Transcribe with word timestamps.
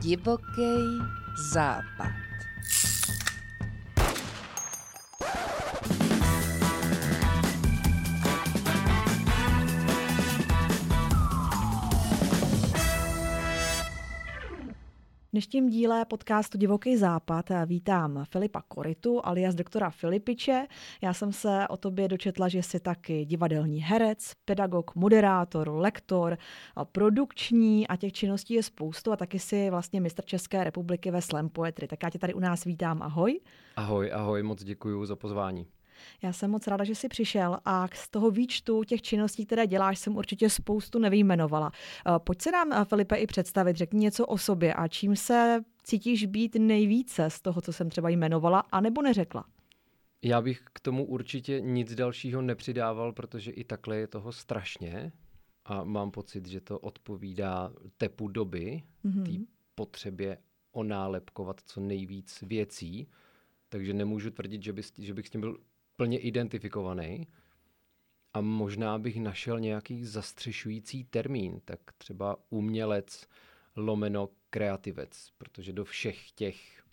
Divoký 0.00 0.98
západ. 1.52 2.23
Dnešním 15.34 15.68
díle 15.68 16.04
podcastu 16.04 16.58
Divoký 16.58 16.96
západ 16.96 17.50
vítám 17.66 18.24
Filipa 18.30 18.62
Koritu 18.68 19.26
alias 19.26 19.54
doktora 19.54 19.90
Filipiče. 19.90 20.66
Já 21.02 21.14
jsem 21.14 21.32
se 21.32 21.68
o 21.68 21.76
tobě 21.76 22.08
dočetla, 22.08 22.48
že 22.48 22.62
jsi 22.62 22.80
taky 22.80 23.24
divadelní 23.24 23.80
herec, 23.80 24.32
pedagog, 24.44 24.94
moderátor, 24.94 25.68
lektor, 25.68 26.38
produkční 26.92 27.88
a 27.88 27.96
těch 27.96 28.12
činností 28.12 28.54
je 28.54 28.62
spoustu 28.62 29.12
a 29.12 29.16
taky 29.16 29.38
si 29.38 29.70
vlastně 29.70 30.00
mistr 30.00 30.24
České 30.24 30.64
republiky 30.64 31.10
ve 31.10 31.22
slam 31.22 31.48
poetry. 31.48 31.88
Tak 31.88 32.02
já 32.02 32.10
tě 32.10 32.18
tady 32.18 32.34
u 32.34 32.40
nás 32.40 32.64
vítám. 32.64 33.02
Ahoj. 33.02 33.40
Ahoj, 33.76 34.12
ahoj, 34.12 34.42
moc 34.42 34.64
děkuji 34.64 35.06
za 35.06 35.16
pozvání. 35.16 35.66
Já 36.22 36.32
jsem 36.32 36.50
moc 36.50 36.66
ráda, 36.66 36.84
že 36.84 36.94
jsi 36.94 37.08
přišel 37.08 37.58
a 37.64 37.88
z 37.94 38.08
toho 38.08 38.30
výčtu 38.30 38.84
těch 38.84 39.02
činností, 39.02 39.46
které 39.46 39.66
děláš, 39.66 39.98
jsem 39.98 40.16
určitě 40.16 40.50
spoustu 40.50 40.98
nevyjmenovala. 40.98 41.72
Eh, 42.06 42.12
pojď 42.18 42.42
se 42.42 42.50
nám, 42.50 42.72
eh, 42.72 42.84
Filipe, 42.84 43.16
i 43.16 43.26
představit, 43.26 43.76
řekni 43.76 44.00
něco 44.00 44.26
o 44.26 44.38
sobě 44.38 44.74
a 44.74 44.88
čím 44.88 45.16
se 45.16 45.60
cítíš 45.82 46.26
být 46.26 46.56
nejvíce 46.58 47.30
z 47.30 47.40
toho, 47.40 47.60
co 47.60 47.72
jsem 47.72 47.90
třeba 47.90 48.08
jmenovala, 48.08 48.60
anebo 48.60 49.02
neřekla? 49.02 49.44
Já 50.22 50.42
bych 50.42 50.62
k 50.72 50.80
tomu 50.80 51.04
určitě 51.04 51.60
nic 51.60 51.94
dalšího 51.94 52.42
nepřidával, 52.42 53.12
protože 53.12 53.50
i 53.50 53.64
takhle 53.64 53.96
je 53.96 54.06
toho 54.06 54.32
strašně 54.32 55.12
a 55.64 55.84
mám 55.84 56.10
pocit, 56.10 56.46
že 56.46 56.60
to 56.60 56.78
odpovídá 56.78 57.72
tepu 57.96 58.28
doby, 58.28 58.82
mm-hmm. 59.04 59.24
té 59.24 59.44
potřebě 59.74 60.38
onálepkovat 60.72 61.60
co 61.66 61.80
nejvíc 61.80 62.42
věcí, 62.42 63.08
takže 63.68 63.94
nemůžu 63.94 64.30
tvrdit, 64.30 64.62
že, 64.62 64.72
by, 64.72 64.82
že 64.98 65.14
bych 65.14 65.26
s 65.26 65.30
tím 65.30 65.40
byl 65.40 65.58
plně 65.96 66.18
identifikovaný 66.18 67.28
a 68.34 68.40
možná 68.40 68.98
bych 68.98 69.20
našel 69.20 69.60
nějaký 69.60 70.04
zastřešující 70.04 71.04
termín, 71.04 71.60
tak 71.64 71.80
třeba 71.98 72.36
umělec 72.50 73.26
lomeno 73.76 74.28
kreativec, 74.50 75.28
protože 75.38 75.72
do 75.72 75.84
všech 75.84 76.30
těch 76.30 76.84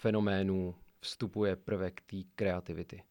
fenoménů 0.00 0.74
vstupuje 1.00 1.56
prvek 1.56 2.00
té 2.00 2.16
kreativity. 2.34 3.02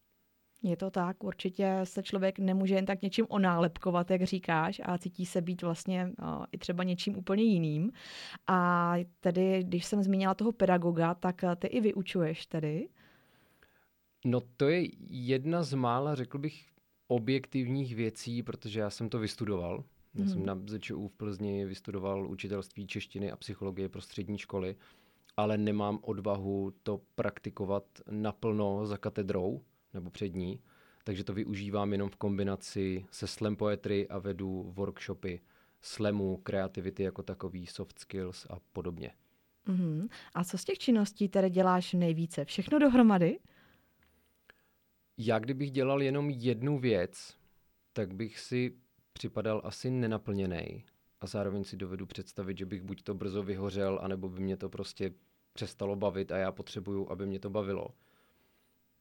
Je 0.64 0.78
to 0.78 0.92
tak, 0.92 1.24
určitě 1.24 1.80
se 1.84 2.04
člověk 2.04 2.40
nemůže 2.40 2.76
jen 2.76 2.86
tak 2.86 3.02
něčím 3.02 3.26
onálepkovat, 3.30 4.12
jak 4.12 4.24
říkáš, 4.24 4.82
a 4.86 4.98
cítí 4.98 5.26
se 5.26 5.42
být 5.42 5.62
vlastně 5.62 6.12
uh, 6.22 6.46
i 6.52 6.58
třeba 6.58 6.84
něčím 6.84 7.18
úplně 7.18 7.44
jiným. 7.44 7.92
A 8.48 8.94
tedy, 9.20 9.64
když 9.64 9.86
jsem 9.86 10.04
zmínila 10.04 10.34
toho 10.34 10.52
pedagoga, 10.52 11.14
tak 11.14 11.42
ty 11.60 11.68
i 11.68 11.82
vyučuješ 11.82 12.46
tedy. 12.46 12.90
No 14.26 14.42
to 14.58 14.70
je 14.70 14.88
jedna 15.10 15.64
z 15.64 15.74
mála, 15.74 16.16
řekl 16.16 16.38
bych, 16.38 16.66
objektivních 17.08 17.96
věcí, 17.96 18.44
protože 18.44 18.80
já 18.80 18.90
jsem 18.90 19.10
to 19.10 19.20
vystudoval. 19.20 19.84
Já 20.16 20.24
hmm. 20.24 20.34
jsem 20.34 20.46
na 20.46 20.62
ZČU 20.68 21.08
v 21.08 21.14
Plzni 21.14 21.66
vystudoval 21.66 22.28
učitelství 22.28 22.88
češtiny 22.88 23.32
a 23.32 23.36
psychologie 23.36 23.90
pro 23.90 24.02
střední 24.02 24.38
školy, 24.38 24.76
ale 25.38 25.58
nemám 25.58 26.00
odvahu 26.02 26.74
to 26.84 27.02
praktikovat 27.16 27.84
naplno 28.12 28.86
za 28.86 28.98
katedrou 28.98 29.62
nebo 29.94 30.10
před 30.10 30.36
ní, 30.36 30.62
takže 31.04 31.24
to 31.24 31.34
využívám 31.34 31.92
jenom 31.92 32.10
v 32.10 32.16
kombinaci 32.16 33.06
se 33.12 33.28
slam 33.28 33.56
poetry 33.56 34.08
a 34.08 34.20
vedu 34.20 34.72
workshopy 34.76 35.42
slamu, 35.82 36.38
kreativity 36.38 37.04
jako 37.04 37.24
takový, 37.24 37.68
soft 37.68 38.00
skills 38.00 38.48
a 38.50 38.60
podobně. 38.74 39.12
Mm-hmm. 39.68 40.10
A 40.34 40.44
co 40.44 40.58
z 40.58 40.66
těch 40.66 40.78
činností 40.78 41.30
tedy 41.30 41.50
děláš 41.50 41.94
nejvíce? 41.94 42.46
Všechno 42.46 42.80
dohromady? 42.80 43.40
Já 45.22 45.40
kdybych 45.40 45.72
dělal 45.72 46.02
jenom 46.02 46.30
jednu 46.30 46.80
věc, 46.80 47.36
tak 47.94 48.14
bych 48.14 48.40
si 48.40 48.76
připadal 49.14 49.62
asi 49.64 49.92
nenaplněný. 49.92 50.84
A 51.22 51.28
zároveň 51.28 51.64
si 51.64 51.78
dovedu 51.78 52.06
představit, 52.06 52.58
že 52.58 52.66
bych 52.66 52.82
buď 52.82 53.04
to 53.04 53.14
brzo 53.14 53.44
vyhořel, 53.44 54.00
anebo 54.02 54.30
by 54.30 54.42
mě 54.42 54.58
to 54.58 54.70
prostě 54.70 55.14
přestalo 55.54 55.96
bavit 55.96 56.32
a 56.32 56.38
já 56.38 56.52
potřebuju, 56.52 57.10
aby 57.10 57.26
mě 57.26 57.40
to 57.40 57.50
bavilo. 57.50 57.88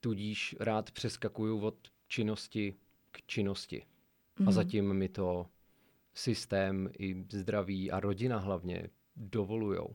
Tudíž 0.00 0.56
rád 0.60 0.90
přeskakuju 0.90 1.60
od 1.60 1.88
činnosti 2.08 2.74
k 3.10 3.26
činnosti. 3.26 3.78
Mm-hmm. 3.78 4.42
A 4.42 4.42
mhm. 4.42 4.52
zatím 4.52 4.92
mi 4.92 5.08
to 5.08 5.46
systém 6.14 6.90
i 6.98 7.24
zdraví 7.32 7.90
a 7.90 8.00
rodina 8.00 8.38
hlavně 8.38 8.90
dovolujou. 9.16 9.94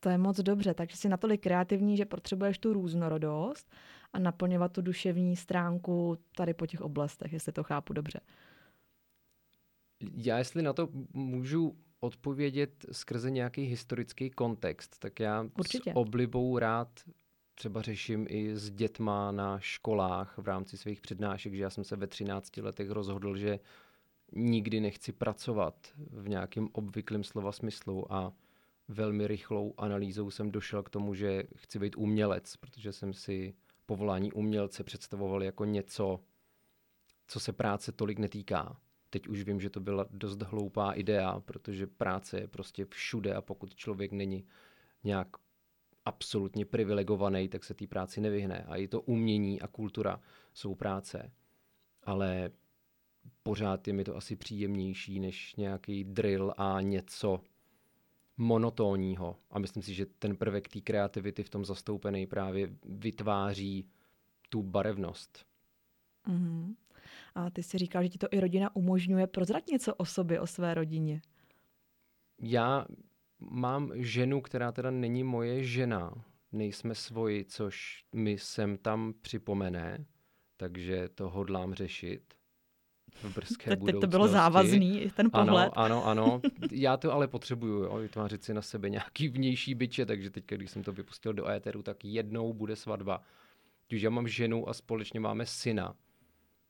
To 0.00 0.08
je 0.08 0.18
moc 0.18 0.40
dobře, 0.40 0.74
takže 0.74 0.96
jsi 0.96 1.08
natolik 1.08 1.42
kreativní, 1.42 1.96
že 1.96 2.04
potřebuješ 2.04 2.58
tu 2.58 2.72
různorodost 2.72 3.74
a 4.12 4.18
naplňovat 4.18 4.72
tu 4.72 4.82
duševní 4.82 5.36
stránku 5.36 6.18
tady 6.36 6.54
po 6.54 6.66
těch 6.66 6.80
oblastech, 6.80 7.32
jestli 7.32 7.52
to 7.52 7.62
chápu 7.62 7.92
dobře. 7.92 8.20
Já 10.16 10.38
jestli 10.38 10.62
na 10.62 10.72
to 10.72 10.88
můžu 11.12 11.76
odpovědět 12.00 12.86
skrze 12.92 13.30
nějaký 13.30 13.62
historický 13.62 14.30
kontext, 14.30 14.98
tak 14.98 15.20
já 15.20 15.46
Určitě. 15.58 15.90
s 15.90 15.96
oblibou 15.96 16.58
rád 16.58 16.88
třeba 17.54 17.82
řeším 17.82 18.26
i 18.28 18.56
s 18.56 18.70
dětma 18.70 19.32
na 19.32 19.60
školách 19.60 20.38
v 20.38 20.46
rámci 20.46 20.76
svých 20.76 21.00
přednášek, 21.00 21.54
že 21.54 21.62
já 21.62 21.70
jsem 21.70 21.84
se 21.84 21.96
ve 21.96 22.06
13 22.06 22.56
letech 22.56 22.90
rozhodl, 22.90 23.36
že 23.36 23.58
nikdy 24.32 24.80
nechci 24.80 25.12
pracovat 25.12 25.88
v 25.96 26.28
nějakém 26.28 26.68
obvyklém 26.72 27.24
slova 27.24 27.52
smyslu 27.52 28.12
a 28.12 28.32
velmi 28.88 29.26
rychlou 29.26 29.74
analýzou 29.78 30.30
jsem 30.30 30.50
došel 30.50 30.82
k 30.82 30.90
tomu, 30.90 31.14
že 31.14 31.42
chci 31.56 31.78
být 31.78 31.96
umělec, 31.96 32.56
protože 32.56 32.92
jsem 32.92 33.12
si 33.12 33.54
povolání 33.90 34.32
umělce 34.32 34.84
představoval 34.84 35.42
jako 35.42 35.64
něco, 35.64 36.20
co 37.26 37.40
se 37.40 37.52
práce 37.52 37.92
tolik 37.92 38.18
netýká. 38.18 38.80
Teď 39.10 39.28
už 39.28 39.42
vím, 39.42 39.60
že 39.60 39.70
to 39.70 39.80
byla 39.80 40.06
dost 40.10 40.42
hloupá 40.42 40.92
idea, 40.92 41.40
protože 41.40 41.86
práce 41.86 42.40
je 42.40 42.48
prostě 42.48 42.84
všude 42.84 43.34
a 43.34 43.42
pokud 43.42 43.74
člověk 43.74 44.12
není 44.12 44.46
nějak 45.04 45.28
absolutně 46.04 46.64
privilegovaný, 46.64 47.48
tak 47.48 47.64
se 47.64 47.74
té 47.74 47.86
práci 47.86 48.20
nevyhne. 48.20 48.64
A 48.68 48.76
i 48.76 48.88
to 48.88 49.00
umění 49.00 49.60
a 49.60 49.66
kultura 49.66 50.20
jsou 50.54 50.74
práce. 50.74 51.32
Ale 52.02 52.50
pořád 53.42 53.86
je 53.86 53.92
mi 53.92 54.04
to 54.04 54.16
asi 54.16 54.36
příjemnější 54.36 55.20
než 55.20 55.56
nějaký 55.56 56.04
drill 56.04 56.54
a 56.56 56.80
něco, 56.80 57.40
monotónního. 58.40 59.36
A 59.50 59.58
myslím 59.58 59.82
si, 59.82 59.94
že 59.94 60.06
ten 60.06 60.36
prvek 60.36 60.68
té 60.68 60.80
kreativity 60.80 61.42
v 61.42 61.48
tom 61.48 61.64
zastoupený 61.64 62.26
právě 62.26 62.70
vytváří 62.84 63.88
tu 64.48 64.62
barevnost. 64.62 65.46
Mm-hmm. 66.28 66.74
A 67.34 67.50
ty 67.50 67.62
si 67.62 67.78
říkal, 67.78 68.02
že 68.02 68.08
ti 68.08 68.18
to 68.18 68.26
i 68.30 68.40
rodina 68.40 68.76
umožňuje. 68.76 69.26
Prozrať 69.26 69.66
něco 69.66 69.94
o 69.94 70.04
sobě, 70.04 70.40
o 70.40 70.46
své 70.46 70.74
rodině. 70.74 71.22
Já 72.42 72.86
mám 73.40 73.90
ženu, 73.94 74.40
která 74.40 74.72
teda 74.72 74.90
není 74.90 75.24
moje 75.24 75.64
žena. 75.64 76.24
Nejsme 76.52 76.94
svoji, 76.94 77.44
což 77.44 78.04
mi 78.12 78.38
sem 78.38 78.78
tam 78.78 79.14
připomene, 79.22 80.06
takže 80.56 81.08
to 81.08 81.30
hodlám 81.30 81.74
řešit 81.74 82.34
v 83.22 83.34
brzké 83.34 83.76
Teď 83.76 84.00
to 84.00 84.06
bylo 84.06 84.28
závazný, 84.28 85.12
ten 85.16 85.30
pohled. 85.30 85.72
Ano, 85.76 86.06
ano, 86.06 86.06
ano. 86.06 86.40
Já 86.70 86.96
to 86.96 87.12
ale 87.12 87.28
potřebuju, 87.28 87.82
jo, 87.82 87.96
vytvářet 87.96 88.44
si 88.44 88.54
na 88.54 88.62
sebe 88.62 88.90
nějaký 88.90 89.28
vnější 89.28 89.74
byče, 89.74 90.06
takže 90.06 90.30
teď, 90.30 90.44
když 90.46 90.70
jsem 90.70 90.82
to 90.82 90.92
vypustil 90.92 91.32
do 91.32 91.48
éteru, 91.48 91.82
tak 91.82 92.04
jednou 92.04 92.52
bude 92.52 92.76
svatba. 92.76 93.22
Tudíž 93.86 94.02
já 94.02 94.10
mám 94.10 94.28
ženu 94.28 94.68
a 94.68 94.74
společně 94.74 95.20
máme 95.20 95.46
syna. 95.46 95.94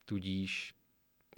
Tudíž 0.04 0.74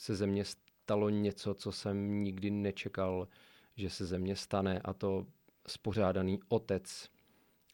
se 0.00 0.14
ze 0.14 0.26
mě 0.26 0.44
stalo 0.44 1.10
něco, 1.10 1.54
co 1.54 1.72
jsem 1.72 2.22
nikdy 2.22 2.50
nečekal, 2.50 3.28
že 3.76 3.90
se 3.90 4.06
ze 4.06 4.18
mě 4.18 4.36
stane 4.36 4.80
a 4.84 4.92
to 4.92 5.26
spořádaný 5.68 6.40
otec 6.48 7.08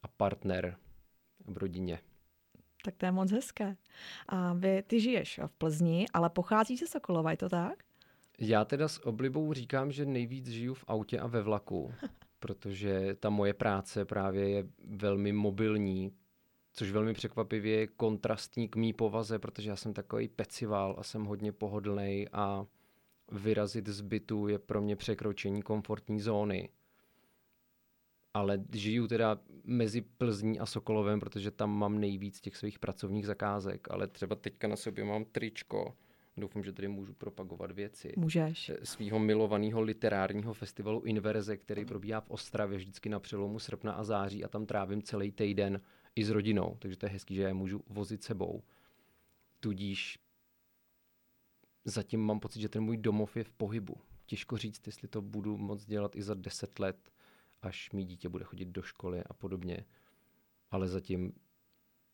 a 0.02 0.08
partner 0.08 0.76
v 1.46 1.58
rodině. 1.58 2.00
Tak 2.84 2.96
to 2.96 3.06
je 3.06 3.12
moc 3.12 3.32
hezké. 3.32 3.76
A 4.28 4.52
vy, 4.52 4.82
ty 4.86 5.00
žiješ 5.00 5.40
v 5.46 5.52
Plzni, 5.52 6.06
ale 6.12 6.30
pocházíš 6.30 6.80
ze 6.80 6.86
Sokolova, 6.86 7.30
je 7.30 7.36
to 7.36 7.48
tak? 7.48 7.84
Já 8.38 8.64
teda 8.64 8.88
s 8.88 9.06
oblibou 9.06 9.52
říkám, 9.52 9.92
že 9.92 10.06
nejvíc 10.06 10.48
žiju 10.48 10.74
v 10.74 10.84
autě 10.88 11.18
a 11.18 11.26
ve 11.26 11.42
vlaku, 11.42 11.92
protože 12.38 13.16
ta 13.20 13.30
moje 13.30 13.54
práce 13.54 14.04
právě 14.04 14.48
je 14.48 14.66
velmi 14.84 15.32
mobilní, 15.32 16.12
což 16.72 16.90
velmi 16.90 17.14
překvapivě 17.14 17.76
je 17.78 17.86
kontrastní 17.86 18.68
k 18.68 18.76
mý 18.76 18.92
povaze, 18.92 19.38
protože 19.38 19.70
já 19.70 19.76
jsem 19.76 19.94
takový 19.94 20.28
pecival 20.28 20.96
a 20.98 21.02
jsem 21.02 21.24
hodně 21.24 21.52
pohodlný 21.52 22.26
a 22.32 22.66
vyrazit 23.32 23.88
z 23.88 24.00
bytu 24.00 24.48
je 24.48 24.58
pro 24.58 24.80
mě 24.80 24.96
překročení 24.96 25.62
komfortní 25.62 26.20
zóny 26.20 26.68
ale 28.38 28.64
žiju 28.72 29.08
teda 29.08 29.40
mezi 29.64 30.00
Plzní 30.00 30.60
a 30.60 30.66
Sokolovem, 30.66 31.20
protože 31.20 31.50
tam 31.50 31.78
mám 31.78 31.98
nejvíc 31.98 32.40
těch 32.40 32.56
svých 32.56 32.78
pracovních 32.78 33.26
zakázek, 33.26 33.88
ale 33.90 34.06
třeba 34.06 34.36
teďka 34.36 34.68
na 34.68 34.76
sobě 34.76 35.04
mám 35.04 35.24
tričko 35.24 35.94
doufám, 36.40 36.64
že 36.64 36.72
tady 36.72 36.88
můžu 36.88 37.14
propagovat 37.14 37.70
věci. 37.70 38.12
Můžeš. 38.16 38.68
Eh, 38.68 38.76
svýho 38.82 39.18
milovaného 39.18 39.80
literárního 39.80 40.54
festivalu 40.54 41.00
Inverze, 41.00 41.56
který 41.56 41.84
probíhá 41.84 42.20
v 42.20 42.30
Ostravě 42.30 42.78
vždycky 42.78 43.08
na 43.08 43.20
přelomu 43.20 43.58
srpna 43.58 43.92
a 43.92 44.04
září 44.04 44.44
a 44.44 44.48
tam 44.48 44.66
trávím 44.66 45.02
celý 45.02 45.32
týden 45.32 45.80
i 46.16 46.24
s 46.24 46.30
rodinou, 46.30 46.76
takže 46.78 46.96
to 46.96 47.06
je 47.06 47.10
hezký, 47.10 47.34
že 47.34 47.42
já 47.42 47.54
můžu 47.54 47.82
vozit 47.86 48.24
sebou. 48.24 48.62
Tudíž 49.60 50.18
zatím 51.84 52.20
mám 52.20 52.40
pocit, 52.40 52.60
že 52.60 52.68
ten 52.68 52.82
můj 52.82 52.96
domov 52.96 53.36
je 53.36 53.44
v 53.44 53.50
pohybu. 53.50 53.94
Těžko 54.26 54.56
říct, 54.56 54.86
jestli 54.86 55.08
to 55.08 55.22
budu 55.22 55.56
moc 55.56 55.84
dělat 55.84 56.16
i 56.16 56.22
za 56.22 56.34
deset 56.34 56.78
let, 56.78 57.10
až 57.62 57.92
mý 57.92 58.04
dítě 58.04 58.28
bude 58.28 58.44
chodit 58.44 58.64
do 58.64 58.82
školy 58.82 59.24
a 59.24 59.34
podobně. 59.34 59.84
Ale 60.70 60.88
zatím 60.88 61.32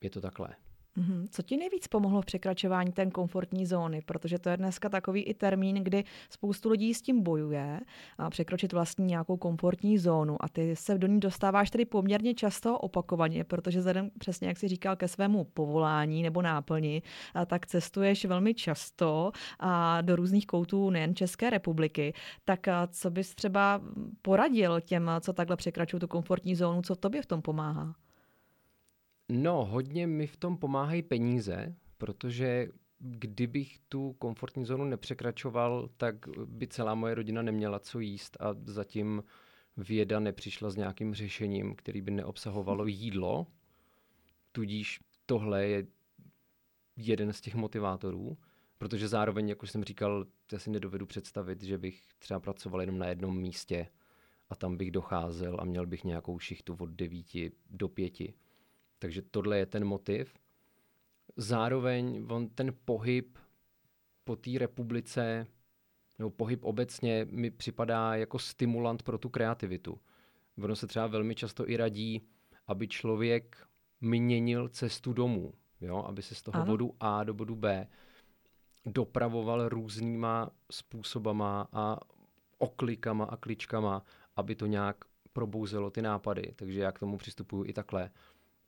je 0.00 0.10
to 0.10 0.20
takhle. 0.20 0.56
Mm-hmm. 0.98 1.26
Co 1.30 1.42
ti 1.42 1.56
nejvíc 1.56 1.88
pomohlo 1.88 2.22
v 2.22 2.24
překračování 2.24 2.92
té 2.92 3.06
komfortní 3.06 3.66
zóny? 3.66 4.02
Protože 4.06 4.38
to 4.38 4.48
je 4.48 4.56
dneska 4.56 4.88
takový 4.88 5.22
i 5.22 5.34
termín, 5.34 5.76
kdy 5.76 6.04
spoustu 6.30 6.70
lidí 6.70 6.94
s 6.94 7.02
tím 7.02 7.22
bojuje 7.22 7.80
a 8.18 8.30
překročit 8.30 8.72
vlastní 8.72 9.06
nějakou 9.06 9.36
komfortní 9.36 9.98
zónu 9.98 10.36
a 10.44 10.48
ty 10.48 10.76
se 10.76 10.98
do 10.98 11.06
ní 11.06 11.20
dostáváš 11.20 11.70
tedy 11.70 11.84
poměrně 11.84 12.34
často 12.34 12.78
opakovaně, 12.78 13.44
protože 13.44 13.78
vzhledem 13.78 14.10
přesně, 14.18 14.48
jak 14.48 14.58
jsi 14.58 14.68
říkal, 14.68 14.96
ke 14.96 15.08
svému 15.08 15.44
povolání 15.44 16.22
nebo 16.22 16.42
náplni, 16.42 17.02
a 17.34 17.46
tak 17.46 17.66
cestuješ 17.66 18.24
velmi 18.24 18.54
často 18.54 19.32
a 19.60 20.00
do 20.00 20.16
různých 20.16 20.46
koutů 20.46 20.90
nejen 20.90 21.14
České 21.14 21.50
republiky. 21.50 22.14
Tak 22.44 22.66
co 22.88 23.10
bys 23.10 23.34
třeba 23.34 23.80
poradil 24.22 24.80
těm, 24.80 25.10
co 25.20 25.32
takhle 25.32 25.56
překračují 25.56 26.00
tu 26.00 26.08
komfortní 26.08 26.54
zónu, 26.54 26.82
co 26.82 26.96
tobě 26.96 27.22
v 27.22 27.26
tom 27.26 27.42
pomáhá? 27.42 27.94
No, 29.28 29.64
hodně 29.64 30.06
mi 30.06 30.26
v 30.26 30.36
tom 30.36 30.56
pomáhají 30.56 31.02
peníze, 31.02 31.76
protože 31.98 32.68
kdybych 32.98 33.78
tu 33.88 34.12
komfortní 34.12 34.64
zónu 34.64 34.84
nepřekračoval, 34.84 35.88
tak 35.96 36.16
by 36.44 36.68
celá 36.68 36.94
moje 36.94 37.14
rodina 37.14 37.42
neměla 37.42 37.78
co 37.78 38.00
jíst 38.00 38.36
a 38.40 38.54
zatím 38.64 39.22
věda 39.76 40.20
nepřišla 40.20 40.70
s 40.70 40.76
nějakým 40.76 41.14
řešením, 41.14 41.74
který 41.74 42.00
by 42.00 42.10
neobsahovalo 42.10 42.86
jídlo. 42.86 43.46
Tudíž 44.52 45.00
tohle 45.26 45.66
je 45.66 45.86
jeden 46.96 47.32
z 47.32 47.40
těch 47.40 47.54
motivátorů, 47.54 48.38
protože 48.78 49.08
zároveň, 49.08 49.48
jak 49.48 49.62
už 49.62 49.70
jsem 49.70 49.84
říkal, 49.84 50.26
já 50.52 50.58
si 50.58 50.70
nedovedu 50.70 51.06
představit, 51.06 51.62
že 51.62 51.78
bych 51.78 52.02
třeba 52.18 52.40
pracoval 52.40 52.80
jenom 52.80 52.98
na 52.98 53.06
jednom 53.06 53.38
místě 53.38 53.88
a 54.48 54.54
tam 54.54 54.76
bych 54.76 54.90
docházel 54.90 55.56
a 55.60 55.64
měl 55.64 55.86
bych 55.86 56.04
nějakou 56.04 56.38
šichtu 56.38 56.76
od 56.80 56.90
9 56.90 57.26
do 57.70 57.88
5 57.88 58.12
takže 59.04 59.22
tohle 59.22 59.58
je 59.58 59.66
ten 59.66 59.84
motiv. 59.84 60.34
Zároveň 61.36 62.26
on 62.30 62.48
ten 62.48 62.74
pohyb 62.84 63.38
po 64.24 64.36
té 64.36 64.50
republice, 64.58 65.46
nebo 66.18 66.30
pohyb 66.30 66.64
obecně, 66.64 67.26
mi 67.30 67.50
připadá 67.50 68.14
jako 68.14 68.38
stimulant 68.38 69.02
pro 69.02 69.18
tu 69.18 69.28
kreativitu. 69.28 70.00
Ono 70.62 70.76
se 70.76 70.86
třeba 70.86 71.06
velmi 71.06 71.34
často 71.34 71.70
i 71.70 71.76
radí, 71.76 72.28
aby 72.66 72.88
člověk 72.88 73.66
měnil 74.00 74.68
cestu 74.68 75.12
domů, 75.12 75.54
jo? 75.80 76.04
aby 76.08 76.22
se 76.22 76.34
z 76.34 76.42
toho 76.42 76.56
ano. 76.56 76.66
bodu 76.66 76.94
A 77.00 77.24
do 77.24 77.34
bodu 77.34 77.54
B 77.54 77.88
dopravoval 78.86 79.68
různýma 79.68 80.50
způsobama 80.70 81.68
a 81.72 82.00
oklikama 82.58 83.24
a 83.24 83.36
kličkama, 83.36 84.04
aby 84.36 84.54
to 84.54 84.66
nějak 84.66 85.04
probouzelo 85.32 85.90
ty 85.90 86.02
nápady. 86.02 86.52
Takže 86.56 86.80
já 86.80 86.92
k 86.92 86.98
tomu 86.98 87.16
přistupuju 87.16 87.64
i 87.64 87.72
takhle. 87.72 88.10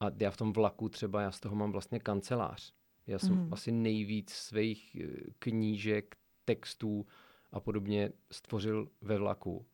A 0.01 0.07
já 0.21 0.31
v 0.31 0.37
tom 0.37 0.53
vlaku 0.53 0.89
třeba, 0.89 1.23
já 1.23 1.31
z 1.31 1.41
toho 1.41 1.57
mám 1.57 1.73
vlastně 1.73 2.01
kancelář. 2.01 2.75
Já 3.07 3.19
jsem 3.19 3.35
mm. 3.35 3.53
asi 3.53 3.73
nejvíc 3.73 4.31
svých 4.31 4.97
eh, 4.97 5.07
knížek, 5.39 6.17
textů 6.45 7.07
a 7.53 7.61
podobně 7.61 8.13
stvořil 8.31 8.89
ve 9.01 9.19
vlaku. 9.19 9.67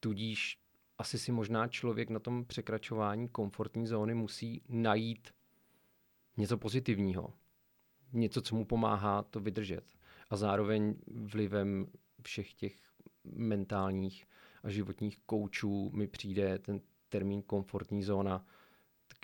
Tudíž 0.00 0.58
asi 0.98 1.18
si 1.18 1.32
možná 1.32 1.68
člověk 1.68 2.10
na 2.10 2.18
tom 2.18 2.44
překračování 2.44 3.28
komfortní 3.28 3.86
zóny 3.86 4.14
musí 4.14 4.62
najít 4.68 5.28
něco 6.36 6.58
pozitivního. 6.58 7.32
Něco, 8.12 8.42
co 8.42 8.56
mu 8.56 8.64
pomáhá 8.64 9.22
to 9.22 9.40
vydržet. 9.40 9.84
A 10.30 10.36
zároveň 10.36 10.94
vlivem 11.06 11.86
všech 12.22 12.54
těch 12.54 12.76
mentálních 13.24 14.26
a 14.62 14.70
životních 14.70 15.18
koučů 15.26 15.90
mi 15.94 16.06
přijde 16.06 16.58
ten 16.58 16.80
termín 17.08 17.42
komfortní 17.42 18.02
zóna 18.02 18.46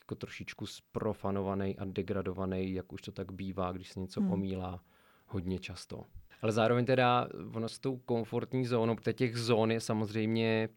jako 0.03 0.15
trošičku 0.15 0.67
sprofanovaný 0.67 1.79
a 1.79 1.85
degradovaný, 1.85 2.73
jak 2.73 2.93
už 2.93 3.03
to 3.03 3.13
tak 3.13 3.33
bývá, 3.33 3.73
když 3.73 3.89
se 3.89 4.01
něco 4.01 4.21
hmm. 4.21 4.33
omílá 4.33 4.85
hodně 5.27 5.59
často. 5.59 6.05
Ale 6.43 6.53
zároveň 6.53 6.85
teda 6.85 7.29
ono 7.55 7.69
s 7.69 7.79
tou 7.79 7.97
komfortní 7.97 8.67
zónou, 8.67 8.97
protože 8.97 9.13
těch 9.13 9.37
zón 9.37 9.71
je 9.71 9.81
samozřejmě 9.81 10.69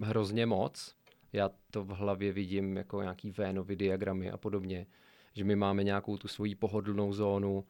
hrozně 0.00 0.46
moc. 0.46 0.94
Já 1.32 1.50
to 1.70 1.84
v 1.84 1.88
hlavě 1.88 2.32
vidím 2.32 2.76
jako 2.76 3.02
nějaký 3.02 3.30
Vénovy 3.30 3.76
diagramy 3.76 4.30
a 4.30 4.36
podobně, 4.36 4.86
že 5.32 5.44
my 5.44 5.56
máme 5.56 5.84
nějakou 5.84 6.16
tu 6.16 6.28
svoji 6.28 6.54
pohodlnou 6.54 7.12
zónu, 7.12 7.64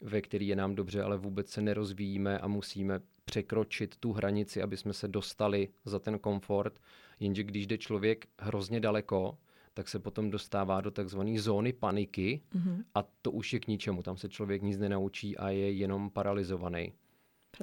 ve 0.00 0.20
které 0.20 0.44
je 0.44 0.56
nám 0.56 0.74
dobře, 0.74 1.02
ale 1.02 1.16
vůbec 1.16 1.50
se 1.50 1.62
nerozvíjíme 1.62 2.38
a 2.38 2.48
musíme 2.48 3.00
překročit 3.24 3.96
tu 3.96 4.12
hranici, 4.12 4.62
aby 4.62 4.76
jsme 4.76 4.92
se 4.92 5.08
dostali 5.08 5.68
za 5.84 5.98
ten 5.98 6.18
komfort. 6.18 6.80
Jenže 7.20 7.42
když 7.44 7.66
jde 7.66 7.78
člověk 7.78 8.26
hrozně 8.38 8.80
daleko, 8.80 9.38
tak 9.76 9.88
se 9.88 9.98
potom 9.98 10.30
dostává 10.30 10.80
do 10.80 10.90
takzvané 10.90 11.40
zóny 11.40 11.72
paniky 11.72 12.40
mm-hmm. 12.54 12.84
a 12.94 13.02
to 13.22 13.30
už 13.30 13.52
je 13.52 13.60
k 13.60 13.66
ničemu. 13.66 14.02
Tam 14.02 14.16
se 14.16 14.28
člověk 14.28 14.62
nic 14.62 14.78
nenaučí 14.78 15.36
a 15.36 15.48
je 15.48 15.72
jenom 15.72 16.10
paralizovaný. 16.10 16.92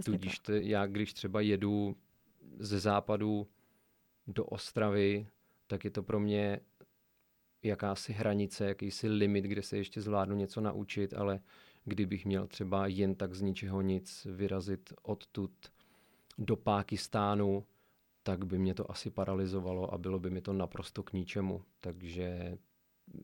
Tudíž 0.05 0.39
to, 0.39 0.51
já, 0.51 0.85
když 0.85 1.13
třeba 1.13 1.41
jedu 1.41 1.95
ze 2.59 2.79
západu 2.79 3.47
do 4.27 4.45
Ostravy, 4.45 5.27
tak 5.67 5.85
je 5.85 5.91
to 5.91 6.03
pro 6.03 6.19
mě 6.19 6.59
jakási 7.63 8.13
hranice, 8.13 8.65
jakýsi 8.65 9.09
limit, 9.09 9.45
kde 9.45 9.61
se 9.61 9.77
ještě 9.77 10.01
zvládnu 10.01 10.35
něco 10.35 10.61
naučit, 10.61 11.13
ale 11.13 11.39
kdybych 11.85 12.25
měl 12.25 12.47
třeba 12.47 12.87
jen 12.87 13.15
tak 13.15 13.33
z 13.33 13.41
ničeho 13.41 13.81
nic 13.81 14.27
vyrazit 14.31 14.93
odtud 15.01 15.51
do 16.37 16.55
Pákistánu, 16.55 17.65
tak 18.23 18.45
by 18.45 18.59
mě 18.59 18.73
to 18.73 18.91
asi 18.91 19.09
paralizovalo 19.09 19.93
a 19.93 19.97
bylo 19.97 20.19
by 20.19 20.29
mi 20.29 20.41
to 20.41 20.53
naprosto 20.53 21.03
k 21.03 21.13
ničemu. 21.13 21.63
Takže 21.81 22.57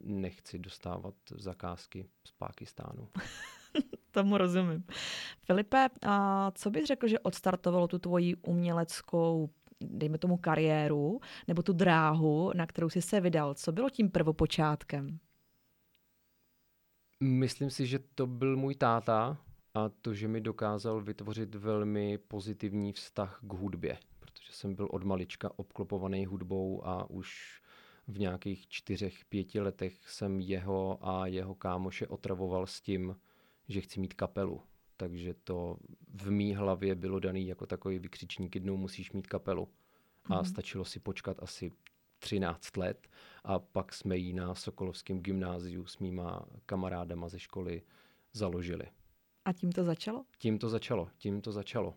nechci 0.01 0.59
dostávat 0.59 1.15
zakázky 1.31 2.05
z 2.23 2.31
Pákistánu. 2.31 3.07
Tomu 4.11 4.37
rozumím. 4.37 4.83
Filipe, 5.41 5.87
a 6.07 6.51
co 6.51 6.69
bys 6.69 6.85
řekl, 6.85 7.07
že 7.07 7.19
odstartovalo 7.19 7.87
tu 7.87 7.99
tvoji 7.99 8.35
uměleckou, 8.35 9.49
dejme 9.81 10.17
tomu 10.17 10.37
kariéru, 10.37 11.19
nebo 11.47 11.63
tu 11.63 11.73
dráhu, 11.73 12.51
na 12.55 12.65
kterou 12.65 12.89
jsi 12.89 13.01
se 13.01 13.21
vydal? 13.21 13.53
Co 13.53 13.71
bylo 13.71 13.89
tím 13.89 14.11
prvopočátkem? 14.11 15.19
Myslím 17.23 17.69
si, 17.69 17.87
že 17.87 17.99
to 18.15 18.27
byl 18.27 18.57
můj 18.57 18.75
táta 18.75 19.37
a 19.73 19.89
to, 19.89 20.13
že 20.13 20.27
mi 20.27 20.41
dokázal 20.41 21.01
vytvořit 21.01 21.55
velmi 21.55 22.17
pozitivní 22.17 22.93
vztah 22.93 23.39
k 23.43 23.53
hudbě 23.53 23.97
že 24.41 24.53
jsem 24.53 24.75
byl 24.75 24.87
od 24.91 25.03
malička 25.03 25.51
obklopovaný 25.55 26.25
hudbou 26.25 26.87
a 26.87 27.09
už 27.09 27.61
v 28.07 28.19
nějakých 28.19 28.67
čtyřech, 28.67 29.25
pěti 29.25 29.59
letech 29.59 30.09
jsem 30.09 30.39
jeho 30.39 31.07
a 31.07 31.27
jeho 31.27 31.55
kámoše 31.55 32.07
otravoval 32.07 32.67
s 32.67 32.81
tím, 32.81 33.15
že 33.67 33.81
chci 33.81 33.99
mít 33.99 34.13
kapelu. 34.13 34.61
Takže 34.97 35.33
to 35.43 35.77
v 36.13 36.31
mý 36.31 36.55
hlavě 36.55 36.95
bylo 36.95 37.19
daný 37.19 37.47
jako 37.47 37.65
takový 37.65 37.99
vykřičník, 37.99 38.55
jednou 38.55 38.77
musíš 38.77 39.11
mít 39.11 39.27
kapelu. 39.27 39.69
A 40.25 40.37
mm. 40.37 40.45
stačilo 40.45 40.85
si 40.85 40.99
počkat 40.99 41.43
asi 41.43 41.71
13 42.19 42.77
let 42.77 43.07
a 43.43 43.59
pak 43.59 43.93
jsme 43.93 44.17
ji 44.17 44.33
na 44.33 44.55
Sokolovském 44.55 45.19
gymnáziu 45.19 45.85
s 45.85 45.99
mýma 45.99 46.45
kamarádama 46.65 47.29
ze 47.29 47.39
školy 47.39 47.81
založili. 48.33 48.85
A 49.45 49.53
tím 49.53 49.71
to 49.71 49.83
začalo? 49.83 50.25
Tím 50.37 50.59
to 50.59 50.69
začalo, 50.69 51.09
tím 51.17 51.41
to 51.41 51.51
začalo 51.51 51.95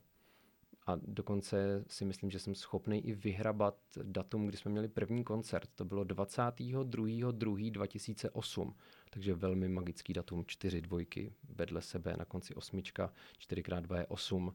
a 0.87 0.97
dokonce 1.03 1.85
si 1.89 2.05
myslím, 2.05 2.31
že 2.31 2.39
jsem 2.39 2.55
schopný 2.55 3.07
i 3.07 3.13
vyhrabat 3.13 3.75
datum, 4.03 4.47
kdy 4.47 4.57
jsme 4.57 4.71
měli 4.71 4.89
první 4.89 5.25
koncert. 5.25 5.69
To 5.75 5.85
bylo 5.85 6.05
22.2.2008, 6.05 8.75
takže 9.11 9.35
velmi 9.35 9.69
magický 9.69 10.13
datum, 10.13 10.45
čtyři 10.47 10.81
dvojky 10.81 11.33
vedle 11.49 11.83
sebe, 11.83 12.15
na 12.19 12.25
konci 12.25 12.55
osmička, 12.55 13.13
4x2 13.49 13.99
je 13.99 14.07
8. 14.07 14.55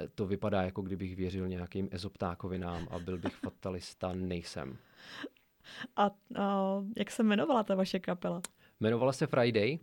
E, 0.00 0.08
to 0.08 0.26
vypadá, 0.26 0.62
jako 0.62 0.82
kdybych 0.82 1.16
věřil 1.16 1.48
nějakým 1.48 1.88
ezoptákovinám 1.90 2.88
a 2.90 2.98
byl 2.98 3.18
bych 3.18 3.34
fatalista, 3.34 4.12
nejsem. 4.12 4.78
A, 5.96 6.06
a 6.06 6.10
jak 6.96 7.10
se 7.10 7.22
jmenovala 7.22 7.62
ta 7.62 7.74
vaše 7.74 7.98
kapela? 7.98 8.42
Jmenovala 8.80 9.12
se 9.12 9.26
Friday, 9.26 9.78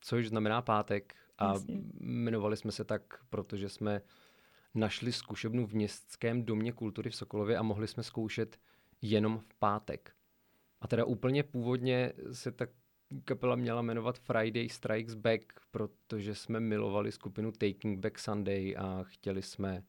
což 0.00 0.28
znamená 0.28 0.62
pátek 0.62 1.14
a 1.38 1.52
Jasně. 1.52 1.80
jmenovali 2.00 2.56
jsme 2.56 2.72
se 2.72 2.84
tak, 2.84 3.02
protože 3.30 3.68
jsme 3.68 4.00
našli 4.74 5.12
zkušebnu 5.12 5.66
v 5.66 5.74
Městském 5.74 6.44
domě 6.44 6.72
kultury 6.72 7.10
v 7.10 7.16
Sokolově 7.16 7.56
a 7.56 7.62
mohli 7.62 7.88
jsme 7.88 8.02
zkoušet 8.02 8.60
jenom 9.02 9.38
v 9.38 9.54
pátek. 9.54 10.12
A 10.80 10.88
teda 10.88 11.04
úplně 11.04 11.42
původně 11.42 12.12
se 12.32 12.52
tak 12.52 12.70
kapela 13.24 13.56
měla 13.56 13.82
jmenovat 13.82 14.18
Friday 14.18 14.68
Strikes 14.68 15.14
Back, 15.14 15.52
protože 15.70 16.34
jsme 16.34 16.60
milovali 16.60 17.12
skupinu 17.12 17.52
Taking 17.52 17.98
Back 17.98 18.18
Sunday 18.18 18.74
a 18.78 19.02
chtěli 19.02 19.42
jsme 19.42 19.84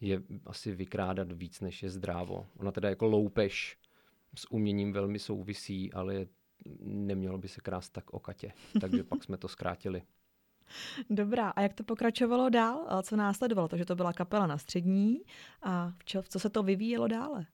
je 0.00 0.22
asi 0.46 0.74
vykrádat 0.74 1.32
víc, 1.32 1.60
než 1.60 1.82
je 1.82 1.90
zdrávo. 1.90 2.46
Ona 2.56 2.72
teda 2.72 2.88
jako 2.88 3.06
loupež 3.06 3.78
s 4.34 4.50
uměním 4.50 4.92
velmi 4.92 5.18
souvisí, 5.18 5.92
ale 5.92 6.26
nemělo 6.80 7.38
by 7.38 7.48
se 7.48 7.60
krást 7.60 7.92
tak 7.92 8.14
o 8.14 8.20
katě. 8.20 8.52
Takže 8.80 9.04
pak 9.04 9.24
jsme 9.24 9.36
to 9.36 9.48
zkrátili. 9.48 10.02
Dobrá, 11.10 11.50
a 11.50 11.60
jak 11.60 11.74
to 11.74 11.84
pokračovalo 11.84 12.48
dál? 12.48 12.84
A 12.88 13.02
co 13.02 13.16
následovalo? 13.16 13.68
To, 13.68 13.76
že 13.76 13.84
to 13.84 13.96
byla 13.96 14.12
kapela 14.12 14.46
na 14.46 14.58
střední 14.58 15.20
a 15.62 15.92
co 16.28 16.38
se 16.38 16.50
to 16.50 16.62
vyvíjelo 16.62 17.08
dále? 17.08 17.46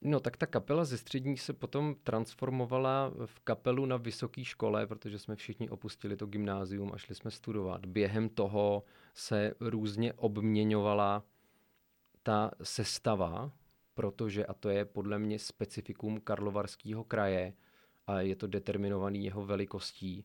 No 0.00 0.20
tak 0.20 0.36
ta 0.36 0.46
kapela 0.46 0.84
ze 0.84 0.98
střední 0.98 1.36
se 1.36 1.52
potom 1.52 1.94
transformovala 2.02 3.12
v 3.26 3.40
kapelu 3.40 3.86
na 3.86 3.96
vysoké 3.96 4.44
škole, 4.44 4.86
protože 4.86 5.18
jsme 5.18 5.36
všichni 5.36 5.70
opustili 5.70 6.16
to 6.16 6.26
gymnázium 6.26 6.90
a 6.94 6.98
šli 6.98 7.14
jsme 7.14 7.30
studovat. 7.30 7.86
Během 7.86 8.28
toho 8.28 8.84
se 9.14 9.54
různě 9.60 10.12
obměňovala 10.12 11.24
ta 12.22 12.50
sestava, 12.62 13.52
protože, 13.94 14.46
a 14.46 14.54
to 14.54 14.68
je 14.68 14.84
podle 14.84 15.18
mě 15.18 15.38
specifikum 15.38 16.20
Karlovarského 16.20 17.04
kraje, 17.04 17.52
a 18.06 18.20
je 18.20 18.36
to 18.36 18.46
determinovaný 18.46 19.24
jeho 19.24 19.46
velikostí, 19.46 20.24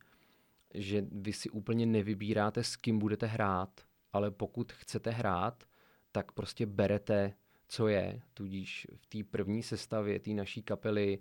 že 0.74 1.06
vy 1.12 1.34
si 1.34 1.50
úplně 1.50 1.86
nevybíráte, 1.86 2.63
s 2.63 2.75
kým 2.75 3.00
budete 3.00 3.25
hrát, 3.25 3.82
ale 4.13 4.32
pokud 4.32 4.72
chcete 4.72 5.12
hrát, 5.12 5.63
tak 6.12 6.32
prostě 6.32 6.66
berete 6.66 7.34
co 7.72 7.88
je. 7.88 8.22
Tudíž 8.34 8.88
v 8.96 9.06
té 9.06 9.24
první 9.24 9.63
sestavě 9.63 10.20
té 10.20 10.32
naší 10.32 10.63
kapely 10.63 11.20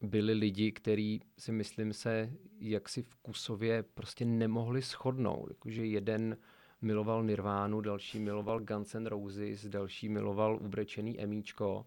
byli 0.00 0.32
lidi, 0.32 0.72
kteří 0.72 1.20
si 1.38 1.52
myslím 1.52 1.92
se 1.92 2.32
jaksi 2.60 3.02
vkusově 3.02 3.82
prostě 3.82 4.24
nemohli 4.24 4.80
shodnout. 4.80 5.48
Jakože 5.48 5.86
jeden 5.86 6.36
miloval 6.82 7.24
Nirvánu, 7.24 7.80
další 7.80 8.18
miloval 8.18 8.60
Guns 8.60 8.94
N' 8.94 9.06
Roses, 9.06 9.66
další 9.66 10.08
miloval 10.08 10.58
ubrečený 10.62 11.20
Emíčko. 11.20 11.86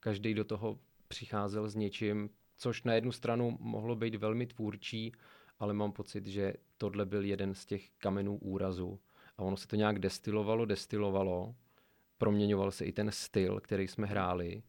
Každý 0.00 0.34
do 0.34 0.44
toho 0.44 0.78
přicházel 1.08 1.68
s 1.68 1.74
něčím, 1.74 2.30
což 2.56 2.82
na 2.82 2.94
jednu 2.94 3.12
stranu 3.12 3.56
mohlo 3.60 3.96
být 3.96 4.14
velmi 4.14 4.46
tvůrčí, 4.46 5.12
ale 5.60 5.72
mám 5.72 5.92
pocit, 5.92 6.26
že 6.26 6.52
tohle 6.78 7.06
byl 7.06 7.24
jeden 7.24 7.54
z 7.54 7.66
těch 7.66 7.90
kamenů 7.90 8.36
úrazu. 8.36 9.00
A 9.36 9.42
ono 9.42 9.56
se 9.56 9.68
to 9.68 9.76
nějak 9.76 9.98
destilovalo, 9.98 10.64
destilovalo 10.64 11.54
proměňoval 12.20 12.70
se 12.70 12.84
i 12.84 12.92
ten 12.92 13.10
styl, 13.12 13.60
který 13.60 13.88
jsme 13.88 14.06
hráli. 14.06 14.62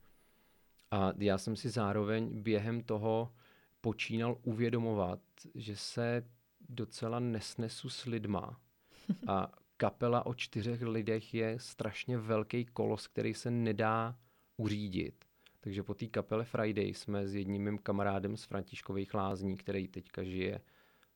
A 0.92 1.14
já 1.18 1.38
jsem 1.38 1.56
si 1.56 1.70
zároveň 1.70 2.42
během 2.42 2.84
toho 2.84 3.34
počínal 3.82 4.38
uvědomovat, 4.44 5.20
že 5.56 5.76
se 5.76 6.28
docela 6.70 7.20
nesnesu 7.20 7.90
s 7.90 8.06
lidma. 8.06 8.60
A 9.28 9.52
kapela 9.78 10.26
o 10.26 10.34
čtyřech 10.34 10.82
lidech 10.82 11.34
je 11.34 11.60
strašně 11.60 12.18
velký 12.18 12.66
kolos, 12.66 13.08
který 13.08 13.34
se 13.34 13.52
nedá 13.52 14.16
uřídit. 14.58 15.26
Takže 15.60 15.84
po 15.84 15.94
té 15.94 16.08
kapele 16.08 16.46
Friday 16.46 16.94
jsme 16.94 17.28
s 17.28 17.36
jedním 17.36 17.64
mým 17.64 17.78
kamarádem 17.78 18.38
z 18.38 18.44
Františkových 18.44 19.14
lázní, 19.14 19.58
který 19.58 19.88
teďka 19.88 20.24
žije 20.24 20.62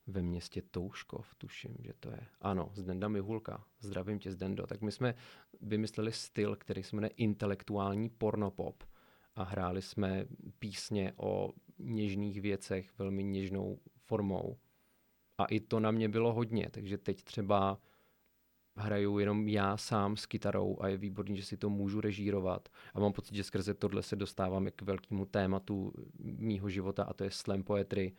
ve 0.08 0.22
městě 0.22 0.62
Touškov, 0.62 1.36
tuším, 1.36 1.76
že 1.80 1.94
to 2.00 2.10
je. 2.10 2.28
Ano, 2.42 2.72
Zdenda 2.74 3.08
Mihulka. 3.08 3.66
Zdravím 3.80 4.20
tě, 4.20 4.32
Zdendo. 4.32 4.68
Tak 4.68 4.82
my 4.82 4.92
jsme 4.92 5.16
vymysleli 5.62 6.12
styl, 6.12 6.56
který 6.56 6.84
se 6.84 6.96
jmenuje 6.96 7.10
intelektuální 7.10 8.10
pornopop 8.10 8.84
a 9.36 9.44
hráli 9.44 9.82
jsme 9.82 10.26
písně 10.60 11.14
o 11.18 11.54
něžných 11.80 12.42
věcech 12.42 12.98
velmi 12.98 13.24
něžnou 13.24 13.80
formou. 13.98 14.58
A 15.38 15.46
i 15.46 15.60
to 15.60 15.80
na 15.80 15.92
mě 15.92 16.10
bylo 16.10 16.34
hodně, 16.34 16.70
takže 16.72 16.98
teď 16.98 17.24
třeba 17.24 17.80
hraju 18.78 19.20
jenom 19.20 19.48
já 19.48 19.78
sám 19.78 20.18
s 20.18 20.26
kytarou 20.26 20.78
a 20.80 20.88
je 20.88 20.98
výborný, 20.98 21.38
že 21.38 21.46
si 21.46 21.58
to 21.58 21.70
můžu 21.70 22.02
režírovat. 22.02 22.70
A 22.94 23.00
mám 23.00 23.14
pocit, 23.14 23.36
že 23.36 23.44
skrze 23.44 23.74
tohle 23.74 24.04
se 24.04 24.16
dostáváme 24.16 24.72
k 24.72 24.82
velkému 24.82 25.26
tématu 25.26 25.94
mýho 26.20 26.70
života 26.70 27.04
a 27.04 27.14
to 27.14 27.24
je 27.24 27.32
slam 27.32 27.64
poetry, 27.64 28.14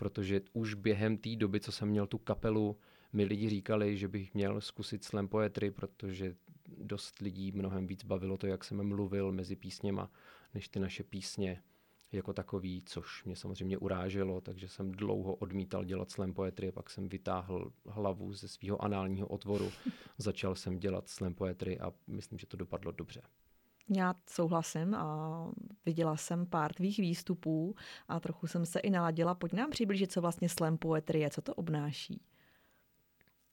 protože 0.00 0.40
už 0.52 0.74
během 0.74 1.16
té 1.16 1.36
doby, 1.36 1.60
co 1.60 1.72
jsem 1.72 1.88
měl 1.88 2.06
tu 2.06 2.18
kapelu, 2.18 2.76
mi 3.12 3.24
lidi 3.24 3.48
říkali, 3.48 3.96
že 3.96 4.08
bych 4.08 4.34
měl 4.34 4.60
zkusit 4.60 5.04
slam 5.04 5.28
poetry, 5.28 5.70
protože 5.70 6.36
dost 6.78 7.18
lidí 7.18 7.52
mnohem 7.52 7.86
víc 7.86 8.04
bavilo 8.04 8.36
to, 8.36 8.46
jak 8.46 8.64
jsem 8.64 8.88
mluvil 8.88 9.32
mezi 9.32 9.56
písněma, 9.56 10.10
než 10.54 10.68
ty 10.68 10.80
naše 10.80 11.02
písně 11.02 11.62
jako 12.12 12.32
takový, 12.32 12.82
což 12.86 13.24
mě 13.24 13.36
samozřejmě 13.36 13.78
uráželo, 13.78 14.40
takže 14.40 14.68
jsem 14.68 14.92
dlouho 14.92 15.34
odmítal 15.34 15.84
dělat 15.84 16.10
slam 16.10 16.32
poetry, 16.32 16.72
pak 16.72 16.90
jsem 16.90 17.08
vytáhl 17.08 17.72
hlavu 17.86 18.32
ze 18.32 18.48
svého 18.48 18.84
análního 18.84 19.26
otvoru, 19.26 19.70
začal 20.18 20.54
jsem 20.54 20.78
dělat 20.78 21.08
slam 21.08 21.34
poetry 21.34 21.78
a 21.78 21.92
myslím, 22.06 22.38
že 22.38 22.46
to 22.46 22.56
dopadlo 22.56 22.92
dobře. 22.92 23.22
Já 23.96 24.14
souhlasím 24.26 24.94
a 24.94 25.50
viděla 25.86 26.16
jsem 26.16 26.46
pár 26.46 26.72
tvých 26.72 26.98
výstupů 26.98 27.74
a 28.08 28.20
trochu 28.20 28.46
jsem 28.46 28.66
se 28.66 28.80
i 28.80 28.90
naladila. 28.90 29.34
Pojď 29.34 29.52
nám 29.52 29.70
přiblížit, 29.70 30.12
co 30.12 30.20
vlastně 30.20 30.48
slam 30.48 30.78
poetry 30.78 31.20
je, 31.20 31.30
co 31.30 31.42
to 31.42 31.54
obnáší. 31.54 32.20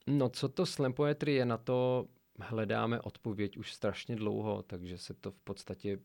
No, 0.08 0.30
co 0.30 0.50
to 0.50 0.66
slam 0.66 0.94
poetry 0.94 1.34
je, 1.34 1.46
na 1.46 1.58
to 1.58 2.08
hledáme 2.40 3.02
odpověď 3.02 3.58
už 3.58 3.74
strašně 3.74 4.16
dlouho, 4.16 4.64
takže 4.64 4.98
se 4.98 5.14
to 5.14 5.32
v 5.32 5.40
podstatě 5.40 6.00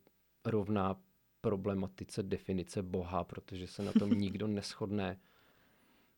rovná 0.45 0.97
problematice 1.41 2.23
definice 2.23 2.83
Boha, 2.83 3.25
protože 3.25 3.67
se 3.67 3.83
na 3.83 3.93
tom 3.93 4.11
nikdo 4.19 4.47
neschodne. 4.47 5.21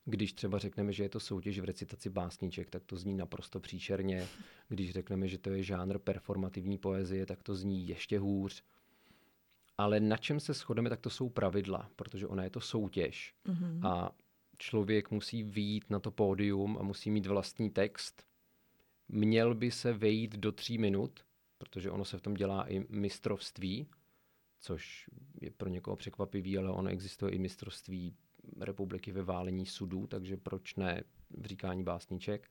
Když 0.04 0.32
třeba 0.32 0.58
řekneme, 0.58 0.92
že 0.92 1.02
je 1.02 1.08
to 1.08 1.20
soutěž 1.20 1.58
v 1.58 1.64
recitaci 1.64 2.10
básniček, 2.10 2.70
tak 2.70 2.84
to 2.84 2.96
zní 2.96 3.14
naprosto 3.14 3.60
příšerně. 3.60 4.26
Když 4.68 4.92
řekneme, 4.92 5.28
že 5.28 5.38
to 5.38 5.50
je 5.50 5.62
žánr 5.62 5.98
performativní 5.98 6.78
poezie, 6.78 7.26
tak 7.26 7.42
to 7.42 7.54
zní 7.54 7.88
ještě 7.88 8.18
hůř. 8.18 8.62
Ale 9.78 10.00
na 10.00 10.16
čem 10.16 10.40
se 10.40 10.52
shodeme, 10.52 10.90
tak 10.90 11.00
to 11.00 11.10
jsou 11.10 11.28
pravidla, 11.28 11.90
protože 11.96 12.26
ona 12.26 12.44
je 12.44 12.50
to 12.50 12.60
soutěž. 12.60 13.34
Mm-hmm. 13.46 13.86
A 13.88 14.10
člověk 14.58 15.10
musí 15.10 15.42
výjít 15.42 15.90
na 15.90 15.98
to 15.98 16.10
pódium 16.10 16.78
a 16.80 16.82
musí 16.82 17.10
mít 17.10 17.26
vlastní 17.26 17.70
text. 17.70 18.26
Měl 19.08 19.54
by 19.54 19.70
se 19.70 19.92
vejít 19.92 20.36
do 20.36 20.52
tří 20.52 20.78
minut, 20.78 21.20
protože 21.58 21.90
ono 21.90 22.04
se 22.04 22.18
v 22.18 22.22
tom 22.22 22.34
dělá 22.34 22.68
i 22.68 22.86
mistrovství, 22.88 23.86
což 24.60 25.10
je 25.40 25.50
pro 25.50 25.68
někoho 25.68 25.96
překvapivý, 25.96 26.58
ale 26.58 26.70
ono 26.70 26.90
existuje 26.90 27.32
i 27.32 27.38
mistrovství 27.38 28.16
republiky 28.60 29.12
ve 29.12 29.22
válení 29.22 29.66
sudů, 29.66 30.06
takže 30.06 30.36
proč 30.36 30.74
ne 30.74 31.02
v 31.30 31.46
říkání 31.46 31.84
básniček. 31.84 32.50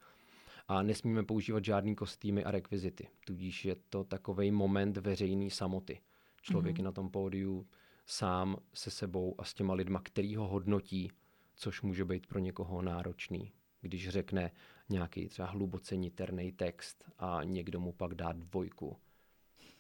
A 0.68 0.84
nesmíme 0.84 1.24
používat 1.24 1.66
žádný 1.66 1.96
kostýmy 1.96 2.44
a 2.44 2.52
rekvizity, 2.52 3.08
tudíž 3.26 3.66
je 3.66 3.76
to 3.90 4.04
takový 4.04 4.52
moment 4.52 4.98
veřejný 4.98 5.50
samoty. 5.50 6.02
Člověk 6.42 6.76
mm-hmm. 6.76 6.80
je 6.80 6.84
na 6.84 6.92
tom 6.92 7.10
pódiu 7.10 7.68
sám 8.06 8.58
se 8.74 8.92
sebou 8.92 9.36
a 9.38 9.44
s 9.44 9.54
těma 9.54 9.74
lidma, 9.74 10.02
který 10.04 10.36
ho 10.36 10.48
hodnotí, 10.48 11.12
což 11.56 11.82
může 11.82 12.06
být 12.06 12.28
pro 12.28 12.40
někoho 12.40 12.82
náročný. 12.82 13.52
Když 13.82 14.10
řekne 14.10 14.52
nějaký 14.90 15.28
třeba 15.28 15.48
hluboce 15.48 15.96
niterný 15.96 16.52
text 16.52 17.04
a 17.20 17.44
někdo 17.44 17.80
mu 17.80 17.92
pak 17.92 18.16
dá 18.16 18.32
dvojku. 18.32 18.98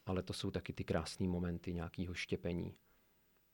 Ale 0.05 0.23
to 0.23 0.33
jsou 0.33 0.51
taky 0.51 0.73
ty 0.73 0.83
krásné 0.83 1.27
momenty 1.27 1.73
nějakého 1.73 2.13
štěpení. 2.13 2.75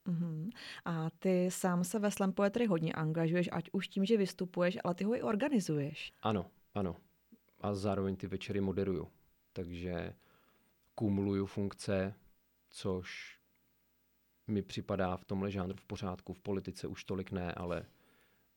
Mm-hmm. 0.10 0.50
A 0.86 1.10
ty 1.10 1.52
sám 1.52 1.84
se 1.84 2.00
ve 2.00 2.12
slam 2.12 2.32
poetry 2.32 2.66
hodně 2.66 2.94
angažuješ, 2.94 3.50
ať 3.52 3.70
už 3.72 3.88
tím, 3.88 4.06
že 4.06 4.18
vystupuješ, 4.18 4.78
ale 4.84 4.96
ty 4.96 5.04
ho 5.04 5.16
i 5.16 5.22
organizuješ. 5.22 6.14
Ano, 6.22 6.46
ano. 6.74 6.96
A 7.62 7.74
zároveň 7.74 8.16
ty 8.16 8.28
večery 8.28 8.62
moderuju. 8.62 9.08
Takže 9.54 10.14
kumuluju 10.96 11.46
funkce, 11.46 12.14
což 12.70 13.40
mi 14.48 14.62
připadá 14.62 15.18
v 15.18 15.26
tomhle 15.26 15.52
žánru 15.52 15.76
v 15.76 15.86
pořádku. 15.86 16.34
V 16.34 16.40
politice 16.40 16.88
už 16.88 17.04
tolik 17.04 17.32
ne, 17.32 17.54
ale 17.54 17.86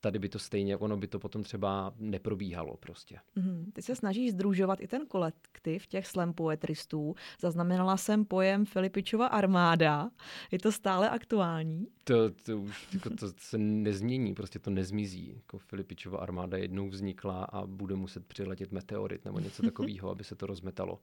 tady 0.02 0.18
by 0.18 0.28
to 0.28 0.38
stejně, 0.38 0.76
ono 0.76 0.96
by 0.96 1.06
to 1.06 1.18
potom 1.18 1.42
třeba 1.42 1.94
neprobíhalo 1.98 2.76
prostě. 2.76 3.18
Mm, 3.36 3.70
ty 3.72 3.82
se 3.82 3.96
snažíš 3.96 4.32
združovat 4.32 4.80
i 4.80 4.86
ten 4.86 5.06
kolektiv 5.06 5.86
těch 5.86 6.06
slam 6.06 6.32
poetristů. 6.32 7.14
Zaznamenala 7.40 7.96
jsem 7.96 8.24
pojem 8.24 8.64
Filipičova 8.64 9.26
armáda. 9.26 10.10
Je 10.50 10.58
to 10.58 10.72
stále 10.72 11.10
aktuální? 11.10 11.86
To, 12.04 12.30
to 12.30 12.58
už 12.58 12.88
jako 12.94 13.10
to 13.10 13.26
se 13.38 13.58
nezmění, 13.58 14.34
prostě 14.34 14.58
to 14.58 14.70
nezmizí. 14.70 15.32
Jako 15.34 15.58
Filipičova 15.58 16.18
armáda 16.18 16.56
jednou 16.58 16.88
vznikla 16.88 17.44
a 17.44 17.66
bude 17.66 17.94
muset 17.94 18.26
přiletět 18.26 18.72
meteorit 18.72 19.24
nebo 19.24 19.38
něco 19.38 19.62
takového, 19.70 20.10
aby 20.10 20.24
se 20.24 20.34
to 20.34 20.46
rozmetalo. 20.46 20.98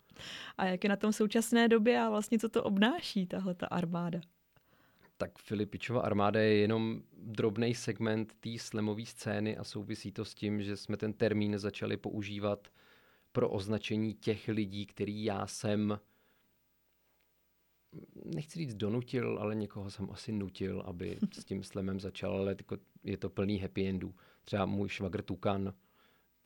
A 0.57 0.65
jak 0.65 0.83
je 0.83 0.89
na 0.89 0.95
tom 0.95 1.13
současné 1.13 1.67
době 1.67 2.01
a 2.01 2.09
vlastně 2.09 2.39
co 2.39 2.49
to 2.49 2.63
obnáší, 2.63 3.25
tahle 3.25 3.55
ta 3.55 3.67
armáda? 3.67 4.19
Tak 5.19 5.39
Filipičova 5.39 6.01
armáda 6.01 6.39
je 6.39 6.57
jenom 6.57 7.01
drobný 7.17 7.75
segment 7.75 8.33
té 8.39 8.49
slemové 8.57 9.05
scény 9.05 9.57
a 9.57 9.63
souvisí 9.63 10.11
to 10.11 10.25
s 10.25 10.35
tím, 10.35 10.63
že 10.63 10.77
jsme 10.77 10.97
ten 10.97 11.13
termín 11.13 11.59
začali 11.59 11.97
používat 11.97 12.67
pro 13.31 13.49
označení 13.49 14.13
těch 14.13 14.47
lidí, 14.47 14.85
který 14.85 15.23
já 15.23 15.47
jsem 15.47 15.99
nechci 18.25 18.59
říct 18.59 18.75
donutil, 18.75 19.37
ale 19.41 19.55
někoho 19.55 19.91
jsem 19.91 20.11
asi 20.11 20.31
nutil, 20.31 20.83
aby 20.85 21.17
s 21.33 21.45
tím 21.45 21.63
slemem 21.63 21.99
začal, 21.99 22.33
ale 22.37 22.55
je 23.03 23.17
to 23.17 23.29
plný 23.29 23.57
happy 23.57 23.89
endů. 23.89 24.15
Třeba 24.43 24.65
můj 24.65 24.89
švagr 24.89 25.21
Tukan, 25.21 25.73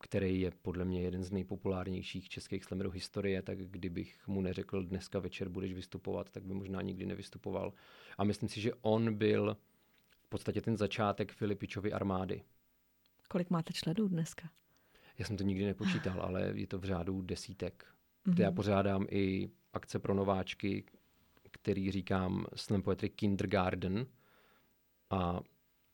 který 0.04 0.42
je 0.42 0.52
podle 0.62 0.86
mě 0.86 1.02
jeden 1.02 1.24
z 1.24 1.32
nejpopulárnějších 1.32 2.30
českých 2.30 2.64
slamerů 2.64 2.92
historie, 2.92 3.42
tak 3.42 3.58
kdybych 3.58 4.28
mu 4.28 4.42
neřekl 4.42 4.84
dneska 4.84 5.20
večer 5.20 5.50
budeš 5.50 5.74
vystupovat, 5.74 6.30
tak 6.30 6.44
by 6.44 6.54
možná 6.54 6.82
nikdy 6.82 7.06
nevystupoval. 7.06 7.74
A 8.18 8.24
myslím 8.24 8.50
si, 8.50 8.62
že 8.62 8.74
on 8.82 9.14
byl 9.14 9.58
v 10.22 10.30
podstatě 10.30 10.62
ten 10.62 10.78
začátek 10.78 11.32
Filipičovy 11.32 11.94
armády. 11.94 12.44
Kolik 13.30 13.50
máte 13.50 13.74
členů 13.74 14.08
dneska? 14.08 14.50
Já 15.18 15.26
jsem 15.26 15.38
to 15.38 15.44
nikdy 15.44 15.66
nepočítal, 15.66 16.22
ale 16.28 16.52
je 16.56 16.68
to 16.68 16.80
v 16.80 16.84
řádu 16.84 17.22
desítek. 17.22 17.86
Mm-hmm. 18.28 18.42
Já 18.42 18.52
pořádám 18.52 19.06
i 19.10 19.50
akce 19.74 20.00
pro 20.00 20.14
nováčky, 20.14 20.86
který 21.52 21.92
říkám 21.92 22.46
Slam 22.56 22.82
Poetry 22.82 23.10
Kindergarten 23.10 24.08
a 25.10 25.42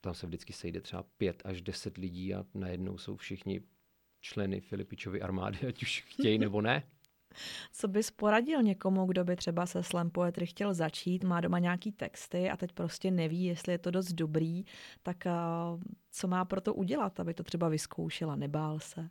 tam 0.01 0.13
se 0.13 0.27
vždycky 0.27 0.53
sejde 0.53 0.81
třeba 0.81 1.03
pět 1.03 1.41
až 1.45 1.61
deset 1.61 1.97
lidí 1.97 2.33
a 2.33 2.45
najednou 2.53 2.97
jsou 2.97 3.15
všichni 3.15 3.61
členy 4.21 4.61
Filipičovy 4.61 5.21
armády, 5.21 5.57
ať 5.67 5.83
už 5.83 6.03
chtějí 6.07 6.37
nebo 6.37 6.61
ne. 6.61 6.83
Co 7.71 7.87
bys 7.87 8.11
poradil 8.11 8.63
někomu, 8.63 9.05
kdo 9.05 9.23
by 9.23 9.35
třeba 9.35 9.65
se 9.65 9.83
slam 9.83 10.09
poetry 10.09 10.45
chtěl 10.45 10.73
začít, 10.73 11.23
má 11.23 11.41
doma 11.41 11.59
nějaký 11.59 11.91
texty 11.91 12.49
a 12.49 12.57
teď 12.57 12.71
prostě 12.73 13.11
neví, 13.11 13.43
jestli 13.43 13.73
je 13.73 13.77
to 13.77 13.91
dost 13.91 14.11
dobrý, 14.11 14.65
tak 15.03 15.17
uh, 15.25 15.81
co 16.11 16.27
má 16.27 16.45
pro 16.45 16.61
to 16.61 16.73
udělat, 16.73 17.19
aby 17.19 17.33
to 17.33 17.43
třeba 17.43 17.69
vyzkoušela, 17.69 18.35
nebál 18.35 18.79
se? 18.79 19.09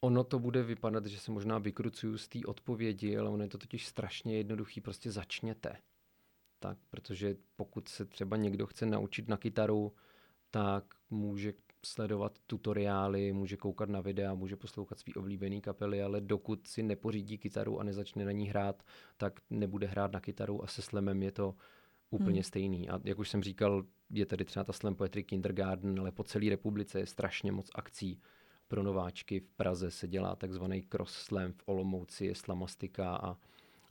Ono 0.00 0.24
to 0.24 0.38
bude 0.38 0.62
vypadat, 0.62 1.06
že 1.06 1.18
se 1.18 1.30
možná 1.30 1.58
vykrucuju 1.58 2.18
z 2.18 2.28
té 2.28 2.38
odpovědi, 2.46 3.16
ale 3.16 3.30
ono 3.30 3.42
je 3.42 3.48
to 3.48 3.58
totiž 3.58 3.86
strašně 3.86 4.36
jednoduchý, 4.36 4.80
prostě 4.80 5.10
začněte. 5.10 5.76
Tak, 6.58 6.78
protože 6.90 7.36
pokud 7.56 7.88
se 7.88 8.04
třeba 8.04 8.36
někdo 8.36 8.66
chce 8.66 8.86
naučit 8.86 9.28
na 9.28 9.36
kytaru, 9.36 9.92
tak 10.50 10.84
může 11.10 11.52
sledovat 11.86 12.38
tutoriály, 12.46 13.32
může 13.32 13.56
koukat 13.56 13.88
na 13.88 14.00
videa, 14.00 14.34
může 14.34 14.56
poslouchat 14.56 14.98
svý 14.98 15.14
oblíbený 15.14 15.60
kapely, 15.60 16.02
ale 16.02 16.20
dokud 16.20 16.66
si 16.68 16.82
nepořídí 16.82 17.38
kytaru 17.38 17.80
a 17.80 17.84
nezačne 17.84 18.24
na 18.24 18.32
ní 18.32 18.48
hrát, 18.48 18.82
tak 19.16 19.40
nebude 19.50 19.86
hrát 19.86 20.12
na 20.12 20.20
kytaru 20.20 20.64
a 20.64 20.66
se 20.66 20.82
slemem 20.82 21.22
je 21.22 21.32
to 21.32 21.54
úplně 22.10 22.36
hmm. 22.36 22.42
stejný. 22.42 22.88
A 22.88 23.00
jak 23.04 23.18
už 23.18 23.30
jsem 23.30 23.42
říkal, 23.42 23.84
je 24.10 24.26
tady 24.26 24.44
třeba 24.44 24.64
ta 24.64 24.72
Slam 24.72 24.94
Poetry 24.94 25.24
Kindergarten, 25.24 26.00
ale 26.00 26.12
po 26.12 26.24
celé 26.24 26.50
republice 26.50 26.98
je 26.98 27.06
strašně 27.06 27.52
moc 27.52 27.70
akcí 27.74 28.20
pro 28.68 28.82
nováčky. 28.82 29.40
V 29.40 29.50
Praze 29.50 29.90
se 29.90 30.08
dělá 30.08 30.36
takzvaný 30.36 30.82
cross 30.82 31.12
slam, 31.12 31.52
v 31.52 31.62
Olomouci 31.66 32.26
je 32.26 32.34
slamastika 32.34 33.16
a 33.16 33.36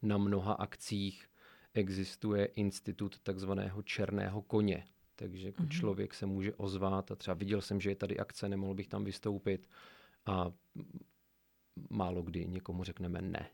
na 0.01 0.17
mnoha 0.17 0.53
akcích 0.53 1.27
existuje 1.73 2.45
institut 2.45 3.19
takzvaného 3.19 3.83
černého 3.83 4.41
koně, 4.41 4.83
takže 5.15 5.51
mm-hmm. 5.51 5.69
člověk 5.69 6.13
se 6.13 6.25
může 6.25 6.53
ozvat 6.53 7.11
a 7.11 7.15
třeba 7.15 7.35
viděl 7.35 7.61
jsem, 7.61 7.81
že 7.81 7.89
je 7.89 7.95
tady 7.95 8.17
akce, 8.19 8.49
nemohl 8.49 8.73
bych 8.73 8.87
tam 8.87 9.03
vystoupit 9.03 9.67
a 10.25 10.51
málo 11.89 12.23
kdy 12.23 12.45
někomu 12.45 12.83
řekneme 12.83 13.21
ne. 13.21 13.49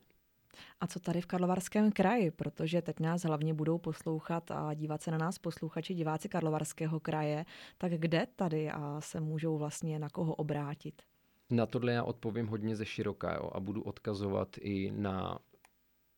A 0.81 0.87
co 0.87 0.99
tady 0.99 1.21
v 1.21 1.25
Karlovarském 1.25 1.91
kraji, 1.91 2.31
protože 2.31 2.81
teď 2.81 2.99
nás 2.99 3.21
hlavně 3.21 3.53
budou 3.53 3.77
poslouchat 3.77 4.51
a 4.51 4.73
dívat 4.73 5.01
se 5.01 5.11
na 5.11 5.17
nás 5.17 5.37
posluchači, 5.37 5.93
diváci 5.93 6.29
Karlovarského 6.29 6.99
kraje, 6.99 7.45
tak 7.77 7.91
kde 7.91 8.27
tady 8.35 8.71
a 8.71 9.01
se 9.01 9.19
můžou 9.19 9.57
vlastně 9.57 9.99
na 9.99 10.09
koho 10.09 10.35
obrátit? 10.35 11.01
Na 11.49 11.65
tohle 11.65 11.93
já 11.93 12.03
odpovím 12.03 12.47
hodně 12.47 12.75
ze 12.75 12.85
široka 12.85 13.33
jo, 13.33 13.49
a 13.53 13.59
budu 13.59 13.81
odkazovat 13.81 14.57
i 14.57 14.91
na 14.95 15.39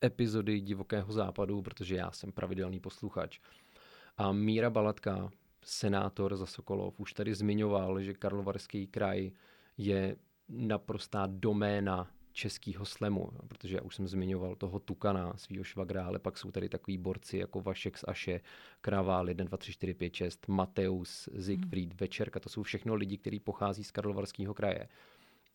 epizody 0.03 0.61
Divokého 0.61 1.13
západu, 1.13 1.61
protože 1.61 1.95
já 1.95 2.11
jsem 2.11 2.31
pravidelný 2.31 2.79
posluchač. 2.79 3.39
A 4.17 4.31
Míra 4.31 4.69
Balatka, 4.69 5.31
senátor 5.65 6.37
za 6.37 6.45
Sokolov, 6.45 6.99
už 6.99 7.13
tady 7.13 7.35
zmiňoval, 7.35 8.01
že 8.01 8.13
Karlovarský 8.13 8.87
kraj 8.87 9.31
je 9.77 10.15
naprostá 10.49 11.27
doména 11.27 12.11
českého 12.33 12.85
slemu, 12.85 13.29
protože 13.47 13.75
já 13.75 13.81
už 13.81 13.95
jsem 13.95 14.07
zmiňoval 14.07 14.55
toho 14.55 14.79
Tukana, 14.79 15.33
svého 15.37 15.63
švagra, 15.63 16.05
ale 16.05 16.19
pak 16.19 16.37
jsou 16.37 16.51
tady 16.51 16.69
takový 16.69 16.97
borci 16.97 17.37
jako 17.37 17.61
Vašek 17.61 17.97
z 17.97 18.03
Aše, 18.07 18.41
Kravál 18.81 19.29
1, 19.29 19.45
2, 19.45 19.57
3, 19.57 19.71
4, 19.71 19.93
5, 19.93 20.15
6, 20.15 20.47
Mateus, 20.47 21.29
Siegfried, 21.39 21.89
hmm. 21.89 21.97
Večerka, 21.99 22.39
to 22.39 22.49
jsou 22.49 22.63
všechno 22.63 22.95
lidi, 22.95 23.17
kteří 23.17 23.39
pochází 23.39 23.83
z 23.83 23.91
Karlovarského 23.91 24.53
kraje. 24.53 24.89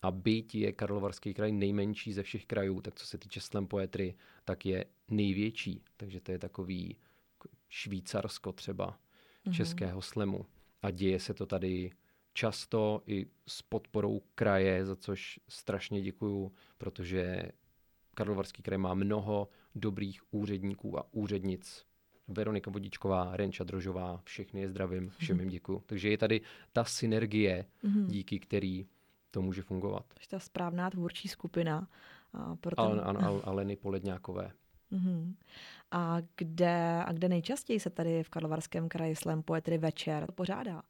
A 0.03 0.11
byť 0.11 0.55
je 0.55 0.73
Karlovarský 0.73 1.35
kraj 1.35 1.53
nejmenší 1.53 2.13
ze 2.13 2.23
všech 2.23 2.47
krajů, 2.47 2.81
tak 2.81 2.95
co 2.95 3.07
se 3.07 3.19
týče 3.19 3.41
slam 3.41 3.67
poetry, 3.67 4.15
tak 4.45 4.67
je 4.67 4.85
největší. 5.11 5.83
Takže 5.97 6.21
to 6.21 6.33
je 6.33 6.39
takový 6.39 6.97
Švýcarsko 7.69 8.53
třeba 8.53 8.91
mm-hmm. 9.47 9.53
českého 9.53 10.03
slemu. 10.03 10.47
A 10.83 10.91
děje 10.91 11.21
se 11.21 11.35
to 11.35 11.47
tady 11.47 11.91
často 12.33 13.03
i 13.07 13.27
s 13.47 13.63
podporou 13.63 14.21
kraje, 14.35 14.87
za 14.87 14.97
což 14.97 15.41
strašně 15.49 16.03
děkuju, 16.03 16.53
protože 16.79 17.43
Karlovarský 18.15 18.63
kraj 18.63 18.79
má 18.79 18.95
mnoho 18.95 19.49
dobrých 19.75 20.23
úředníků 20.31 20.99
a 20.99 21.07
úřednic. 21.13 21.87
Veronika 22.29 22.71
Vodičková, 22.71 23.37
Renča 23.37 23.65
Drožová, 23.65 24.21
všechny 24.25 24.61
je 24.61 24.69
zdravím, 24.69 25.11
všem 25.19 25.37
mhm. 25.37 25.41
jim 25.41 25.51
děkuju. 25.51 25.83
Takže 25.87 26.11
je 26.11 26.19
tady 26.19 26.41
ta 26.73 26.85
synergie, 26.85 27.65
mm-hmm. 27.85 28.07
díky 28.07 28.39
který 28.39 28.87
to 29.31 29.43
může 29.43 29.63
fungovat. 29.63 30.05
Ta 30.31 30.39
správná 30.39 30.91
tvůrčí 30.91 31.29
skupina. 31.29 31.89
Pro 32.61 32.77
ten... 32.77 32.85
Al, 32.85 33.17
al, 33.27 33.43
Aleny 33.45 33.77
Poledňákové. 33.77 34.53
Mm-hmm. 34.93 35.35
A, 35.91 36.17
kde, 36.37 37.03
a 37.05 37.13
kde 37.13 37.29
nejčastěji 37.29 37.81
se 37.81 37.91
tady 37.91 38.23
v 38.23 38.29
Karlovarském 38.29 38.89
kraji 38.89 39.17
Slam 39.17 39.43
Poetry 39.43 39.79
večer 39.79 40.27
pořádá? 40.35 40.83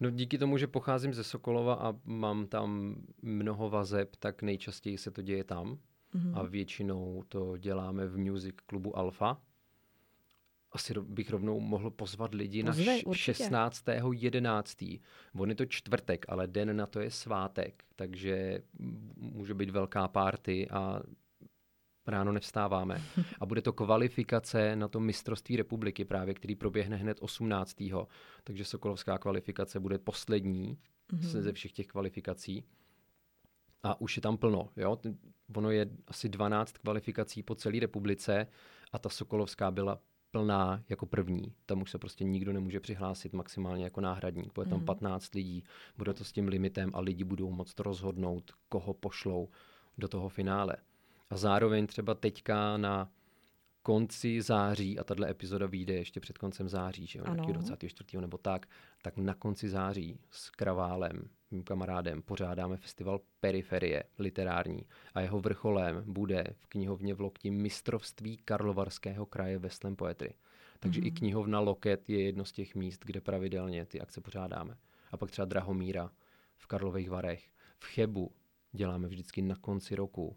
No 0.00 0.10
díky 0.10 0.38
tomu, 0.38 0.58
že 0.58 0.66
pocházím 0.66 1.14
ze 1.14 1.24
Sokolova 1.24 1.74
a 1.74 1.94
mám 2.04 2.46
tam 2.46 2.96
mnoho 3.22 3.70
vazeb, 3.70 4.16
tak 4.16 4.42
nejčastěji 4.42 4.98
se 4.98 5.10
to 5.10 5.22
děje 5.22 5.44
tam. 5.44 5.78
Mm-hmm. 6.14 6.38
A 6.38 6.42
většinou 6.42 7.24
to 7.28 7.56
děláme 7.56 8.06
v 8.06 8.18
music 8.18 8.54
klubu 8.66 8.98
Alfa. 8.98 9.40
Asi 10.72 10.94
bych 11.00 11.30
rovnou 11.30 11.60
mohl 11.60 11.90
pozvat 11.90 12.34
lidi 12.34 12.64
Pozvej, 12.64 13.02
na 13.06 13.12
16.11. 13.12 15.00
On 15.38 15.48
je 15.48 15.54
to 15.54 15.66
čtvrtek, 15.66 16.26
ale 16.28 16.46
den 16.46 16.76
na 16.76 16.86
to 16.86 17.00
je 17.00 17.10
svátek, 17.10 17.84
takže 17.96 18.62
může 19.16 19.54
být 19.54 19.70
velká 19.70 20.08
párty 20.08 20.68
a 20.70 21.00
ráno 22.06 22.32
nevstáváme. 22.32 23.02
A 23.40 23.46
bude 23.46 23.62
to 23.62 23.72
kvalifikace 23.72 24.76
na 24.76 24.88
to 24.88 25.00
mistrovství 25.00 25.56
republiky 25.56 26.04
právě, 26.04 26.34
který 26.34 26.54
proběhne 26.54 26.96
hned 26.96 27.18
18. 27.20 27.82
Takže 28.44 28.64
Sokolovská 28.64 29.18
kvalifikace 29.18 29.80
bude 29.80 29.98
poslední 29.98 30.78
mm-hmm. 31.12 31.40
ze 31.40 31.52
všech 31.52 31.72
těch 31.72 31.86
kvalifikací. 31.86 32.64
A 33.82 34.00
už 34.00 34.16
je 34.16 34.22
tam 34.22 34.36
plno. 34.36 34.68
Jo? 34.76 34.98
Ono 35.56 35.70
je 35.70 35.90
asi 36.08 36.28
12 36.28 36.72
kvalifikací 36.78 37.42
po 37.42 37.54
celé 37.54 37.80
republice 37.80 38.46
a 38.92 38.98
ta 38.98 39.08
Sokolovská 39.08 39.70
byla 39.70 40.00
plná 40.30 40.82
jako 40.88 41.06
první. 41.06 41.54
Tam 41.66 41.82
už 41.82 41.90
se 41.90 41.98
prostě 41.98 42.24
nikdo 42.24 42.52
nemůže 42.52 42.80
přihlásit 42.80 43.32
maximálně 43.32 43.84
jako 43.84 44.00
náhradník. 44.00 44.54
Bude 44.54 44.70
tam 44.70 44.78
mm. 44.78 44.84
15 44.84 45.34
lidí, 45.34 45.64
bude 45.96 46.14
to 46.14 46.24
s 46.24 46.32
tím 46.32 46.48
limitem 46.48 46.90
a 46.94 47.00
lidi 47.00 47.24
budou 47.24 47.50
moct 47.50 47.80
rozhodnout, 47.80 48.52
koho 48.68 48.94
pošlou 48.94 49.48
do 49.98 50.08
toho 50.08 50.28
finále. 50.28 50.76
A 51.30 51.36
zároveň 51.36 51.86
třeba 51.86 52.14
teďka 52.14 52.76
na 52.76 53.10
konci 53.84 54.42
září, 54.42 54.98
a 54.98 55.04
tahle 55.04 55.30
epizoda 55.30 55.66
vyjde 55.66 55.94
ještě 55.94 56.20
před 56.20 56.38
koncem 56.38 56.68
září, 56.68 57.06
že 57.06 57.18
jo, 57.18 57.24
24. 57.24 58.20
nebo 58.20 58.38
tak, 58.38 58.66
tak 59.02 59.16
na 59.16 59.34
konci 59.34 59.68
září 59.68 60.20
s 60.30 60.50
Kraválem, 60.50 61.28
mým 61.50 61.62
kamarádem, 61.62 62.22
pořádáme 62.22 62.76
festival 62.76 63.20
Periferie 63.40 64.04
literární 64.18 64.86
a 65.14 65.20
jeho 65.20 65.40
vrcholem 65.40 66.04
bude 66.06 66.44
v 66.58 66.66
knihovně 66.66 67.14
v 67.14 67.20
Lokti 67.20 67.50
mistrovství 67.50 68.36
Karlovarského 68.36 69.26
kraje 69.26 69.58
ve 69.58 69.70
slam 69.70 69.96
poetry. 69.96 70.34
Takže 70.80 71.00
mm-hmm. 71.00 71.06
i 71.06 71.10
mhm. 71.10 71.16
knihovna 71.16 71.60
Loket 71.60 72.10
je 72.10 72.22
jedno 72.22 72.44
z 72.44 72.52
těch 72.52 72.74
míst, 72.74 73.04
kde 73.04 73.20
pravidelně 73.20 73.86
ty 73.86 74.00
akce 74.00 74.20
pořádáme. 74.20 74.76
A 75.12 75.16
pak 75.16 75.30
třeba 75.30 75.44
Drahomíra 75.44 76.10
v 76.56 76.66
Karlových 76.66 77.10
Varech. 77.10 77.48
V 77.78 77.84
Chebu 77.84 78.32
děláme 78.72 79.08
vždycky 79.08 79.42
na 79.42 79.56
konci 79.56 79.94
roku 79.94 80.36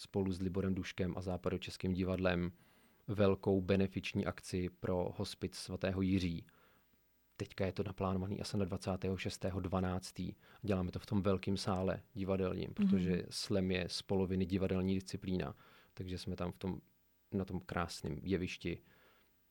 spolu 0.00 0.32
s 0.32 0.40
Liborem 0.40 0.74
Duškem 0.74 1.14
a 1.16 1.20
Západočeským 1.20 1.92
divadlem 1.92 2.52
velkou 3.08 3.60
benefiční 3.60 4.26
akci 4.26 4.68
pro 4.68 5.14
hospic 5.16 5.54
svatého 5.54 6.02
Jiří. 6.02 6.46
Teďka 7.36 7.66
je 7.66 7.72
to 7.72 7.82
naplánované 7.82 8.36
asi 8.36 8.56
na 8.56 8.64
26.12. 8.64 10.34
Děláme 10.62 10.90
to 10.90 10.98
v 10.98 11.06
tom 11.06 11.22
velkém 11.22 11.56
sále 11.56 12.02
divadelním, 12.14 12.74
protože 12.74 13.12
mm-hmm. 13.12 13.26
SLEM 13.30 13.70
je 13.70 13.88
z 13.88 14.02
poloviny 14.02 14.46
divadelní 14.46 14.94
disciplína, 14.94 15.54
takže 15.94 16.18
jsme 16.18 16.36
tam 16.36 16.52
v 16.52 16.58
tom, 16.58 16.80
na 17.32 17.44
tom 17.44 17.60
krásném 17.60 18.18
jevišti, 18.22 18.78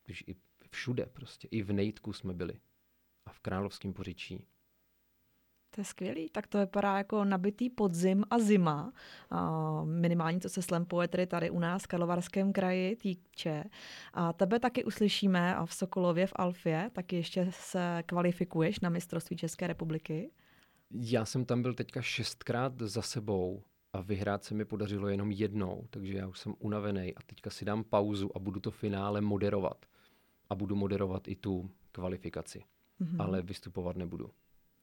když 0.04 0.24
i 0.26 0.36
všude 0.70 1.06
prostě, 1.06 1.48
i 1.50 1.62
v 1.62 1.72
Nejtku 1.72 2.12
jsme 2.12 2.34
byli 2.34 2.54
a 3.26 3.32
v 3.32 3.40
Královském 3.40 3.92
pořičí. 3.92 4.46
To 5.74 5.80
je 5.80 5.84
skvělý, 5.84 6.28
tak 6.30 6.46
to 6.46 6.58
vypadá 6.58 6.98
jako 6.98 7.24
nabitý 7.24 7.70
podzim 7.70 8.24
a 8.30 8.38
zima. 8.38 8.92
A 9.30 9.84
minimálně 9.84 10.40
co 10.40 10.48
se 10.48 10.62
slam 10.62 10.84
poetry 10.84 11.26
tady 11.26 11.50
u 11.50 11.58
nás 11.58 11.82
v 11.82 11.86
Karlovarském 11.86 12.52
kraji 12.52 12.96
týče. 12.96 13.64
A 14.14 14.32
tebe 14.32 14.58
taky 14.60 14.84
uslyšíme 14.84 15.56
a 15.56 15.66
v 15.66 15.74
Sokolově 15.74 16.26
v 16.26 16.32
Alfě, 16.36 16.90
taky 16.92 17.16
ještě 17.16 17.46
se 17.50 18.02
kvalifikuješ 18.06 18.80
na 18.80 18.88
mistrovství 18.88 19.36
České 19.36 19.66
republiky. 19.66 20.30
Já 20.90 21.24
jsem 21.24 21.44
tam 21.44 21.62
byl 21.62 21.74
teďka 21.74 22.02
šestkrát 22.02 22.82
za 22.82 23.02
sebou 23.02 23.62
a 23.92 24.00
vyhrát 24.00 24.44
se 24.44 24.54
mi 24.54 24.64
podařilo 24.64 25.08
jenom 25.08 25.30
jednou, 25.30 25.86
takže 25.90 26.14
já 26.14 26.26
už 26.26 26.38
jsem 26.38 26.54
unavený 26.58 27.14
a 27.14 27.22
teďka 27.26 27.50
si 27.50 27.64
dám 27.64 27.84
pauzu 27.84 28.36
a 28.36 28.38
budu 28.38 28.60
to 28.60 28.70
finále 28.70 29.20
moderovat. 29.20 29.86
A 30.50 30.54
budu 30.54 30.76
moderovat 30.76 31.28
i 31.28 31.36
tu 31.36 31.70
kvalifikaci, 31.92 32.62
mm-hmm. 33.00 33.16
ale 33.18 33.42
vystupovat 33.42 33.96
nebudu. 33.96 34.30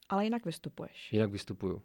Ale 0.10 0.24
jinak 0.24 0.46
vystupuješ. 0.46 1.13
Jinak 1.13 1.32
vystupuju. 1.32 1.82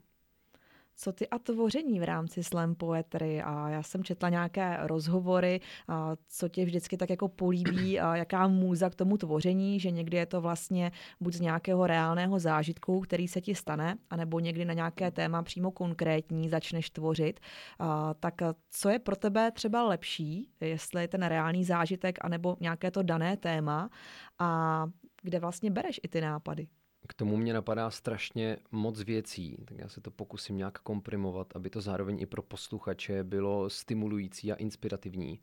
Co 0.95 1.13
ty 1.13 1.29
a 1.29 1.39
tvoření 1.39 2.01
v 2.01 2.05
rámci 2.05 2.45
slam 2.45 2.75
poetry? 2.75 3.43
A 3.43 3.69
já 3.69 3.83
jsem 3.83 4.05
četla 4.05 4.29
nějaké 4.29 4.79
rozhovory, 4.81 5.61
a 5.89 6.17
co 6.29 6.49
tě 6.49 6.65
vždycky 6.65 6.97
tak 6.97 7.11
jako 7.11 7.29
políbí, 7.29 8.01
a 8.01 8.17
jaká 8.17 8.49
můza 8.49 8.91
k 8.91 8.95
tomu 8.95 9.17
tvoření, 9.17 9.81
že 9.81 9.91
někdy 9.91 10.17
je 10.17 10.27
to 10.27 10.41
vlastně 10.41 10.93
buď 11.21 11.35
z 11.35 11.41
nějakého 11.41 11.87
reálného 11.87 12.39
zážitku, 12.39 13.01
který 13.01 13.29
se 13.29 13.41
ti 13.41 13.55
stane, 13.55 13.97
anebo 14.11 14.41
někdy 14.41 14.65
na 14.65 14.75
nějaké 14.75 15.11
téma 15.11 15.43
přímo 15.43 15.71
konkrétní 15.71 16.49
začneš 16.49 16.91
tvořit. 16.91 17.41
A, 17.79 18.15
tak 18.15 18.35
co 18.71 18.89
je 18.89 18.99
pro 18.99 19.17
tebe 19.17 19.51
třeba 19.51 19.85
lepší, 19.85 20.49
jestli 20.61 21.03
je 21.03 21.09
ten 21.09 21.23
reálný 21.23 21.65
zážitek, 21.65 22.19
anebo 22.21 22.57
nějaké 22.61 22.91
to 22.91 23.03
dané 23.03 23.37
téma 23.37 23.91
a 24.39 24.87
kde 25.23 25.41
vlastně 25.41 25.71
bereš 25.71 26.01
i 26.03 26.09
ty 26.09 26.21
nápady? 26.21 26.69
K 27.09 27.15
tomu 27.15 27.37
mě 27.37 27.55
napadá 27.55 27.91
strašně 27.91 28.57
moc 28.71 29.03
věcí, 29.03 29.57
tak 29.65 29.79
já 29.79 29.89
se 29.89 30.01
to 30.01 30.11
pokusím 30.11 30.57
nějak 30.57 30.79
komprimovat, 30.79 31.57
aby 31.57 31.71
to 31.71 31.81
zároveň 31.81 32.21
i 32.21 32.27
pro 32.27 32.43
posluchače 32.43 33.25
bylo 33.25 33.71
stimulující 33.71 34.53
a 34.53 34.55
inspirativní. 34.55 35.41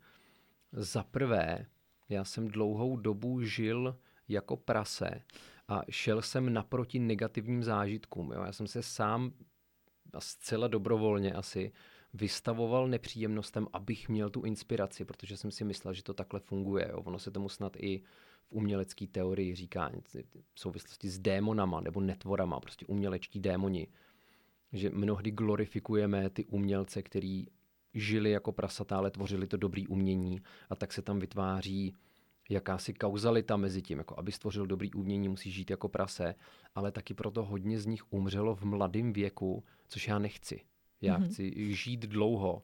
Za 0.72 1.02
prvé, 1.02 1.66
já 2.08 2.24
jsem 2.24 2.48
dlouhou 2.48 2.96
dobu 2.96 3.42
žil 3.42 3.98
jako 4.28 4.56
prase 4.56 5.22
a 5.68 5.82
šel 5.90 6.22
jsem 6.22 6.52
naproti 6.52 6.98
negativním 6.98 7.62
zážitkům. 7.62 8.32
Jo? 8.32 8.42
Já 8.42 8.52
jsem 8.52 8.66
se 8.66 8.82
sám 8.82 9.32
a 10.12 10.20
zcela 10.20 10.68
dobrovolně 10.68 11.32
asi 11.32 11.72
vystavoval 12.14 12.88
nepříjemnostem, 12.88 13.66
abych 13.72 14.08
měl 14.08 14.30
tu 14.30 14.42
inspiraci, 14.42 15.04
protože 15.04 15.36
jsem 15.36 15.50
si 15.50 15.64
myslel, 15.64 15.94
že 15.94 16.02
to 16.02 16.14
takhle 16.14 16.40
funguje. 16.40 16.88
Jo? 16.90 17.00
Ono 17.00 17.18
se 17.18 17.30
tomu 17.30 17.48
snad 17.48 17.76
i 17.76 18.02
v 18.50 18.52
umělecké 18.52 19.06
teorii 19.06 19.54
říká 19.54 19.90
v 20.54 20.60
souvislosti 20.60 21.08
s 21.08 21.18
démonama 21.18 21.80
nebo 21.80 22.00
netvorama, 22.00 22.60
prostě 22.60 22.86
umělečtí 22.86 23.40
démoni. 23.40 23.86
Že 24.72 24.90
mnohdy 24.90 25.30
glorifikujeme 25.30 26.30
ty 26.30 26.44
umělce, 26.44 27.02
který 27.02 27.46
žili 27.94 28.30
jako 28.30 28.52
prasata, 28.52 28.96
ale 28.96 29.10
tvořili 29.10 29.46
to 29.46 29.56
dobrý 29.56 29.86
umění 29.86 30.40
a 30.70 30.76
tak 30.76 30.92
se 30.92 31.02
tam 31.02 31.18
vytváří 31.18 31.94
jakási 32.50 32.94
kauzalita 32.94 33.56
mezi 33.56 33.82
tím, 33.82 33.98
jako 33.98 34.18
aby 34.18 34.32
stvořil 34.32 34.66
dobrý 34.66 34.92
umění, 34.92 35.28
musí 35.28 35.50
žít 35.50 35.70
jako 35.70 35.88
prase, 35.88 36.34
ale 36.74 36.92
taky 36.92 37.14
proto 37.14 37.44
hodně 37.44 37.80
z 37.80 37.86
nich 37.86 38.12
umřelo 38.12 38.54
v 38.54 38.62
mladém 38.62 39.12
věku, 39.12 39.64
což 39.88 40.08
já 40.08 40.18
nechci. 40.18 40.60
Já 41.00 41.18
mm-hmm. 41.18 41.24
chci 41.24 41.74
žít 41.74 42.00
dlouho 42.00 42.62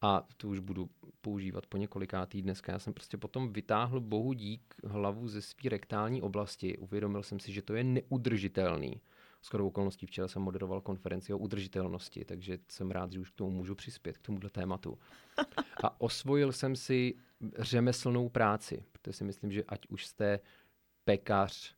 a 0.00 0.26
to 0.36 0.48
už 0.48 0.58
budu 0.58 0.90
používat 1.20 1.66
po 1.66 1.76
několikátý 1.76 2.42
dneska. 2.42 2.72
Já 2.72 2.78
jsem 2.78 2.92
prostě 2.94 3.16
potom 3.16 3.52
vytáhl 3.52 4.00
bohu 4.00 4.32
dík 4.32 4.74
hlavu 4.84 5.28
ze 5.28 5.42
své 5.42 5.70
rektální 5.70 6.22
oblasti. 6.22 6.78
Uvědomil 6.78 7.22
jsem 7.22 7.40
si, 7.40 7.52
že 7.52 7.62
to 7.62 7.74
je 7.74 7.84
neudržitelný. 7.84 9.00
Skoro 9.42 9.66
okolností 9.66 10.06
včera 10.06 10.28
jsem 10.28 10.42
moderoval 10.42 10.80
konferenci 10.80 11.32
o 11.32 11.38
udržitelnosti, 11.38 12.24
takže 12.24 12.58
jsem 12.68 12.90
rád, 12.90 13.12
že 13.12 13.20
už 13.20 13.30
k 13.30 13.34
tomu 13.34 13.50
můžu 13.50 13.74
přispět, 13.74 14.18
k 14.18 14.22
tomuhle 14.22 14.50
tématu. 14.50 14.98
A 15.84 16.00
osvojil 16.00 16.52
jsem 16.52 16.76
si 16.76 17.14
řemeslnou 17.58 18.28
práci, 18.28 18.84
protože 18.92 19.12
si 19.12 19.24
myslím, 19.24 19.52
že 19.52 19.64
ať 19.64 19.86
už 19.86 20.06
jste 20.06 20.40
pekař, 21.04 21.74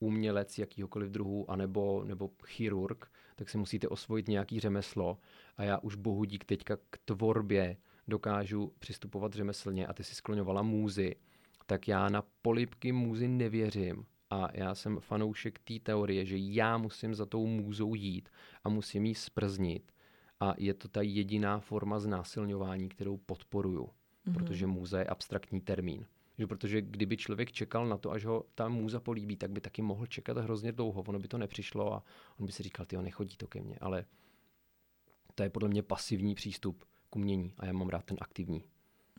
umělec 0.00 0.58
jakýhokoliv 0.58 1.10
druhu, 1.10 1.50
anebo, 1.50 2.04
nebo 2.04 2.30
chirurg, 2.46 3.10
tak 3.40 3.48
si 3.50 3.58
musíte 3.58 3.88
osvojit 3.88 4.28
nějaký 4.28 4.60
řemeslo. 4.60 5.18
A 5.56 5.62
já 5.62 5.78
už 5.78 5.94
bohu 5.94 6.24
dík 6.24 6.44
teďka 6.44 6.76
k 6.76 6.98
tvorbě 7.04 7.76
dokážu 8.08 8.72
přistupovat 8.78 9.32
řemeslně 9.32 9.86
a 9.86 9.92
ty 9.92 10.04
si 10.04 10.14
skloňovala 10.14 10.62
můzy, 10.62 11.16
tak 11.66 11.88
já 11.88 12.08
na 12.08 12.22
polipky 12.42 12.92
můzy 12.92 13.28
nevěřím. 13.28 14.06
A 14.30 14.48
já 14.52 14.74
jsem 14.74 15.00
fanoušek 15.00 15.58
té 15.58 15.74
teorie, 15.82 16.26
že 16.26 16.36
já 16.38 16.78
musím 16.78 17.14
za 17.14 17.26
tou 17.26 17.46
můzou 17.46 17.94
jít 17.94 18.28
a 18.64 18.68
musím 18.68 19.06
jí 19.06 19.14
sprznit. 19.14 19.92
A 20.40 20.54
je 20.58 20.74
to 20.74 20.88
ta 20.88 21.02
jediná 21.02 21.60
forma 21.60 22.00
znásilňování, 22.00 22.88
kterou 22.88 23.16
podporuju, 23.16 23.84
mm-hmm. 23.84 24.32
protože 24.32 24.66
můza 24.66 24.98
je 24.98 25.04
abstraktní 25.04 25.60
termín. 25.60 26.06
Že 26.40 26.46
protože 26.46 26.82
kdyby 26.82 27.16
člověk 27.16 27.52
čekal 27.52 27.88
na 27.88 27.98
to, 27.98 28.10
až 28.10 28.24
ho 28.24 28.44
ta 28.54 28.68
můza 28.68 29.00
políbí, 29.00 29.36
tak 29.36 29.50
by 29.50 29.60
taky 29.60 29.82
mohl 29.82 30.06
čekat 30.06 30.38
hrozně 30.38 30.72
dlouho. 30.72 31.02
Ono 31.02 31.18
by 31.18 31.28
to 31.28 31.38
nepřišlo 31.38 31.94
a 31.94 32.04
on 32.38 32.46
by 32.46 32.52
si 32.52 32.62
říkal, 32.62 32.86
ty 32.86 32.96
nechodí 32.96 33.36
to 33.36 33.46
ke 33.46 33.60
mně. 33.60 33.76
Ale 33.80 34.04
to 35.34 35.42
je 35.42 35.50
podle 35.50 35.68
mě 35.68 35.82
pasivní 35.82 36.34
přístup 36.34 36.84
k 37.10 37.16
umění 37.16 37.52
a 37.58 37.66
já 37.66 37.72
mám 37.72 37.88
rád 37.88 38.04
ten 38.04 38.16
aktivní. 38.20 38.64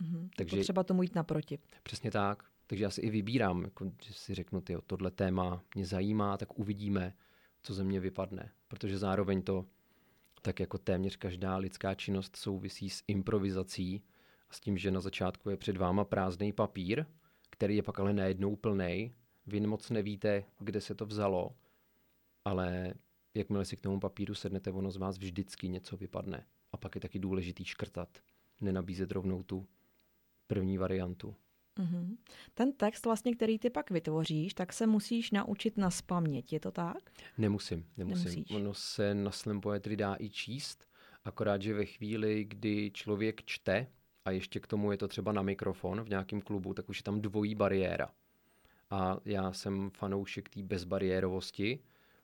Mm-hmm. 0.01 0.29
Takže 0.35 0.61
třeba 0.61 0.83
tomu 0.83 1.03
jít 1.03 1.15
naproti. 1.15 1.59
Přesně 1.83 2.11
tak. 2.11 2.43
Takže 2.67 2.83
já 2.83 2.89
si 2.89 3.01
i 3.01 3.09
vybírám, 3.09 3.63
jako, 3.63 3.91
že 4.03 4.13
si 4.13 4.33
řeknu, 4.33 4.61
ty, 4.61 4.77
tohle 4.87 5.11
téma 5.11 5.63
mě 5.75 5.85
zajímá, 5.85 6.37
tak 6.37 6.59
uvidíme, 6.59 7.13
co 7.63 7.73
ze 7.73 7.83
mě 7.83 7.99
vypadne. 7.99 8.51
Protože 8.67 8.97
zároveň 8.97 9.41
to, 9.41 9.65
tak 10.41 10.59
jako 10.59 10.77
téměř 10.77 11.15
každá 11.15 11.57
lidská 11.57 11.95
činnost 11.95 12.35
souvisí 12.35 12.89
s 12.89 13.03
improvizací 13.07 14.03
s 14.53 14.59
tím, 14.59 14.77
že 14.77 14.91
na 14.91 14.99
začátku 14.99 15.49
je 15.49 15.57
před 15.57 15.77
váma 15.77 16.05
prázdný 16.05 16.53
papír, 16.53 17.05
který 17.49 17.75
je 17.75 17.83
pak 17.83 17.99
ale 17.99 18.13
najednou 18.13 18.55
plný. 18.55 19.13
Vy 19.47 19.59
moc 19.59 19.89
nevíte, 19.89 20.43
kde 20.59 20.81
se 20.81 20.95
to 20.95 21.05
vzalo, 21.05 21.55
ale 22.45 22.93
jakmile 23.33 23.65
si 23.65 23.77
k 23.77 23.81
tomu 23.81 23.99
papíru 23.99 24.35
sednete, 24.35 24.71
ono 24.71 24.91
z 24.91 24.97
vás 24.97 25.17
vždycky 25.17 25.69
něco 25.69 25.97
vypadne. 25.97 26.45
A 26.71 26.77
pak 26.77 26.95
je 26.95 27.01
taky 27.01 27.19
důležitý 27.19 27.65
škrtat, 27.65 28.17
nenabízet 28.61 29.11
rovnou 29.11 29.43
tu 29.43 29.67
první 30.47 30.77
variantu. 30.77 31.35
Mm-hmm. 31.79 32.17
Ten 32.53 32.73
text, 32.73 33.05
vlastně, 33.05 33.35
který 33.35 33.59
ty 33.59 33.69
pak 33.69 33.91
vytvoříš, 33.91 34.53
tak 34.53 34.73
se 34.73 34.87
musíš 34.87 35.31
naučit 35.31 35.77
na 35.77 35.91
spaměť, 35.91 36.53
je 36.53 36.59
to 36.59 36.71
tak? 36.71 37.11
Nemusím, 37.37 37.85
nemusím. 37.97 38.25
Nemusíš. 38.25 38.55
Ono 38.55 38.73
se 38.73 39.13
na 39.13 39.31
slam 39.31 39.61
poetry 39.61 39.95
dá 39.95 40.15
i 40.19 40.29
číst, 40.29 40.87
akorát, 41.23 41.61
že 41.61 41.73
ve 41.73 41.85
chvíli, 41.85 42.43
kdy 42.43 42.91
člověk 42.93 43.43
čte, 43.45 43.87
a 44.25 44.31
ještě 44.31 44.59
k 44.59 44.67
tomu 44.67 44.91
je 44.91 44.97
to 44.97 45.07
třeba 45.07 45.31
na 45.31 45.41
mikrofon 45.41 46.03
v 46.03 46.09
nějakém 46.09 46.41
klubu, 46.41 46.73
tak 46.73 46.89
už 46.89 46.97
je 46.99 47.03
tam 47.03 47.21
dvojí 47.21 47.55
bariéra. 47.55 48.09
A 48.89 49.17
já 49.25 49.53
jsem 49.53 49.89
fanoušek 49.89 50.49
té 50.49 50.63
bezbariérovosti, 50.63 51.79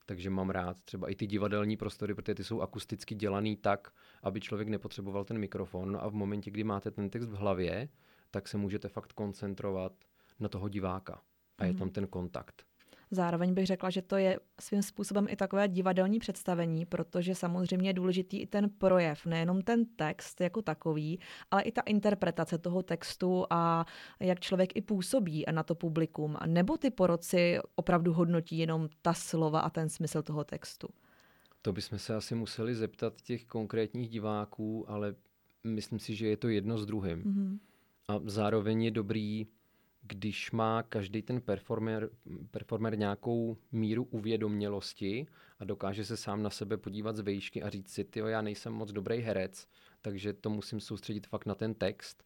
takže 0.05 0.29
mám 0.29 0.49
rád 0.49 0.81
třeba 0.81 1.10
i 1.10 1.15
ty 1.15 1.27
divadelní 1.27 1.77
prostory, 1.77 2.15
protože 2.15 2.36
ty 2.36 2.43
jsou 2.43 2.62
akusticky 2.62 3.15
dělaný 3.15 3.55
tak, 3.55 3.91
aby 4.23 4.41
člověk 4.41 4.69
nepotřeboval 4.69 5.25
ten 5.25 5.38
mikrofon 5.38 5.97
a 6.01 6.07
v 6.07 6.13
momentě, 6.13 6.51
kdy 6.51 6.63
máte 6.63 6.91
ten 6.91 7.10
text 7.10 7.27
v 7.27 7.36
hlavě, 7.36 7.89
tak 8.31 8.47
se 8.47 8.57
můžete 8.57 8.88
fakt 8.88 9.13
koncentrovat 9.13 9.93
na 10.39 10.49
toho 10.49 10.69
diváka 10.69 11.21
a 11.57 11.65
je 11.65 11.71
mhm. 11.71 11.79
tam 11.79 11.89
ten 11.89 12.07
kontakt. 12.07 12.66
Zároveň 13.12 13.54
bych 13.54 13.65
řekla, 13.65 13.89
že 13.89 14.02
to 14.02 14.15
je 14.15 14.39
svým 14.60 14.84
způsobem 14.84 15.28
i 15.30 15.36
takové 15.36 15.67
divadelní 15.67 16.20
představení, 16.20 16.86
protože 16.86 17.36
samozřejmě 17.36 17.89
je 17.89 17.93
důležitý 17.93 18.41
i 18.41 18.48
ten 18.48 18.70
projev, 18.70 19.26
nejenom 19.26 19.62
ten 19.62 19.86
text 19.86 20.41
jako 20.41 20.62
takový, 20.62 21.20
ale 21.52 21.62
i 21.62 21.72
ta 21.72 21.82
interpretace 21.82 22.58
toho 22.58 22.84
textu 22.84 23.46
a 23.50 23.86
jak 24.20 24.39
člověk 24.39 24.76
i 24.76 24.82
působí 24.82 25.43
na 25.52 25.63
to 25.63 25.76
publikum. 25.76 26.38
Nebo 26.46 26.78
ty 26.78 26.89
poroci 26.89 27.60
opravdu 27.76 28.13
hodnotí 28.13 28.58
jenom 28.58 28.89
ta 29.02 29.13
slova 29.13 29.60
a 29.60 29.70
ten 29.70 29.89
smysl 29.89 30.22
toho 30.22 30.43
textu? 30.43 30.88
To 31.62 31.74
bychom 31.74 32.00
se 32.00 32.15
asi 32.15 32.36
museli 32.36 32.76
zeptat 32.76 33.22
těch 33.22 33.46
konkrétních 33.46 34.10
diváků, 34.10 34.91
ale 34.91 35.15
myslím 35.63 36.00
si, 36.00 36.15
že 36.15 36.28
je 36.28 36.38
to 36.38 36.50
jedno 36.50 36.78
s 36.78 36.86
druhým. 36.86 37.24
Mm-hmm. 37.24 37.60
A 38.08 38.20
zároveň 38.26 38.84
je 38.84 38.91
dobrý 38.91 39.48
když 40.08 40.52
má 40.52 40.84
každý 40.84 41.22
ten 41.22 41.41
performer, 41.41 42.10
performer 42.52 42.98
nějakou 42.98 43.58
míru 43.72 44.04
uvědomělosti 44.04 45.28
a 45.60 45.65
dokáže 45.65 46.06
se 46.06 46.17
sám 46.17 46.43
na 46.43 46.50
sebe 46.50 46.78
podívat 46.78 47.15
z 47.15 47.20
vejšky 47.20 47.63
a 47.63 47.70
říct 47.70 47.89
si, 47.89 48.04
ty 48.04 48.20
já 48.20 48.41
nejsem 48.41 48.74
moc 48.74 48.91
dobrý 48.91 49.17
herec, 49.17 49.67
takže 50.02 50.34
to 50.34 50.50
musím 50.50 50.80
soustředit 50.80 51.28
fakt 51.28 51.46
na 51.46 51.56
ten 51.56 51.74
text. 51.74 52.24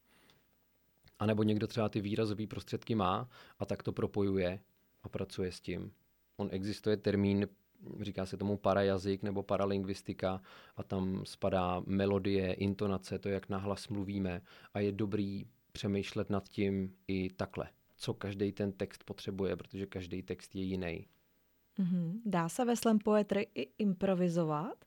A 1.20 1.26
nebo 1.26 1.44
někdo 1.44 1.67
třeba 1.67 1.89
ty 1.89 2.02
výrazové 2.02 2.48
prostředky 2.48 2.96
má 2.96 3.30
a 3.60 3.65
tak 3.65 3.84
to 3.84 3.91
propojuje 3.91 4.60
a 5.04 5.10
pracuje 5.10 5.52
s 5.52 5.62
tím. 5.62 5.91
On 6.38 6.50
existuje 6.52 6.98
termín, 6.98 7.48
říká 8.02 8.26
se 8.26 8.38
tomu 8.38 8.58
parajazyk 8.58 9.24
nebo 9.24 9.44
paralingvistika 9.44 10.41
a 10.76 10.84
tam 10.84 11.26
spadá 11.26 11.82
melodie, 11.86 12.54
intonace, 12.54 13.20
to, 13.20 13.30
jak 13.30 13.50
nahlas 13.50 13.88
mluvíme 13.88 14.41
a 14.74 14.80
je 14.80 14.91
dobrý 14.91 15.46
přemýšlet 15.71 16.29
nad 16.29 16.49
tím 16.49 16.95
i 17.07 17.29
takhle, 17.29 17.69
co 17.95 18.13
každý 18.13 18.51
ten 18.51 18.71
text 18.71 19.03
potřebuje, 19.03 19.55
protože 19.55 19.86
každý 19.86 20.23
text 20.23 20.55
je 20.55 20.63
jiný. 20.63 21.07
Mm-hmm. 21.79 22.19
Dá 22.25 22.49
se 22.49 22.65
ve 22.65 22.75
slam 22.75 22.99
poetry 22.99 23.47
i 23.55 23.69
improvizovat? 23.77 24.86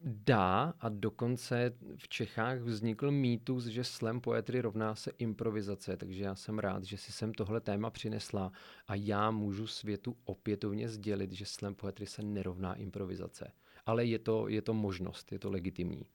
Dá 0.00 0.74
a 0.80 0.88
dokonce 0.88 1.72
v 1.96 2.08
Čechách 2.08 2.58
vznikl 2.58 3.10
mýtus, 3.10 3.64
že 3.64 3.84
slam 3.84 4.20
poetry 4.20 4.60
rovná 4.60 4.94
se 4.94 5.12
improvizace, 5.18 5.96
takže 5.96 6.24
já 6.24 6.34
jsem 6.34 6.58
rád, 6.58 6.84
že 6.84 6.96
si 6.96 7.12
sem 7.12 7.34
tohle 7.34 7.60
téma 7.60 7.90
přinesla 7.90 8.52
a 8.86 8.94
já 8.94 9.30
můžu 9.30 9.66
světu 9.66 10.16
opětovně 10.24 10.88
sdělit, 10.88 11.32
že 11.32 11.46
slam 11.46 11.74
poetry 11.74 12.06
se 12.06 12.22
nerovná 12.22 12.74
improvizace. 12.74 13.52
Ale 13.86 14.04
je 14.04 14.18
to, 14.18 14.48
je 14.48 14.62
to 14.62 14.74
možnost, 14.74 15.32
je 15.32 15.38
to 15.38 15.50
legitimní. 15.50 16.06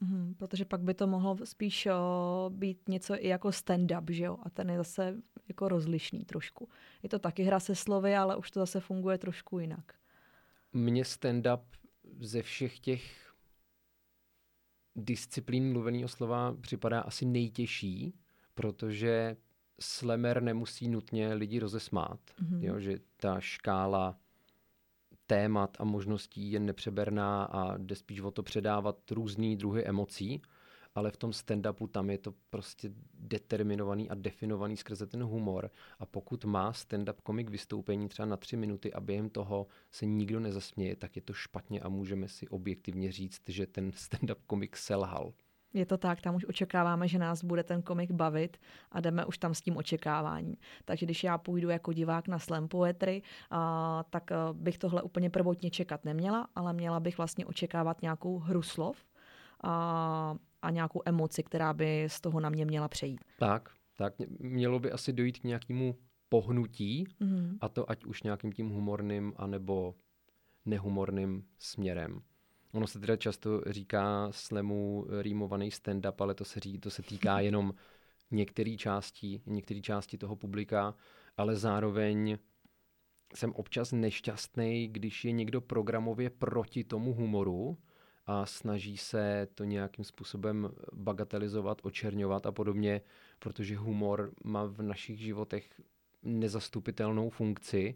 Mm, 0.00 0.34
protože 0.34 0.64
pak 0.64 0.80
by 0.80 0.94
to 0.94 1.06
mohlo 1.06 1.36
spíš 1.44 1.86
o, 1.86 2.50
být 2.54 2.88
něco 2.88 3.14
i 3.14 3.28
jako 3.28 3.48
stand-up, 3.48 4.04
že 4.10 4.24
jo? 4.24 4.38
A 4.42 4.50
ten 4.50 4.70
je 4.70 4.76
zase 4.76 5.16
jako 5.48 5.68
rozlišný 5.68 6.24
trošku. 6.24 6.68
Je 7.02 7.08
to 7.08 7.18
taky 7.18 7.42
hra 7.42 7.60
se 7.60 7.74
slovy, 7.74 8.16
ale 8.16 8.36
už 8.36 8.50
to 8.50 8.60
zase 8.60 8.80
funguje 8.80 9.18
trošku 9.18 9.58
jinak. 9.58 9.94
Mně 10.72 11.02
stand-up 11.02 11.62
ze 12.20 12.42
všech 12.42 12.78
těch 12.78 13.32
disciplín 14.96 15.72
mluveného 15.72 16.08
slova 16.08 16.56
připadá 16.60 17.00
asi 17.00 17.26
nejtěžší, 17.26 18.14
protože 18.54 19.36
slemer 19.80 20.42
nemusí 20.42 20.88
nutně 20.88 21.34
lidi 21.34 21.58
rozesmát. 21.58 22.20
Mm-hmm. 22.42 22.58
Jo, 22.64 22.80
že 22.80 22.98
ta 23.16 23.40
škála 23.40 24.18
témat 25.30 25.76
a 25.80 25.84
možností 25.84 26.52
je 26.52 26.60
nepřeberná 26.60 27.44
a 27.44 27.76
jde 27.76 27.96
spíš 27.96 28.20
o 28.20 28.30
to 28.30 28.42
předávat 28.42 29.10
různý 29.10 29.56
druhy 29.56 29.84
emocí 29.84 30.42
ale 30.94 31.10
v 31.10 31.16
tom 31.16 31.30
stand-upu 31.30 31.88
tam 31.88 32.10
je 32.10 32.18
to 32.18 32.34
prostě 32.50 32.90
determinovaný 33.14 34.10
a 34.10 34.14
definovaný 34.14 34.76
skrze 34.76 35.06
ten 35.06 35.22
humor 35.22 35.70
a 35.98 36.06
pokud 36.06 36.44
má 36.44 36.72
stand-up 36.72 37.14
komik 37.22 37.50
vystoupení 37.50 38.08
třeba 38.08 38.26
na 38.26 38.36
tři 38.36 38.56
minuty 38.56 38.92
a 38.92 39.00
během 39.00 39.30
toho 39.30 39.66
se 39.90 40.06
nikdo 40.06 40.40
nezasměje, 40.40 40.96
tak 40.96 41.16
je 41.16 41.22
to 41.22 41.32
špatně 41.32 41.80
a 41.80 41.88
můžeme 41.88 42.28
si 42.28 42.48
objektivně 42.48 43.12
říct, 43.12 43.42
že 43.46 43.66
ten 43.66 43.90
stand-up 43.90 44.38
komik 44.46 44.76
selhal. 44.76 45.32
Je 45.74 45.86
to 45.86 45.98
tak, 45.98 46.20
tam 46.20 46.34
už 46.34 46.46
očekáváme, 46.48 47.08
že 47.08 47.18
nás 47.18 47.44
bude 47.44 47.62
ten 47.62 47.82
komik 47.82 48.10
bavit 48.10 48.56
a 48.92 49.00
jdeme 49.00 49.24
už 49.24 49.38
tam 49.38 49.54
s 49.54 49.60
tím 49.60 49.76
očekáváním. 49.76 50.56
Takže 50.84 51.06
když 51.06 51.24
já 51.24 51.38
půjdu 51.38 51.68
jako 51.68 51.92
divák 51.92 52.28
na 52.28 52.38
slam 52.38 52.68
poetry, 52.68 53.22
a, 53.50 54.04
tak 54.10 54.32
a, 54.32 54.52
bych 54.52 54.78
tohle 54.78 55.02
úplně 55.02 55.30
prvotně 55.30 55.70
čekat 55.70 56.04
neměla, 56.04 56.48
ale 56.54 56.72
měla 56.72 57.00
bych 57.00 57.18
vlastně 57.18 57.46
očekávat 57.46 58.02
nějakou 58.02 58.38
hru 58.38 58.62
slov, 58.62 58.96
a, 59.62 60.36
a 60.62 60.70
nějakou 60.70 61.02
emoci, 61.04 61.42
která 61.42 61.72
by 61.72 62.04
z 62.08 62.20
toho 62.20 62.40
na 62.40 62.50
mě 62.50 62.64
měla 62.64 62.88
přejít. 62.88 63.20
Tak, 63.38 63.68
tak 63.96 64.14
mělo 64.38 64.78
by 64.78 64.92
asi 64.92 65.12
dojít 65.12 65.38
k 65.38 65.44
nějakému 65.44 65.96
pohnutí 66.28 67.04
mm-hmm. 67.20 67.58
a 67.60 67.68
to 67.68 67.90
ať 67.90 68.04
už 68.04 68.22
nějakým 68.22 68.52
tím 68.52 68.68
humorným 68.68 69.32
anebo 69.36 69.94
nehumorným 70.64 71.44
směrem. 71.58 72.22
Ono 72.72 72.86
se 72.86 73.00
teda 73.00 73.16
často 73.16 73.62
říká 73.66 74.28
slemu 74.30 75.06
rýmovaný 75.20 75.70
stand-up, 75.70 76.14
ale 76.18 76.34
to 76.34 76.44
se, 76.44 76.60
ří, 76.60 76.78
to 76.78 76.90
se 76.90 77.02
týká 77.02 77.40
jenom 77.50 77.74
některé 78.30 78.76
části, 78.76 79.42
některé 79.46 79.80
části 79.80 80.18
toho 80.18 80.36
publika, 80.36 80.94
ale 81.36 81.56
zároveň 81.56 82.38
jsem 83.34 83.52
občas 83.52 83.92
nešťastný, 83.92 84.88
když 84.88 85.24
je 85.24 85.32
někdo 85.32 85.60
programově 85.60 86.30
proti 86.30 86.84
tomu 86.84 87.14
humoru, 87.14 87.78
a 88.26 88.46
snaží 88.46 88.96
se 88.96 89.48
to 89.54 89.64
nějakým 89.64 90.04
způsobem 90.04 90.70
bagatelizovat, 90.92 91.78
očerňovat 91.82 92.46
a 92.46 92.52
podobně, 92.52 93.00
protože 93.38 93.76
humor 93.76 94.32
má 94.44 94.64
v 94.64 94.82
našich 94.82 95.20
životech 95.20 95.80
nezastupitelnou 96.22 97.30
funkci 97.30 97.94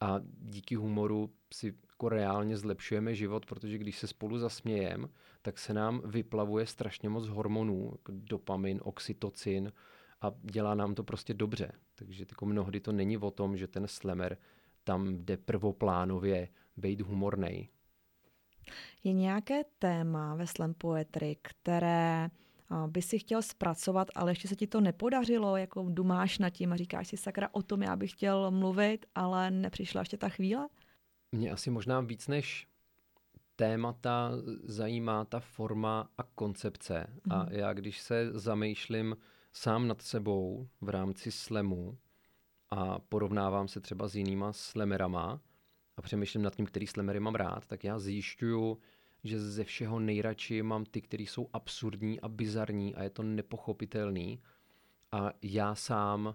a 0.00 0.20
díky 0.24 0.74
humoru 0.74 1.30
si 1.54 1.74
jako 2.02 2.08
reálně 2.08 2.56
zlepšujeme 2.56 3.14
život, 3.14 3.46
protože 3.46 3.78
když 3.78 3.98
se 3.98 4.06
spolu 4.06 4.38
zasmějeme, 4.38 5.08
tak 5.42 5.58
se 5.58 5.74
nám 5.74 6.02
vyplavuje 6.04 6.66
strašně 6.66 7.08
moc 7.08 7.28
hormonů, 7.28 7.88
jako 7.92 8.12
dopamin, 8.14 8.80
oxytocin 8.82 9.72
a 10.20 10.32
dělá 10.42 10.74
nám 10.74 10.94
to 10.94 11.04
prostě 11.04 11.34
dobře. 11.34 11.72
Takže 11.94 12.24
jako 12.30 12.46
mnohdy 12.46 12.80
to 12.80 12.92
není 12.92 13.18
o 13.18 13.30
tom, 13.30 13.56
že 13.56 13.66
ten 13.66 13.86
slemer 13.86 14.36
tam 14.84 15.16
jde 15.16 15.36
prvoplánově 15.36 16.48
být 16.76 17.00
humornej. 17.00 17.68
Je 19.04 19.12
nějaké 19.12 19.62
téma 19.78 20.34
ve 20.34 20.46
slam 20.46 20.74
poetry, 20.74 21.36
které 21.42 22.30
by 22.86 23.02
si 23.02 23.18
chtěl 23.18 23.42
zpracovat, 23.42 24.08
ale 24.14 24.30
ještě 24.30 24.48
se 24.48 24.56
ti 24.56 24.66
to 24.66 24.80
nepodařilo, 24.80 25.56
jako 25.56 25.86
dumáš 25.88 26.38
nad 26.38 26.50
tím 26.50 26.72
a 26.72 26.76
říkáš 26.76 27.08
si, 27.08 27.16
sakra, 27.16 27.48
o 27.52 27.62
tom 27.62 27.82
já 27.82 27.96
bych 27.96 28.10
chtěl 28.10 28.50
mluvit, 28.50 29.06
ale 29.14 29.50
nepřišla 29.50 30.00
ještě 30.00 30.16
ta 30.16 30.28
chvíle? 30.28 30.68
Mě 31.32 31.50
asi 31.50 31.70
možná 31.70 32.00
víc 32.00 32.28
než 32.28 32.68
témata 33.56 34.32
zajímá 34.64 35.24
ta 35.24 35.40
forma 35.40 36.10
a 36.18 36.22
koncepce. 36.22 37.06
Mm. 37.26 37.32
A 37.32 37.42
mhm. 37.42 37.52
já, 37.52 37.72
když 37.72 38.00
se 38.00 38.30
zamýšlím 38.32 39.16
sám 39.52 39.88
nad 39.88 40.02
sebou 40.02 40.68
v 40.80 40.88
rámci 40.88 41.32
slemu 41.32 41.98
a 42.70 42.98
porovnávám 42.98 43.68
se 43.68 43.80
třeba 43.80 44.08
s 44.08 44.16
jinýma 44.16 44.52
slemerama, 44.52 45.40
a 45.96 46.02
přemýšlím 46.02 46.42
nad 46.42 46.56
tím, 46.56 46.66
který 46.66 46.86
slemery 46.86 47.20
mám 47.20 47.34
rád, 47.34 47.66
tak 47.66 47.84
já 47.84 47.98
zjišťuju, 47.98 48.78
že 49.24 49.40
ze 49.40 49.64
všeho 49.64 50.00
nejradši 50.00 50.62
mám 50.62 50.84
ty, 50.84 51.00
které 51.00 51.22
jsou 51.22 51.48
absurdní 51.52 52.20
a 52.20 52.28
bizarní 52.28 52.94
a 52.94 53.02
je 53.02 53.10
to 53.10 53.22
nepochopitelný. 53.22 54.42
A 55.12 55.32
já 55.42 55.74
sám 55.74 56.34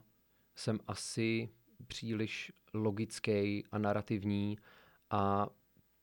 jsem 0.56 0.80
asi 0.88 1.50
příliš 1.88 2.52
logický 2.74 3.64
a 3.72 3.78
narrativní 3.78 4.58
a 5.10 5.48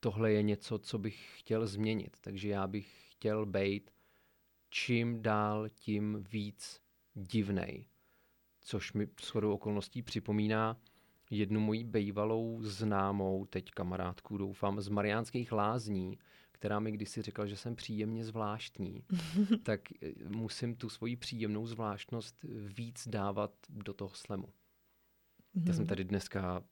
tohle 0.01 0.33
je 0.33 0.43
něco, 0.43 0.79
co 0.79 0.99
bych 0.99 1.39
chtěl 1.39 1.67
změnit. 1.67 2.17
Takže 2.21 2.49
já 2.49 2.67
bych 2.67 3.11
chtěl 3.11 3.47
být 3.47 3.91
čím 4.71 5.23
dál 5.23 5.69
tím 5.69 6.25
víc 6.31 6.81
divnej. 7.15 7.87
Což 8.61 8.93
mi 8.93 9.09
shodou 9.23 9.53
okolností 9.53 10.03
připomíná 10.03 10.77
jednu 11.31 11.61
moji 11.61 11.85
bývalou 11.85 12.63
známou, 12.63 13.47
teď 13.47 13.71
kamarádku 13.71 14.39
doufám, 14.39 14.81
z 14.81 14.89
Mariánských 14.89 15.53
lázní, 15.53 16.19
která 16.53 16.81
mi 16.81 16.93
kdysi 16.93 17.23
řekla, 17.23 17.47
že 17.47 17.57
jsem 17.57 17.77
příjemně 17.77 18.25
zvláštní, 18.25 19.05
tak 19.63 19.81
eh, 20.03 20.13
musím 20.29 20.77
tu 20.77 20.89
svoji 20.89 21.17
příjemnou 21.17 21.67
zvláštnost 21.67 22.45
víc 22.67 23.09
dávat 23.09 23.53
do 23.69 23.95
toho 23.95 24.11
slemu. 24.15 24.47
Mm-hmm. 24.47 25.67
Já 25.67 25.73
jsem 25.73 25.83
mhm. 25.83 25.89
tady 25.89 26.05
dneska 26.05 26.65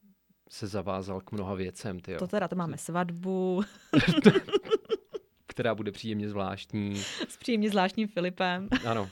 se 0.52 0.66
zavázal 0.66 1.20
k 1.20 1.32
mnoha 1.32 1.54
věcem. 1.54 2.00
Tyjo. 2.00 2.18
To 2.18 2.26
teda, 2.26 2.48
to 2.48 2.56
máme 2.56 2.78
svatbu. 2.78 3.62
která 5.46 5.74
bude 5.74 5.92
příjemně 5.92 6.28
zvláštní. 6.28 7.02
S 7.28 7.36
příjemně 7.36 7.70
zvláštním 7.70 8.08
Filipem. 8.08 8.68
Ano. 8.86 9.08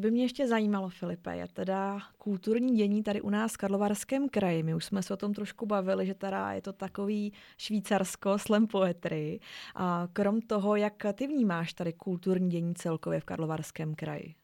By 0.00 0.10
mě 0.10 0.22
ještě 0.22 0.48
zajímalo, 0.48 0.88
Filipe, 0.88 1.36
je 1.36 1.48
teda 1.48 2.00
kulturní 2.18 2.76
dění 2.76 3.02
tady 3.02 3.20
u 3.20 3.30
nás 3.30 3.52
v 3.52 3.56
Karlovarském 3.56 4.28
kraji. 4.28 4.62
My 4.62 4.74
už 4.74 4.84
jsme 4.84 5.02
se 5.02 5.14
o 5.14 5.16
tom 5.16 5.34
trošku 5.34 5.66
bavili, 5.66 6.06
že 6.06 6.14
teda 6.14 6.52
je 6.52 6.62
to 6.62 6.72
takový 6.72 7.32
švýcarsko 7.58 8.38
slam 8.38 8.66
poetry. 8.66 9.40
A 9.74 10.08
krom 10.12 10.40
toho, 10.40 10.76
jak 10.76 10.94
ty 11.12 11.26
vnímáš 11.26 11.74
tady 11.74 11.92
kulturní 11.92 12.50
dění 12.50 12.74
celkově 12.74 13.20
v 13.20 13.24
Karlovarském 13.24 13.94
kraji? 13.94 14.34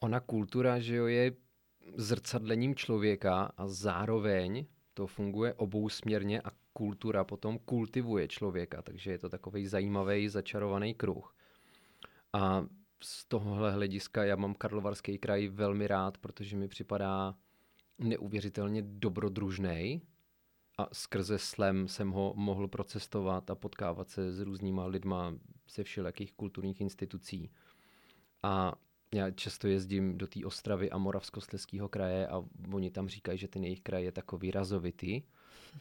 Ona 0.00 0.20
kultura, 0.20 0.78
že 0.78 0.96
jo, 0.96 1.06
je 1.06 1.32
zrcadlením 1.96 2.74
člověka 2.74 3.52
a 3.56 3.68
zároveň 3.68 4.66
to 4.94 5.06
funguje 5.06 5.54
obousměrně 5.54 6.40
a 6.40 6.50
kultura 6.72 7.24
potom 7.24 7.58
kultivuje 7.58 8.28
člověka, 8.28 8.82
takže 8.82 9.10
je 9.10 9.18
to 9.18 9.28
takový 9.28 9.66
zajímavý, 9.66 10.28
začarovaný 10.28 10.94
kruh. 10.94 11.34
A 12.32 12.66
z 13.02 13.24
tohohle 13.24 13.72
hlediska 13.72 14.24
já 14.24 14.36
mám 14.36 14.54
Karlovarský 14.54 15.18
kraj 15.18 15.48
velmi 15.48 15.86
rád, 15.86 16.18
protože 16.18 16.56
mi 16.56 16.68
připadá 16.68 17.34
neuvěřitelně 17.98 18.82
dobrodružný 18.82 20.02
a 20.78 20.88
skrze 20.92 21.38
slem 21.38 21.88
jsem 21.88 22.10
ho 22.10 22.32
mohl 22.36 22.68
procestovat 22.68 23.50
a 23.50 23.54
potkávat 23.54 24.10
se 24.10 24.32
s 24.32 24.40
různýma 24.40 24.86
lidma 24.86 25.34
ze 25.70 25.84
všelijakých 25.84 26.32
kulturních 26.32 26.80
institucí. 26.80 27.50
A 28.42 28.74
já 29.14 29.30
často 29.30 29.68
jezdím 29.68 30.18
do 30.18 30.26
té 30.26 30.44
Ostravy 30.44 30.90
a 30.90 30.98
Moravskoslezského 30.98 31.88
kraje 31.88 32.28
a 32.28 32.44
oni 32.72 32.90
tam 32.90 33.08
říkají, 33.08 33.38
že 33.38 33.48
ten 33.48 33.64
jejich 33.64 33.80
kraj 33.80 34.04
je 34.04 34.12
takový 34.12 34.50
razovitý, 34.50 35.22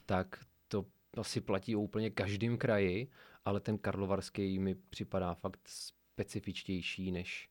tak 0.06 0.46
to 0.68 0.86
asi 1.18 1.42
platí 1.42 1.76
o 1.76 1.82
úplně 1.82 2.10
každém 2.10 2.58
kraji, 2.58 3.08
ale 3.46 3.60
ten 3.60 3.78
karlovarský 3.78 4.60
mi 4.60 4.76
připadá 4.76 5.34
fakt 5.34 5.70
specifičtější 6.18 7.12
než 7.12 7.50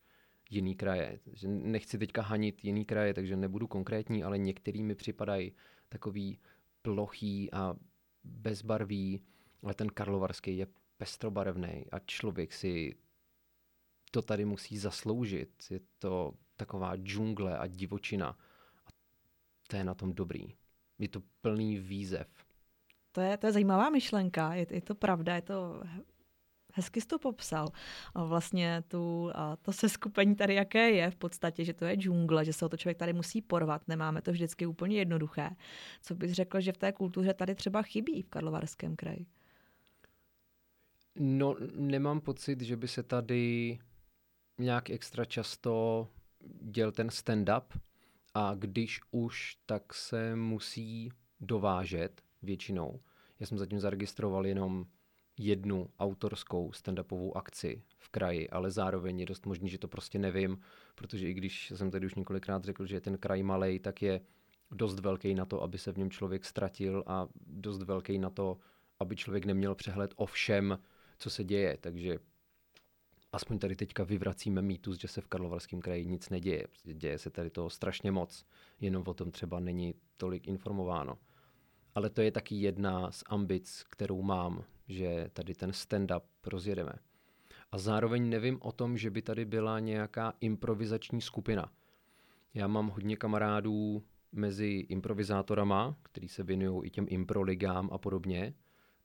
jiný 0.51 0.75
kraje. 0.75 1.21
Nechci 1.47 1.99
teďka 1.99 2.23
hanit 2.23 2.65
jiný 2.65 2.85
kraje, 2.85 3.15
takže 3.15 3.37
nebudu 3.37 3.67
konkrétní, 3.67 4.25
ale 4.25 4.39
některý 4.39 4.83
mi 4.83 4.95
připadají 4.95 5.53
takový 5.89 6.39
plochý 6.83 7.53
a 7.53 7.75
bezbarvý, 8.25 9.23
ale 9.63 9.75
ten 9.75 9.89
karlovarský 9.89 10.57
je 10.57 10.67
pestrobarevný 10.97 11.87
a 11.93 11.99
člověk 11.99 12.53
si 12.53 12.97
to 14.11 14.23
tady 14.23 14.45
musí 14.45 14.79
zasloužit. 14.79 15.51
Je 15.71 15.81
to 15.99 16.35
taková 16.57 16.97
džungle 16.97 17.59
a 17.59 17.67
divočina. 17.67 18.29
A 18.87 18.91
to 19.69 19.77
je 19.77 19.85
na 19.85 19.95
tom 19.95 20.13
dobrý. 20.13 20.55
Je 20.99 21.09
to 21.09 21.23
plný 21.41 21.79
výzev. 21.79 22.27
To 23.13 23.21
je, 23.21 23.37
to 23.37 23.47
je 23.47 23.53
zajímavá 23.53 23.91
myšlenka, 23.91 24.55
je, 24.55 24.67
je 24.71 24.81
to 24.81 24.95
pravda, 24.95 25.35
je 25.35 25.43
to 25.43 25.83
hezky 26.77 27.01
jsi 27.01 27.07
to 27.07 27.19
popsal. 27.19 27.69
A 28.15 28.25
vlastně 28.25 28.83
tu, 28.89 29.31
a 29.35 29.57
to 29.57 29.73
seskupení 29.73 30.37
tady, 30.37 30.55
jaké 30.55 30.91
je 30.91 31.11
v 31.11 31.17
podstatě, 31.17 31.65
že 31.65 31.75
to 31.75 31.85
je 31.85 31.95
džungle, 31.95 32.45
že 32.45 32.53
se 32.53 32.65
o 32.65 32.69
to 32.69 32.77
člověk 32.77 32.99
tady 32.99 33.13
musí 33.13 33.43
porvat, 33.43 33.89
nemáme 33.89 34.23
to 34.23 34.33
vždycky 34.33 34.67
úplně 34.67 34.99
jednoduché. 34.99 35.51
Co 36.03 36.15
bys 36.15 36.33
řekl, 36.33 36.61
že 36.61 36.73
v 36.73 36.79
té 36.79 36.93
kultuře 36.93 37.35
tady 37.35 37.55
třeba 37.55 37.83
chybí 37.83 38.23
v 38.23 38.29
Karlovarském 38.29 38.97
kraji? 38.97 39.27
No, 41.19 41.57
nemám 41.75 42.21
pocit, 42.21 42.61
že 42.61 42.77
by 42.77 42.89
se 42.89 43.03
tady 43.03 43.79
nějak 44.59 44.91
extra 44.91 45.25
často 45.25 46.09
děl 46.61 46.93
ten 46.93 47.09
stand-up 47.09 47.65
a 48.35 48.55
když 48.55 49.01
už, 49.11 49.57
tak 49.67 49.95
se 49.95 50.37
musí 50.37 51.13
dovážet 51.41 52.23
většinou. 52.43 53.01
Já 53.41 53.47
jsem 53.47 53.59
zatím 53.59 53.81
zaregistroval 53.81 54.47
jenom 54.47 54.87
jednu 55.39 55.91
autorskou 55.99 56.71
stand-upovou 56.71 57.37
akci 57.37 57.83
v 57.99 58.09
kraji, 58.09 58.51
ale 58.51 58.71
zároveň 58.71 59.21
je 59.21 59.27
dost 59.27 59.47
možný, 59.47 59.69
že 59.69 59.79
to 59.79 59.89
prostě 59.89 60.19
nevím, 60.19 60.59
protože 60.95 61.29
i 61.29 61.35
když 61.35 61.71
jsem 61.71 61.91
tady 61.91 62.07
už 62.07 62.15
několikrát 62.15 62.65
řekl, 62.65 62.87
že 62.87 62.97
je 62.97 63.01
ten 63.01 63.19
kraj 63.19 63.43
malý, 63.43 63.79
tak 63.79 64.03
je 64.03 64.21
dost 64.71 65.01
velký 65.01 65.35
na 65.35 65.45
to, 65.45 65.63
aby 65.63 65.79
se 65.79 65.93
v 65.93 65.99
něm 65.99 66.11
člověk 66.11 66.45
ztratil 66.45 67.05
a 67.07 67.29
dost 67.47 67.83
velký 67.83 68.19
na 68.19 68.31
to, 68.31 68.59
aby 69.01 69.17
člověk 69.17 69.45
neměl 69.45 69.75
přehled 69.75 70.15
o 70.17 70.27
všem, 70.27 70.79
co 71.19 71.31
se 71.31 71.45
děje. 71.45 71.79
Takže 71.81 72.19
aspoň 73.33 73.59
tady 73.59 73.77
teďka 73.77 74.05
vyvracíme 74.05 74.63
mýtus, 74.63 74.99
že 74.99 75.09
se 75.09 75.21
v 75.21 75.27
Karlovarském 75.27 75.81
kraji 75.81 76.07
nic 76.07 76.29
neděje. 76.29 76.67
Děje 76.85 77.19
se 77.19 77.31
tady 77.31 77.51
toho 77.51 77.71
strašně 77.71 78.13
moc, 78.13 78.45
jenom 78.81 79.03
o 79.07 79.15
tom 79.15 79.31
třeba 79.31 79.61
není 79.61 79.95
tolik 80.17 80.49
informováno. 80.49 81.19
Ale 81.95 82.11
to 82.11 82.21
je 82.21 82.33
taky 82.33 82.55
jedna 82.55 83.13
z 83.13 83.25
ambic, 83.27 83.85
kterou 83.91 84.23
mám, 84.23 84.65
že 84.89 85.31
tady 85.33 85.55
ten 85.55 85.71
stand-up 85.71 86.23
rozjedeme. 86.47 86.93
A 87.73 87.79
zároveň 87.79 88.29
nevím 88.29 88.59
o 88.63 88.73
tom, 88.73 88.97
že 88.97 89.11
by 89.11 89.23
tady 89.23 89.45
byla 89.45 89.81
nějaká 89.81 90.35
improvizační 90.41 91.21
skupina. 91.21 91.73
Já 92.55 92.67
mám 92.67 92.89
hodně 92.89 93.17
kamarádů 93.17 94.03
mezi 94.33 94.87
improvizátorama, 94.89 95.97
kteří 96.03 96.29
se 96.29 96.43
věnují 96.43 96.87
i 96.87 96.91
těm 96.91 97.07
improligám 97.09 97.89
a 97.93 97.99
podobně, 97.99 98.55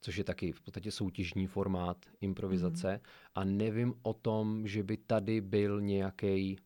což 0.02 0.16
je 0.16 0.24
taky 0.24 0.52
v 0.52 0.62
podstatě 0.62 0.92
soutěžní 0.92 1.48
formát 1.48 2.06
improvizace. 2.22 2.94
Mm. 2.94 3.00
A 3.36 3.44
nevím 3.44 3.94
o 4.02 4.14
tom, 4.14 4.68
že 4.68 4.84
by 4.84 4.98
tady 4.98 5.42
byl 5.42 5.82
nějaký 5.82 6.58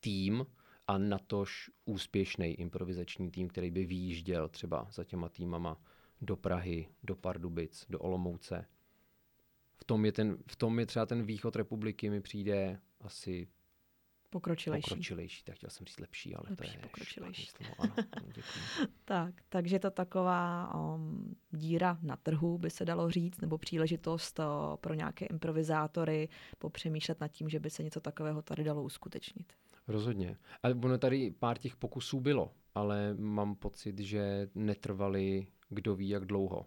tým 0.00 0.46
a 0.86 0.98
natož 0.98 1.70
úspěšný 1.84 2.46
improvizační 2.46 3.30
tým, 3.30 3.48
který 3.48 3.70
by 3.70 3.86
výjížděl 3.86 4.48
třeba 4.48 4.88
za 4.90 5.04
těma 5.04 5.28
týmama 5.28 5.80
do 6.20 6.36
Prahy, 6.36 6.88
do 7.02 7.16
Pardubic, 7.16 7.86
do 7.90 7.98
Olomouce. 7.98 8.66
V 9.76 9.84
tom 9.84 10.04
je, 10.04 10.12
ten, 10.12 10.38
v 10.46 10.56
tom 10.56 10.78
je 10.78 10.86
třeba 10.86 11.06
ten 11.06 11.22
východ 11.22 11.56
republiky 11.56 12.10
mi 12.10 12.20
přijde 12.20 12.80
asi 13.00 13.48
pokročilejší. 14.30 14.88
Pokročilejší, 14.88 15.44
tak 15.44 15.54
chtěl 15.56 15.70
jsem 15.70 15.86
říct 15.86 16.00
lepší, 16.00 16.34
ale 16.34 16.44
lepší, 16.50 16.72
to 16.72 16.78
je 16.78 16.82
pokročilejší. 16.82 17.46
Slovo. 17.46 17.74
Ano, 17.78 17.94
tak, 19.04 19.34
takže 19.48 19.78
to 19.78 19.90
taková 19.90 20.74
um, 20.74 21.36
díra 21.50 21.98
na 22.02 22.16
trhu, 22.16 22.58
by 22.58 22.70
se 22.70 22.84
dalo 22.84 23.10
říct, 23.10 23.40
nebo 23.40 23.58
příležitost 23.58 24.38
uh, 24.38 24.44
pro 24.76 24.94
nějaké 24.94 25.26
improvizátory 25.26 26.28
popřemýšlet 26.58 27.20
nad 27.20 27.28
tím, 27.28 27.48
že 27.48 27.60
by 27.60 27.70
se 27.70 27.82
něco 27.82 28.00
takového 28.00 28.42
tady 28.42 28.64
dalo 28.64 28.82
uskutečnit. 28.82 29.52
Rozhodně. 29.88 30.36
A 30.62 30.68
ono 30.68 30.98
tady 30.98 31.30
pár 31.30 31.58
těch 31.58 31.76
pokusů 31.76 32.20
bylo, 32.20 32.54
ale 32.74 33.14
mám 33.14 33.54
pocit, 33.54 33.98
že 33.98 34.48
netrvali 34.54 35.46
kdo 35.68 35.96
ví 35.96 36.08
jak 36.08 36.24
dlouho. 36.24 36.66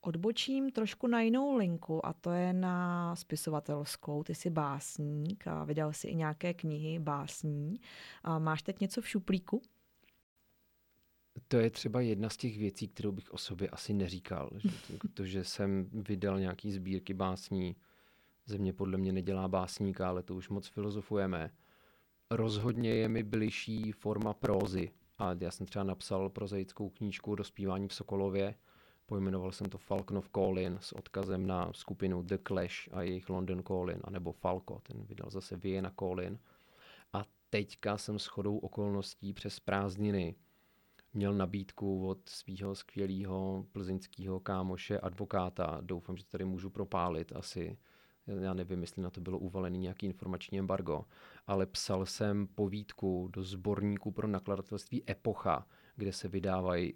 Odbočím 0.00 0.70
trošku 0.70 1.06
na 1.06 1.20
jinou 1.20 1.56
linku 1.56 2.06
a 2.06 2.12
to 2.12 2.30
je 2.30 2.52
na 2.52 3.16
spisovatelskou. 3.16 4.22
Ty 4.22 4.34
jsi 4.34 4.50
básník 4.50 5.46
a 5.46 5.64
vydal 5.64 5.92
si 5.92 6.08
i 6.08 6.14
nějaké 6.14 6.54
knihy 6.54 6.98
básní. 6.98 7.80
A 8.22 8.38
máš 8.38 8.62
teď 8.62 8.80
něco 8.80 9.02
v 9.02 9.08
šuplíku? 9.08 9.62
To 11.48 11.56
je 11.56 11.70
třeba 11.70 12.00
jedna 12.00 12.28
z 12.28 12.36
těch 12.36 12.58
věcí, 12.58 12.88
kterou 12.88 13.12
bych 13.12 13.32
o 13.32 13.38
sobě 13.38 13.68
asi 13.68 13.92
neříkal. 13.92 14.50
Že 14.58 14.70
to, 15.14 15.24
že 15.26 15.44
jsem 15.44 15.90
vydal 15.92 16.40
nějaký 16.40 16.72
sbírky 16.72 17.14
básní, 17.14 17.76
země 18.46 18.72
podle 18.72 18.98
mě 18.98 19.12
nedělá 19.12 19.48
básníka, 19.48 20.08
ale 20.08 20.22
to 20.22 20.34
už 20.34 20.48
moc 20.48 20.66
filozofujeme. 20.66 21.50
Rozhodně 22.30 22.94
je 22.94 23.08
mi 23.08 23.22
bližší 23.22 23.92
forma 23.92 24.34
prózy, 24.34 24.90
a 25.22 25.36
já 25.40 25.50
jsem 25.50 25.66
třeba 25.66 25.84
napsal 25.84 26.28
prozaickou 26.28 26.88
knížku 26.88 27.34
Dospívání 27.34 27.88
v 27.88 27.94
Sokolově, 27.94 28.54
pojmenoval 29.06 29.52
jsem 29.52 29.66
to 29.66 29.78
Falconov 29.78 30.28
Callin 30.28 30.78
s 30.80 30.92
odkazem 30.92 31.46
na 31.46 31.72
skupinu 31.72 32.22
The 32.22 32.38
Clash 32.46 32.88
a 32.92 33.02
jejich 33.02 33.28
London 33.28 33.62
Callin, 33.62 34.00
anebo 34.04 34.32
Falco, 34.32 34.80
ten 34.82 35.04
vydal 35.04 35.30
zase 35.30 35.56
Vienna 35.56 35.92
Callin. 35.98 36.38
A 37.12 37.24
teďka 37.50 37.98
jsem 37.98 38.18
s 38.18 38.26
chodou 38.26 38.58
okolností 38.58 39.32
přes 39.32 39.60
prázdniny 39.60 40.34
měl 41.14 41.34
nabídku 41.34 42.08
od 42.08 42.28
svého 42.28 42.74
skvělého 42.74 43.66
plzeňského 43.72 44.40
kámoše 44.40 44.98
advokáta. 44.98 45.78
Doufám, 45.80 46.16
že 46.16 46.24
tady 46.24 46.44
můžu 46.44 46.70
propálit 46.70 47.32
asi 47.36 47.78
já 48.26 48.54
nevím, 48.54 48.80
jestli 48.80 49.02
na 49.02 49.10
to 49.10 49.20
bylo 49.20 49.38
uvalený 49.38 49.78
nějaký 49.78 50.06
informační 50.06 50.58
embargo, 50.58 51.04
ale 51.46 51.66
psal 51.66 52.06
jsem 52.06 52.46
povídku 52.46 53.28
do 53.32 53.42
sborníku 53.42 54.10
pro 54.10 54.28
nakladatelství 54.28 55.10
Epocha, 55.10 55.66
kde 55.96 56.12
se 56.12 56.28
vydávají 56.28 56.94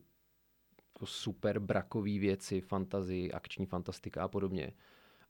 jako 0.95 1.07
super 1.07 1.59
brakové 1.59 2.19
věci, 2.19 2.61
fantazii, 2.61 3.33
akční 3.33 3.67
fantastika 3.67 4.25
a 4.25 4.29
podobně. 4.29 4.73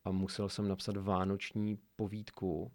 A 0.05 0.11
musel 0.11 0.49
jsem 0.49 0.69
napsat 0.69 0.97
vánoční 0.97 1.79
povídku, 1.97 2.73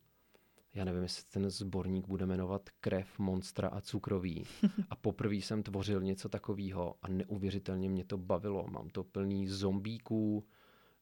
já 0.73 0.86
nevím, 0.86 1.03
jestli 1.03 1.23
ten 1.29 1.49
sborník 1.49 2.07
bude 2.07 2.25
jmenovat 2.25 2.69
Krev, 2.79 3.19
Monstra 3.19 3.67
a 3.67 3.81
Cukroví. 3.81 4.45
A 4.89 4.95
poprvé 4.95 5.36
jsem 5.36 5.63
tvořil 5.63 6.01
něco 6.01 6.29
takového 6.29 6.95
a 7.01 7.07
neuvěřitelně 7.07 7.89
mě 7.89 8.05
to 8.05 8.17
bavilo. 8.17 8.67
Mám 8.69 8.89
to 8.89 9.03
plný 9.03 9.47
zombíků, 9.47 10.45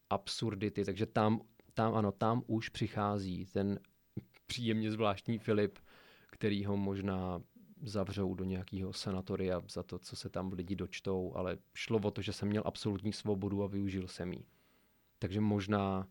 absurdity, 0.10 0.86
takže 0.86 1.06
tam 1.06 1.42
tam, 1.80 1.96
ano, 1.96 2.12
tam 2.12 2.44
už 2.48 2.70
přichází 2.70 3.46
ten 3.46 3.80
příjemně 4.48 4.92
zvláštní 4.92 5.40
Filip, 5.40 5.80
který 6.30 6.66
ho 6.66 6.78
možná 6.78 7.42
zavřou 7.82 8.34
do 8.34 8.44
nějakého 8.44 8.94
sanatoria 8.94 9.62
za 9.70 9.84
to, 9.84 10.00
co 10.00 10.16
se 10.16 10.30
tam 10.30 10.54
lidi 10.54 10.76
dočtou, 10.76 11.34
ale 11.36 11.58
šlo 11.74 12.00
o 12.00 12.12
to, 12.12 12.22
že 12.22 12.34
jsem 12.34 12.48
měl 12.48 12.64
absolutní 12.66 13.14
svobodu 13.14 13.64
a 13.64 13.68
využil 13.68 14.08
jsem 14.08 14.34
ji. 14.34 14.46
Takže 15.20 15.42
možná, 15.42 16.08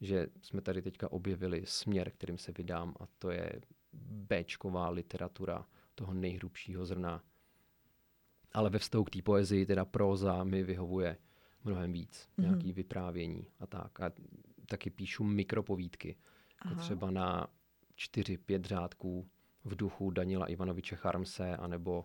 že 0.00 0.26
jsme 0.42 0.60
tady 0.60 0.82
teďka 0.82 1.12
objevili 1.12 1.62
směr, 1.64 2.10
kterým 2.10 2.38
se 2.38 2.52
vydám 2.52 2.94
a 3.00 3.06
to 3.18 3.30
je 3.30 3.60
Bčková 3.92 4.88
literatura 4.88 5.66
toho 5.94 6.14
nejhrubšího 6.14 6.86
zrna. 6.86 7.22
Ale 8.52 8.70
ve 8.70 8.78
vztahu 8.78 9.04
k 9.04 9.10
té 9.10 9.22
poezii, 9.22 9.66
teda 9.66 9.84
próza, 9.84 10.44
mi 10.44 10.62
vyhovuje 10.62 11.18
mnohem 11.64 11.92
víc. 11.92 12.10
Mm-hmm. 12.10 12.42
Nějaký 12.42 12.72
vyprávění 12.72 13.46
a 13.60 13.66
tak. 13.66 14.00
A 14.00 14.10
taky 14.66 14.90
píšu 14.90 15.24
mikropovídky. 15.24 16.16
Jako 16.64 16.80
třeba 16.80 17.10
na 17.10 17.46
čtyři, 17.94 18.38
pět 18.38 18.64
řádků 18.64 19.28
v 19.64 19.76
duchu 19.76 20.10
Danila 20.10 20.46
Ivanoviče 20.46 20.96
Charmse 20.96 21.56
anebo 21.56 22.04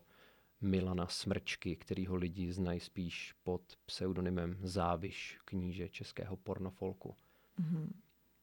Milana 0.61 1.07
Smrčky, 1.07 1.75
kterýho 1.75 2.15
lidi 2.15 2.53
znají 2.53 2.79
spíš 2.79 3.33
pod 3.43 3.61
pseudonymem 3.85 4.57
Záviš, 4.61 5.39
kníže 5.45 5.89
českého 5.89 6.37
pornofolku. 6.37 7.15
Mm-hmm. 7.59 7.87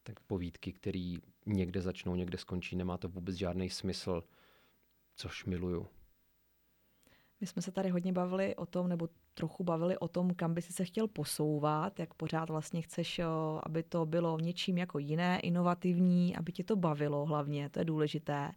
Tak 0.02 0.20
povídky, 0.20 0.72
které 0.72 1.14
někde 1.46 1.82
začnou, 1.82 2.14
někde 2.14 2.38
skončí, 2.38 2.76
nemá 2.76 2.98
to 2.98 3.08
vůbec 3.08 3.36
žádný 3.36 3.70
smysl, 3.70 4.24
což 5.14 5.44
miluju. 5.44 5.88
My 7.40 7.46
jsme 7.46 7.62
se 7.62 7.72
tady 7.72 7.88
hodně 7.88 8.12
bavili 8.12 8.56
o 8.56 8.66
tom, 8.66 8.88
nebo 8.88 9.08
trochu 9.34 9.64
bavili 9.64 9.98
o 9.98 10.08
tom, 10.08 10.34
kam 10.34 10.54
by 10.54 10.62
si 10.62 10.72
se 10.72 10.84
chtěl 10.84 11.08
posouvat, 11.08 11.98
jak 11.98 12.14
pořád 12.14 12.50
vlastně 12.50 12.82
chceš, 12.82 13.20
aby 13.62 13.82
to 13.82 14.06
bylo 14.06 14.38
něčím 14.38 14.78
jako 14.78 14.98
jiné, 14.98 15.40
inovativní, 15.40 16.36
aby 16.36 16.52
tě 16.52 16.64
to 16.64 16.76
bavilo 16.76 17.24
hlavně, 17.26 17.70
to 17.70 17.78
je 17.78 17.84
důležité. 17.84 18.50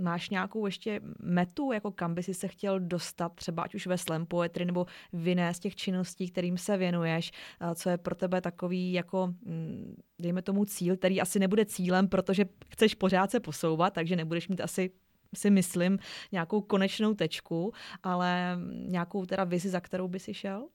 Máš 0.00 0.30
nějakou 0.30 0.66
ještě 0.66 1.00
metu, 1.22 1.72
jako 1.72 1.90
kam 1.90 2.14
by 2.14 2.22
si 2.22 2.34
se 2.34 2.48
chtěl 2.48 2.80
dostat, 2.80 3.34
třeba 3.34 3.62
ať 3.62 3.74
už 3.74 3.86
ve 3.86 3.98
slam 3.98 4.26
poetry 4.26 4.64
nebo 4.64 4.86
v 5.12 5.28
jiné 5.28 5.54
z 5.54 5.58
těch 5.58 5.76
činností, 5.76 6.30
kterým 6.30 6.58
se 6.58 6.76
věnuješ, 6.76 7.32
co 7.74 7.90
je 7.90 7.98
pro 7.98 8.14
tebe 8.14 8.40
takový 8.40 8.92
jako, 8.92 9.26
mm, 9.26 9.96
dejme 10.18 10.42
tomu 10.42 10.64
cíl, 10.64 10.96
který 10.96 11.20
asi 11.20 11.38
nebude 11.38 11.64
cílem, 11.64 12.08
protože 12.08 12.44
chceš 12.68 12.94
pořád 12.94 13.30
se 13.30 13.40
posouvat, 13.40 13.94
takže 13.94 14.16
nebudeš 14.16 14.48
mít 14.48 14.60
asi 14.60 14.90
si 15.34 15.50
myslím, 15.50 15.98
nějakou 16.32 16.60
konečnou 16.60 17.14
tečku, 17.14 17.72
ale 18.02 18.58
nějakou 18.72 19.26
teda 19.26 19.44
vizi, 19.44 19.68
za 19.68 19.80
kterou 19.80 20.08
by 20.08 20.20
si 20.20 20.34
šel? 20.34 20.68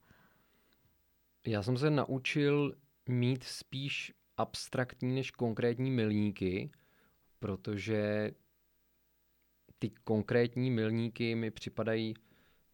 Já 1.48 1.64
jsem 1.64 1.78
se 1.78 1.90
naučil 1.90 2.76
mít 3.10 3.44
spíš 3.44 4.14
abstraktní 4.38 5.16
než 5.16 5.32
konkrétní 5.32 5.92
milníky, 5.92 6.72
protože 7.40 8.32
ty 9.80 9.90
konkrétní 9.90 10.72
milníky 10.72 11.36
mi 11.36 11.52
připadají 11.52 12.14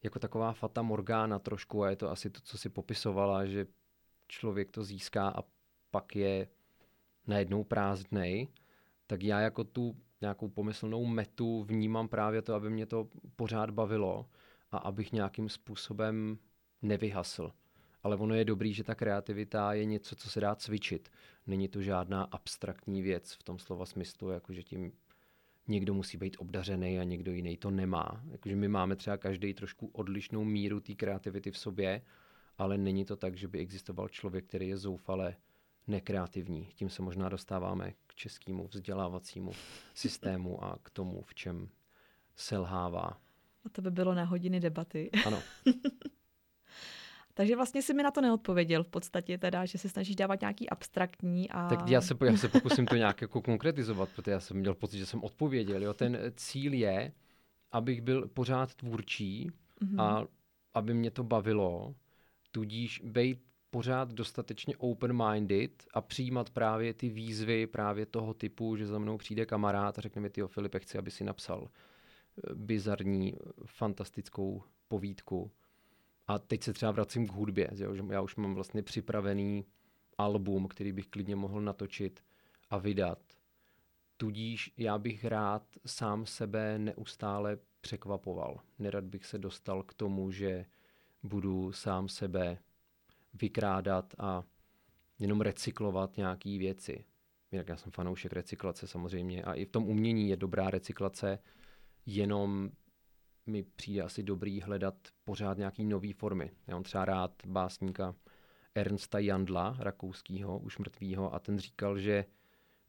jako 0.03 0.19
taková 0.19 0.53
fata 0.53 0.81
morgána 0.81 1.39
trošku 1.39 1.83
a 1.83 1.89
je 1.89 1.95
to 1.95 2.11
asi 2.11 2.29
to, 2.29 2.41
co 2.41 2.57
si 2.57 2.69
popisovala, 2.69 3.45
že 3.45 3.65
člověk 4.27 4.71
to 4.71 4.83
získá 4.83 5.29
a 5.29 5.43
pak 5.91 6.15
je 6.15 6.47
najednou 7.27 7.63
prázdnej, 7.63 8.47
tak 9.07 9.23
já 9.23 9.39
jako 9.39 9.63
tu 9.63 9.95
nějakou 10.25 10.49
pomyslnou 10.49 11.05
metu 11.05 11.63
vnímám 11.63 12.07
právě 12.07 12.41
to, 12.41 12.53
aby 12.53 12.69
mě 12.69 12.85
to 12.85 13.07
pořád 13.35 13.69
bavilo 13.69 14.25
a 14.71 14.77
abych 14.77 15.11
nějakým 15.11 15.49
způsobem 15.49 16.37
nevyhasl. 16.81 17.51
Ale 18.03 18.15
ono 18.15 18.35
je 18.35 18.45
dobrý, 18.45 18.73
že 18.73 18.83
ta 18.83 18.95
kreativita 18.95 19.73
je 19.73 19.85
něco, 19.85 20.15
co 20.15 20.29
se 20.29 20.39
dá 20.39 20.55
cvičit. 20.55 21.09
Není 21.47 21.67
to 21.67 21.81
žádná 21.81 22.23
abstraktní 22.23 23.01
věc 23.01 23.33
v 23.33 23.43
tom 23.43 23.59
slova 23.59 23.85
smyslu, 23.85 24.29
jako 24.29 24.53
že 24.53 24.63
tím 24.63 24.91
někdo 25.67 25.93
musí 25.93 26.17
být 26.17 26.37
obdařený 26.39 26.99
a 26.99 27.03
někdo 27.03 27.31
jiný 27.31 27.57
to 27.57 27.71
nemá. 27.71 28.21
Jakože 28.31 28.55
my 28.55 28.67
máme 28.67 28.95
třeba 28.95 29.17
každý 29.17 29.53
trošku 29.53 29.87
odlišnou 29.87 30.43
míru 30.43 30.79
té 30.79 30.95
kreativity 30.95 31.51
v 31.51 31.57
sobě, 31.57 32.01
ale 32.57 32.77
není 32.77 33.05
to 33.05 33.15
tak, 33.15 33.37
že 33.37 33.47
by 33.47 33.59
existoval 33.59 34.09
člověk, 34.09 34.45
který 34.45 34.67
je 34.67 34.77
zoufale 34.77 35.35
nekreativní. 35.87 36.69
Tím 36.75 36.89
se 36.89 37.01
možná 37.01 37.29
dostáváme 37.29 37.91
k 38.07 38.15
českému 38.15 38.67
vzdělávacímu 38.67 39.51
systému 39.93 40.63
a 40.63 40.77
k 40.83 40.89
tomu, 40.89 41.21
v 41.21 41.35
čem 41.35 41.69
selhává. 42.35 43.21
A 43.65 43.69
to 43.71 43.81
by 43.81 43.91
bylo 43.91 44.13
na 44.13 44.23
hodiny 44.23 44.59
debaty. 44.59 45.11
Ano. 45.25 45.41
Takže 47.37 47.55
vlastně 47.55 47.81
si 47.81 47.93
mi 47.93 48.03
na 48.03 48.11
to 48.11 48.21
neodpověděl 48.21 48.83
v 48.83 48.87
podstatě, 48.87 49.37
teda, 49.37 49.65
že 49.65 49.77
se 49.77 49.89
snažíš 49.89 50.15
dávat 50.15 50.41
nějaký 50.41 50.69
abstraktní 50.69 51.49
a... 51.49 51.67
Tak 51.67 51.89
já 51.89 52.01
se, 52.01 52.15
já 52.25 52.37
se 52.37 52.49
pokusím 52.49 52.85
to 52.85 52.95
nějak 52.95 53.21
jako 53.21 53.41
konkretizovat, 53.41 54.09
protože 54.15 54.31
já 54.31 54.39
jsem 54.39 54.57
měl 54.57 54.75
pocit, 54.75 54.97
že 54.97 55.05
jsem 55.05 55.23
odpověděl. 55.23 55.83
Jo. 55.83 55.93
Ten 55.93 56.17
cíl 56.35 56.73
je, 56.73 57.11
abych 57.71 58.01
byl 58.01 58.27
pořád 58.27 58.75
tvůrčí 58.75 59.51
mm-hmm. 59.81 60.01
a 60.01 60.27
aby 60.73 60.93
mě 60.93 61.11
to 61.11 61.23
bavilo, 61.23 61.95
tudíž 62.51 63.01
být 63.05 63.39
pořád 63.75 64.13
dostatečně 64.13 64.75
open-minded 64.77 65.71
a 65.93 66.01
přijímat 66.01 66.49
právě 66.49 66.93
ty 66.93 67.09
výzvy 67.09 67.67
právě 67.67 68.05
toho 68.05 68.33
typu, 68.33 68.75
že 68.75 68.87
za 68.87 68.99
mnou 68.99 69.17
přijde 69.17 69.45
kamarád 69.45 69.97
a 69.97 70.01
řekne 70.01 70.21
mi, 70.21 70.29
ty 70.29 70.41
Filipe, 70.47 70.79
chci, 70.79 70.97
aby 70.97 71.11
si 71.11 71.23
napsal 71.23 71.67
eh, 71.67 72.55
bizarní, 72.55 73.33
fantastickou 73.65 74.63
povídku 74.87 75.51
a 76.27 76.39
teď 76.39 76.63
se 76.63 76.73
třeba 76.73 76.91
vracím 76.91 77.27
k 77.27 77.31
hudbě, 77.31 77.69
že 77.73 77.87
já 78.09 78.21
už 78.21 78.35
mám 78.35 78.53
vlastně 78.53 78.83
připravený 78.83 79.65
album, 80.17 80.67
který 80.67 80.91
bych 80.91 81.07
klidně 81.07 81.35
mohl 81.35 81.61
natočit 81.61 82.23
a 82.69 82.77
vydat. 82.77 83.19
Tudíž 84.17 84.73
já 84.77 84.97
bych 84.97 85.25
rád 85.25 85.63
sám 85.85 86.25
sebe 86.25 86.79
neustále 86.79 87.57
překvapoval. 87.81 88.59
Nerad 88.79 89.03
bych 89.03 89.25
se 89.25 89.37
dostal 89.37 89.83
k 89.83 89.93
tomu, 89.93 90.31
že 90.31 90.65
budu 91.23 91.71
sám 91.71 92.09
sebe 92.09 92.57
vykrádat 93.41 94.13
a 94.17 94.43
jenom 95.19 95.41
recyklovat 95.41 96.17
nějaké 96.17 96.57
věci. 96.57 97.05
Jinak 97.51 97.69
já 97.69 97.77
jsem 97.77 97.91
fanoušek 97.91 98.33
recyklace 98.33 98.87
samozřejmě 98.87 99.43
a 99.43 99.53
i 99.53 99.65
v 99.65 99.69
tom 99.69 99.87
umění 99.87 100.29
je 100.29 100.37
dobrá 100.37 100.69
recyklace, 100.69 101.39
jenom 102.05 102.69
mi 103.45 103.63
přijde 103.63 104.01
asi 104.01 104.23
dobrý 104.23 104.61
hledat 104.61 104.95
pořád 105.23 105.57
nějaký 105.57 105.85
nový 105.85 106.13
formy. 106.13 106.51
Já 106.67 106.73
mám 106.73 106.83
třeba 106.83 107.05
rád 107.05 107.31
básníka 107.45 108.15
Ernsta 108.75 109.19
Jandla, 109.19 109.75
rakouského, 109.79 110.59
už 110.59 110.77
mrtvýho, 110.77 111.33
a 111.33 111.39
ten 111.39 111.59
říkal, 111.59 111.99
že 111.99 112.25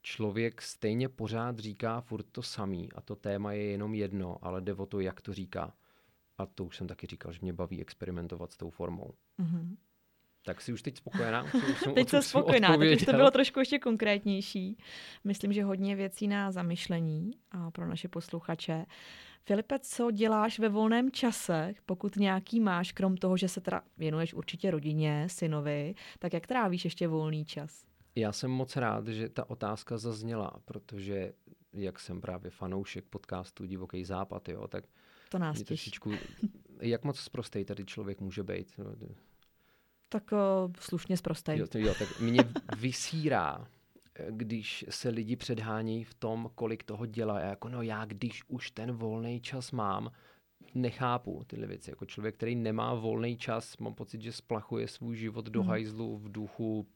člověk 0.03 0.63
stejně 0.63 1.09
pořád 1.09 1.59
říká 1.59 2.01
furt 2.01 2.27
to 2.33 2.43
samý 2.43 2.93
a 2.93 3.01
to 3.01 3.17
téma 3.17 3.53
je 3.53 3.63
jenom 3.63 3.95
jedno, 3.95 4.39
ale 4.45 4.61
jde 4.61 4.75
o 4.75 4.87
to, 4.87 5.01
jak 5.01 5.21
to 5.21 5.35
říká. 5.35 5.75
A 6.39 6.47
to 6.47 6.65
už 6.65 6.77
jsem 6.77 6.87
taky 6.87 7.07
říkal, 7.07 7.33
že 7.33 7.39
mě 7.43 7.53
baví 7.53 7.81
experimentovat 7.81 8.53
s 8.53 8.57
tou 8.57 8.71
formou. 8.71 9.15
Mm-hmm. 9.39 9.77
Tak 10.47 10.61
si 10.61 10.73
už 10.73 10.83
teď 10.83 10.97
spokojená? 10.97 11.45
Už 11.45 11.81
jsem, 11.81 11.95
teď 11.95 12.09
jsem 12.09 12.23
spokojená, 12.23 12.77
teď 12.77 13.01
už 13.01 13.07
to 13.07 13.13
bylo 13.13 13.31
trošku 13.31 13.59
ještě 13.59 13.79
konkrétnější. 13.79 14.79
Myslím, 15.25 15.53
že 15.53 15.65
hodně 15.65 15.97
věcí 15.97 16.29
na 16.29 16.53
zamyšlení 16.53 17.31
a 17.51 17.71
pro 17.71 17.87
naše 17.87 18.09
posluchače. 18.09 18.87
Filipe, 19.43 19.79
co 19.79 20.11
děláš 20.11 20.59
ve 20.59 20.69
volném 20.69 21.11
čase, 21.11 21.75
pokud 21.87 22.17
nějaký 22.17 22.61
máš, 22.61 22.93
krom 22.93 23.17
toho, 23.17 23.37
že 23.37 23.49
se 23.49 23.61
teda 23.61 23.83
věnuješ 23.99 24.35
určitě 24.35 24.71
rodině, 24.71 25.27
synovi, 25.31 25.95
tak 26.19 26.33
jak 26.33 26.47
trávíš 26.47 26.85
ještě 26.85 27.09
volný 27.09 27.45
čas? 27.45 27.85
Já 28.15 28.33
jsem 28.33 28.51
moc 28.51 28.77
rád, 28.77 29.09
že 29.09 29.29
ta 29.29 29.51
otázka 29.51 29.99
zazněla, 29.99 30.53
protože 30.65 31.33
jak 31.73 32.01
jsem 32.01 32.21
právě 32.21 32.51
fanoušek 32.51 33.05
podcastu 33.05 33.65
Divoký 33.65 34.05
západ, 34.05 34.49
jo, 34.49 34.69
tak 34.69 34.85
to 35.29 35.39
nás 35.39 35.63
trošičku, 35.63 36.13
jak 36.81 37.05
moc 37.05 37.19
zprostej 37.19 37.65
tady 37.65 37.85
člověk 37.85 38.21
může 38.21 38.43
být? 38.43 38.81
Tak 40.09 40.33
uh, 40.33 40.73
slušně 40.79 41.17
zprostej. 41.17 41.59
Jo, 41.59 41.67
jo, 41.75 41.95
tak 41.99 42.21
mě 42.21 42.41
vysírá, 42.79 43.67
když 44.31 44.85
se 44.89 45.09
lidi 45.09 45.37
předhání 45.37 46.05
v 46.05 46.15
tom, 46.15 46.51
kolik 46.55 46.85
toho 46.85 47.07
dělá. 47.07 47.41
Jako 47.41 47.69
no 47.69 47.83
já, 47.83 48.05
když 48.05 48.43
už 48.49 48.71
ten 48.71 48.93
volný 48.93 49.41
čas 49.41 49.73
mám, 49.73 50.11
nechápu 50.75 51.43
tyhle 51.47 51.67
věci. 51.67 51.91
Jako 51.91 52.07
člověk, 52.07 52.35
který 52.35 52.55
nemá 52.57 52.95
volný 52.95 53.37
čas, 53.37 53.77
mám 53.77 53.95
pocit, 53.95 54.23
že 54.23 54.33
splachuje 54.33 54.89
svůj 54.89 55.17
život 55.17 55.47
do 55.47 55.61
hmm. 55.61 55.71
hajzlu 55.71 56.17
v 56.17 56.33
duchu 56.33 56.87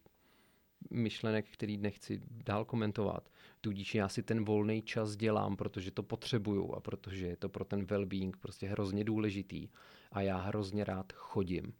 myšlenek, 0.90 1.46
který 1.50 1.76
nechci 1.76 2.20
dál 2.30 2.64
komentovat. 2.64 3.28
Tudíž 3.60 3.94
já 3.94 4.08
si 4.08 4.22
ten 4.22 4.44
volný 4.44 4.82
čas 4.82 5.16
dělám, 5.16 5.56
protože 5.56 5.90
to 5.90 6.02
potřebuju 6.02 6.74
a 6.74 6.80
protože 6.80 7.26
je 7.26 7.36
to 7.36 7.48
pro 7.48 7.64
ten 7.64 7.84
well-being 7.84 8.32
prostě 8.40 8.68
hrozně 8.68 9.04
důležitý. 9.04 9.68
A 10.12 10.20
já 10.20 10.36
hrozně 10.36 10.84
rád 10.84 11.12
chodím. 11.12 11.72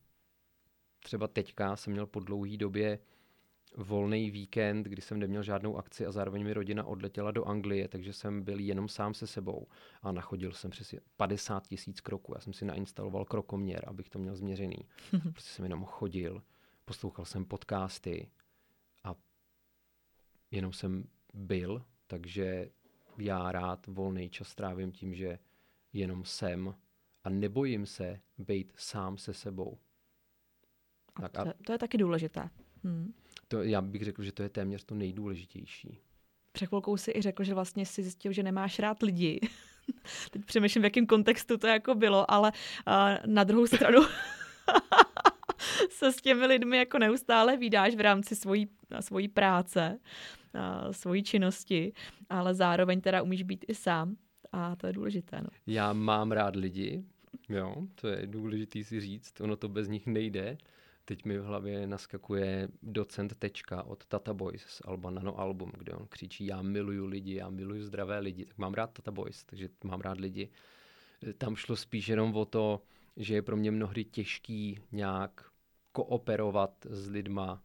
Třeba 1.00 1.28
teďka 1.28 1.76
jsem 1.76 1.92
měl 1.92 2.06
po 2.06 2.20
dlouhé 2.20 2.56
době 2.56 2.98
volný 3.76 4.30
víkend, 4.30 4.82
kdy 4.86 5.02
jsem 5.02 5.18
neměl 5.18 5.42
žádnou 5.42 5.76
akci 5.76 6.06
a 6.06 6.12
zároveň 6.12 6.44
mi 6.44 6.52
rodina 6.52 6.84
odletěla 6.84 7.30
do 7.30 7.44
Anglie, 7.44 7.88
takže 7.88 8.12
jsem 8.12 8.42
byl 8.42 8.58
jenom 8.58 8.88
sám 8.88 9.14
se 9.14 9.26
sebou 9.26 9.66
a 10.02 10.12
nachodil 10.12 10.52
jsem 10.52 10.70
přes 10.70 10.94
50 11.16 11.66
tisíc 11.66 12.00
kroků. 12.00 12.34
Já 12.34 12.40
jsem 12.40 12.52
si 12.52 12.64
nainstaloval 12.64 13.24
krokoměr, 13.24 13.84
abych 13.86 14.08
to 14.08 14.18
měl 14.18 14.36
změřený. 14.36 14.76
Prostě 15.32 15.50
jsem 15.50 15.64
jenom 15.64 15.84
chodil, 15.84 16.42
poslouchal 16.84 17.24
jsem 17.24 17.44
podcasty 17.44 18.30
a 19.04 19.14
jenom 20.50 20.72
jsem 20.72 21.04
byl, 21.34 21.84
takže 22.06 22.70
já 23.18 23.52
rád 23.52 23.86
volný 23.86 24.30
čas 24.30 24.54
trávím 24.54 24.92
tím, 24.92 25.14
že 25.14 25.38
jenom 25.92 26.24
jsem 26.24 26.74
a 27.24 27.30
nebojím 27.30 27.86
se 27.86 28.20
být 28.38 28.72
sám 28.76 29.18
se 29.18 29.34
sebou. 29.34 29.78
Tak 31.20 31.38
a... 31.38 31.44
To, 31.44 31.52
to 31.66 31.72
je 31.72 31.78
taky 31.78 31.98
důležité. 31.98 32.48
Hmm 32.84 33.12
to, 33.50 33.62
já 33.62 33.80
bych 33.80 34.04
řekl, 34.04 34.22
že 34.22 34.32
to 34.32 34.42
je 34.42 34.48
téměř 34.48 34.84
to 34.84 34.94
nejdůležitější. 34.94 35.98
Před 36.52 36.66
chvilkou 36.66 36.96
si 36.96 37.12
i 37.16 37.22
řekl, 37.22 37.44
že 37.44 37.54
vlastně 37.54 37.86
si 37.86 38.02
zjistil, 38.02 38.32
že 38.32 38.42
nemáš 38.42 38.78
rád 38.78 39.02
lidi. 39.02 39.40
Teď 40.30 40.44
přemýšlím, 40.44 40.82
v 40.82 40.84
jakém 40.84 41.06
kontextu 41.06 41.56
to 41.56 41.66
jako 41.66 41.94
bylo, 41.94 42.30
ale 42.30 42.52
uh, 42.86 42.94
na 43.26 43.44
druhou 43.44 43.66
stranu 43.66 44.00
se 45.90 46.12
s 46.12 46.16
těmi 46.16 46.46
lidmi 46.46 46.76
jako 46.76 46.98
neustále 46.98 47.56
vydáš 47.56 47.94
v 47.94 48.00
rámci 48.00 48.36
svojí, 48.36 48.68
svojí 49.00 49.28
práce, 49.28 49.98
uh, 50.54 50.92
svojí 50.92 51.22
činnosti, 51.22 51.92
ale 52.28 52.54
zároveň 52.54 53.00
teda 53.00 53.22
umíš 53.22 53.42
být 53.42 53.64
i 53.68 53.74
sám 53.74 54.16
a 54.52 54.76
to 54.76 54.86
je 54.86 54.92
důležité. 54.92 55.40
No. 55.40 55.48
Já 55.66 55.92
mám 55.92 56.32
rád 56.32 56.56
lidi, 56.56 57.04
jo, 57.48 57.76
to 57.94 58.08
je 58.08 58.26
důležité 58.26 58.84
si 58.84 59.00
říct, 59.00 59.40
ono 59.40 59.56
to 59.56 59.68
bez 59.68 59.88
nich 59.88 60.06
nejde. 60.06 60.58
Teď 61.10 61.24
mi 61.24 61.38
v 61.38 61.44
hlavě 61.44 61.86
naskakuje 61.86 62.68
docent 62.82 63.36
Tečka 63.38 63.82
od 63.82 64.04
Tata 64.06 64.34
Boys 64.34 64.62
z 64.62 64.82
Alba 64.84 65.10
Nano 65.10 65.40
Album, 65.40 65.72
kde 65.78 65.92
on 65.92 66.06
křičí 66.06 66.46
já 66.46 66.62
miluju 66.62 67.06
lidi, 67.06 67.34
já 67.34 67.50
miluju 67.50 67.82
zdravé 67.82 68.18
lidi. 68.18 68.44
Tak 68.44 68.58
mám 68.58 68.74
rád 68.74 68.92
Tata 68.92 69.10
Boys, 69.10 69.44
takže 69.44 69.68
mám 69.84 70.00
rád 70.00 70.20
lidi. 70.20 70.50
Tam 71.38 71.56
šlo 71.56 71.76
spíš 71.76 72.08
jenom 72.08 72.36
o 72.36 72.44
to, 72.44 72.82
že 73.16 73.34
je 73.34 73.42
pro 73.42 73.56
mě 73.56 73.70
mnohdy 73.70 74.04
těžký 74.04 74.78
nějak 74.92 75.50
kooperovat 75.92 76.86
s 76.90 77.08
lidma 77.08 77.62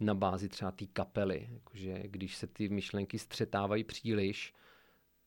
na 0.00 0.14
bázi 0.14 0.48
třeba 0.48 0.70
té 0.70 0.86
kapely. 0.86 1.48
Jakože 1.52 2.02
když 2.04 2.36
se 2.36 2.46
ty 2.46 2.68
myšlenky 2.68 3.18
střetávají 3.18 3.84
příliš, 3.84 4.54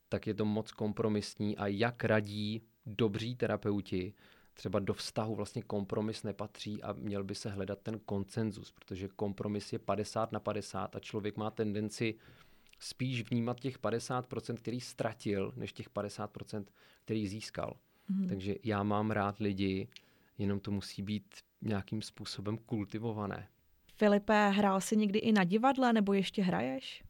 tak 0.09 0.27
je 0.27 0.33
to 0.33 0.45
moc 0.45 0.71
kompromisní 0.71 1.57
a 1.57 1.67
jak 1.67 2.03
radí 2.03 2.61
dobří 2.85 3.35
terapeuti, 3.35 4.13
třeba 4.57 4.79
do 4.79 4.93
vztahu 4.93 5.35
vlastně 5.35 5.61
kompromis 5.61 6.23
nepatří 6.23 6.83
a 6.83 6.93
měl 6.93 7.23
by 7.23 7.35
se 7.35 7.49
hledat 7.49 7.79
ten 7.79 7.99
koncenzus, 7.99 8.71
protože 8.71 9.07
kompromis 9.07 9.73
je 9.73 9.79
50 9.79 10.31
na 10.31 10.39
50 10.39 10.95
a 10.95 10.99
člověk 10.99 11.37
má 11.37 11.51
tendenci 11.51 12.15
spíš 12.79 13.29
vnímat 13.29 13.59
těch 13.59 13.79
50%, 13.79 14.55
který 14.55 14.81
ztratil, 14.81 15.53
než 15.55 15.73
těch 15.73 15.89
50%, 15.89 16.65
který 17.05 17.27
získal. 17.27 17.77
Mm-hmm. 18.11 18.27
Takže 18.27 18.55
já 18.63 18.83
mám 18.83 19.11
rád 19.11 19.39
lidi, 19.39 19.87
jenom 20.37 20.59
to 20.59 20.71
musí 20.71 21.01
být 21.01 21.35
nějakým 21.61 22.01
způsobem 22.01 22.57
kultivované. 22.57 23.47
Filipe, 23.95 24.49
hrál 24.49 24.81
jsi 24.81 24.97
někdy 24.97 25.19
i 25.19 25.31
na 25.31 25.43
divadle 25.43 25.93
nebo 25.93 26.13
ještě 26.13 26.41
hraješ? 26.43 27.03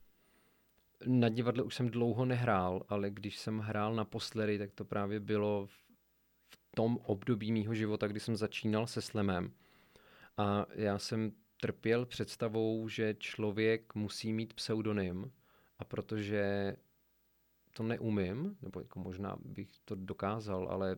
Na 1.05 1.29
divadle 1.29 1.63
už 1.63 1.75
jsem 1.75 1.89
dlouho 1.89 2.25
nehrál, 2.25 2.83
ale 2.89 3.09
když 3.09 3.37
jsem 3.37 3.59
hrál 3.59 3.95
naposledy, 3.95 4.57
tak 4.57 4.71
to 4.71 4.85
právě 4.85 5.19
bylo 5.19 5.65
v 5.65 5.86
tom 6.77 6.99
období 7.03 7.51
mýho 7.51 7.73
života, 7.73 8.07
kdy 8.07 8.19
jsem 8.19 8.35
začínal 8.35 8.87
se 8.87 9.01
slemem. 9.01 9.51
A 10.37 10.65
já 10.75 10.99
jsem 10.99 11.31
trpěl 11.61 12.05
představou, 12.05 12.89
že 12.89 13.15
člověk 13.19 13.95
musí 13.95 14.33
mít 14.33 14.53
pseudonym 14.53 15.31
a 15.79 15.83
protože 15.83 16.75
to 17.73 17.83
neumím, 17.83 18.57
nebo 18.61 18.79
jako 18.79 18.99
možná 18.99 19.37
bych 19.45 19.69
to 19.85 19.95
dokázal, 19.95 20.67
ale 20.69 20.97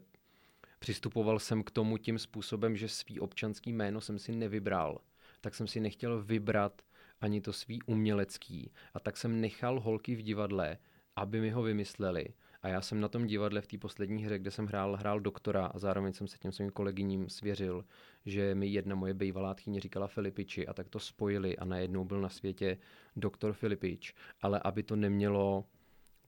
přistupoval 0.80 1.40
jsem 1.40 1.64
k 1.64 1.72
tomu 1.72 1.98
tím 1.98 2.20
způsobem, 2.20 2.78
že 2.78 2.88
svý 2.88 3.20
občanský 3.20 3.74
jméno 3.74 4.02
jsem 4.02 4.20
si 4.20 4.32
nevybral. 4.32 5.02
Tak 5.42 5.56
jsem 5.56 5.68
si 5.68 5.80
nechtěl 5.80 6.24
vybrat 6.24 6.82
ani 7.22 7.42
to 7.42 7.54
svý 7.54 7.82
umělecký. 7.82 8.72
A 8.94 9.00
tak 9.00 9.18
jsem 9.18 9.42
nechal 9.42 9.80
holky 9.80 10.16
v 10.16 10.22
divadle, 10.22 10.78
aby 11.16 11.42
mi 11.42 11.50
ho 11.50 11.62
vymysleli. 11.62 12.26
A 12.62 12.68
já 12.68 12.82
jsem 12.82 13.02
na 13.02 13.08
tom 13.08 13.28
divadle 13.28 13.62
v 13.62 13.68
té 13.68 13.78
poslední 13.78 14.26
hře, 14.26 14.40
kde 14.40 14.52
jsem 14.52 14.68
hrál, 14.68 14.96
hrál 14.96 15.20
doktora 15.20 15.66
a 15.66 15.80
zároveň 15.80 16.14
jsem 16.14 16.28
se 16.28 16.38
těm 16.38 16.52
svým 16.52 16.70
kolegyním 16.70 17.30
svěřil, 17.30 17.86
že 18.26 18.56
mi 18.56 18.68
jedna 18.68 18.96
moje 18.96 19.14
bývalá 19.14 19.54
tchýně 19.54 19.80
říkala 19.80 20.08
Filipiči 20.08 20.68
a 20.68 20.74
tak 20.74 20.90
to 20.90 21.00
spojili 21.00 21.58
a 21.58 21.66
najednou 21.66 22.06
byl 22.06 22.22
na 22.22 22.30
světě 22.30 22.78
doktor 23.16 23.54
Filipič. 23.54 24.14
Ale 24.42 24.60
aby 24.64 24.84
to 24.84 24.96
nemělo 24.96 25.66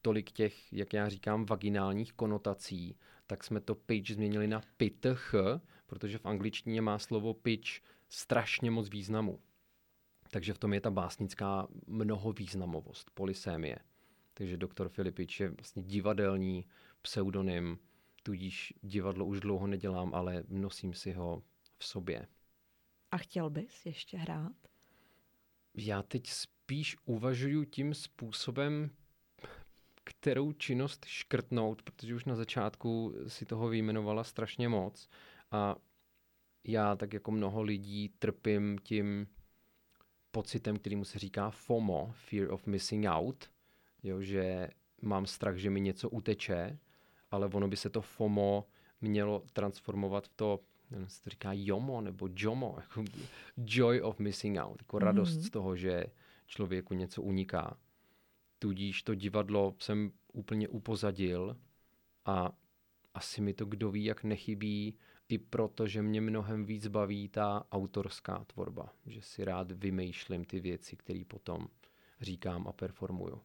tolik 0.02 0.32
těch, 0.32 0.74
jak 0.74 0.94
já 0.94 1.10
říkám, 1.10 1.46
vaginálních 1.46 2.14
konotací, 2.14 2.98
tak 3.28 3.44
jsme 3.44 3.62
to 3.62 3.76
pitch 3.76 4.12
změnili 4.12 4.48
na 4.48 4.62
pitch, 4.78 5.34
protože 5.88 6.18
v 6.18 6.26
angličtině 6.26 6.82
má 6.82 7.00
slovo 7.00 7.34
pitch 7.34 7.70
strašně 8.10 8.72
moc 8.72 8.90
významu. 8.90 9.40
Takže 10.32 10.54
v 10.54 10.58
tom 10.58 10.74
je 10.74 10.82
ta 10.82 10.92
básnická 10.92 11.68
mnohovýznamovost, 11.88 13.12
polysémie. 13.14 13.78
Takže 14.34 14.58
doktor 14.58 14.90
Filipič 14.90 15.40
je 15.40 15.50
vlastně 15.50 15.84
divadelní 15.84 16.66
pseudonym, 17.02 17.80
tudíž 18.24 18.74
divadlo 18.82 19.26
už 19.26 19.40
dlouho 19.40 19.68
nedělám, 19.68 20.14
ale 20.14 20.44
nosím 20.48 20.94
si 20.94 21.12
ho 21.12 21.44
v 21.78 21.86
sobě. 21.86 22.28
A 23.12 23.18
chtěl 23.18 23.50
bys 23.50 23.86
ještě 23.86 24.18
hrát? 24.18 24.56
Já 25.78 26.04
teď 26.04 26.28
spíš 26.28 26.98
uvažuji 27.06 27.66
tím 27.66 27.94
způsobem, 27.94 28.92
kterou 30.04 30.52
činnost 30.52 31.06
škrtnout, 31.06 31.82
protože 31.82 32.16
už 32.16 32.26
na 32.26 32.36
začátku 32.36 33.16
si 33.28 33.46
toho 33.46 33.70
vyjmenovala 33.70 34.24
strašně 34.24 34.70
moc. 34.70 35.10
A 35.52 35.76
já, 36.64 36.96
tak 36.96 37.14
jako 37.14 37.32
mnoho 37.32 37.62
lidí, 37.62 38.10
trpím 38.10 38.78
tím 38.84 39.28
pocitem, 40.32 40.78
kterýmu 40.78 41.06
se 41.06 41.20
říká 41.20 41.50
FOMO, 41.50 42.14
Fear 42.14 42.52
of 42.52 42.68
Missing 42.68 43.06
Out, 43.06 43.51
jo, 44.04 44.22
že 44.22 44.70
mám 45.02 45.26
strach, 45.26 45.58
že 45.58 45.70
mi 45.70 45.82
něco 45.82 46.10
uteče, 46.10 46.80
ale 47.32 47.48
ono 47.48 47.68
by 47.68 47.78
se 47.78 47.90
to 47.90 48.02
FOMO 48.02 48.68
mělo 49.02 49.44
transformovat 49.54 50.28
v 50.28 50.34
to, 50.36 50.60
nevím, 50.92 51.10
se 51.10 51.24
to 51.24 51.30
říká 51.30 51.50
JOMO 51.54 52.02
nebo 52.02 52.30
JOMO, 52.36 52.76
jako 52.78 53.04
Joy 53.58 54.02
of 54.02 54.20
Missing 54.20 54.58
Out, 54.60 54.82
jako 54.82 55.00
radost 55.00 55.38
mm-hmm. 55.38 55.48
z 55.48 55.50
toho, 55.50 55.76
že 55.76 56.06
člověku 56.48 56.94
něco 56.94 57.22
uniká. 57.22 57.78
Tudíž 58.60 59.04
to 59.04 59.16
divadlo 59.16 59.76
jsem 59.80 60.12
úplně 60.34 60.68
upozadil 60.68 61.58
a 62.26 62.52
asi 63.14 63.42
mi 63.42 63.54
to 63.54 63.66
kdo 63.66 63.92
ví, 63.92 64.04
jak 64.04 64.24
nechybí, 64.24 64.96
i 65.30 65.38
proto, 65.38 65.88
že 65.88 66.02
mě 66.02 66.22
mnohem 66.22 66.66
víc 66.66 66.88
baví 66.88 67.30
ta 67.30 67.66
autorská 67.72 68.44
tvorba, 68.44 68.94
že 69.06 69.22
si 69.22 69.46
rád 69.46 69.72
vymýšlím 69.72 70.46
ty 70.46 70.60
věci, 70.60 70.96
které 70.96 71.22
potom 71.28 71.68
říkám 72.22 72.68
a 72.68 72.72
performuju. 72.72 73.42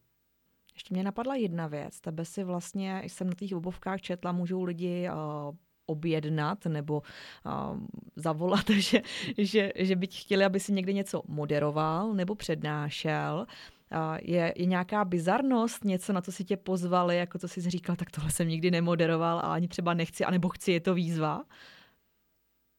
Ještě 0.77 0.95
mě 0.95 1.03
napadla 1.03 1.35
jedna 1.35 1.67
věc. 1.67 2.01
Tebe 2.01 2.25
si 2.25 2.45
vlastně, 2.45 3.03
jsem 3.07 3.27
na 3.27 3.35
těch 3.35 3.53
obovkách 3.53 4.01
četla, 4.01 4.33
můžou 4.33 4.63
lidi 4.63 5.09
uh, 5.11 5.57
objednat 5.87 6.67
nebo 6.67 7.03
uh, 7.47 7.79
zavolat, 8.17 8.71
že, 8.71 9.03
že, 9.39 9.73
že 9.77 9.97
by 9.97 10.07
chtěli, 10.07 10.45
aby 10.45 10.61
si 10.61 10.73
někdy 10.73 10.95
něco 10.95 11.23
moderoval 11.29 12.15
nebo 12.15 12.35
přednášel. 12.35 13.47
Uh, 13.93 14.19
je, 14.23 14.53
je 14.57 14.67
nějaká 14.67 15.05
bizarnost, 15.05 15.85
něco, 15.85 16.13
na 16.13 16.21
co 16.21 16.33
si 16.33 16.45
tě 16.45 16.57
pozvali, 16.57 17.17
jako 17.17 17.39
co 17.39 17.49
jsi 17.49 17.71
říkal, 17.71 17.97
tak 17.97 18.11
tohle 18.11 18.31
jsem 18.31 18.49
nikdy 18.49 18.71
nemoderoval 18.71 19.39
a 19.39 19.43
ani 19.43 19.69
třeba 19.69 19.95
nechci, 19.95 20.25
anebo 20.25 20.49
chci, 20.49 20.73
je 20.73 20.81
to 20.81 20.95
výzva? 20.95 21.45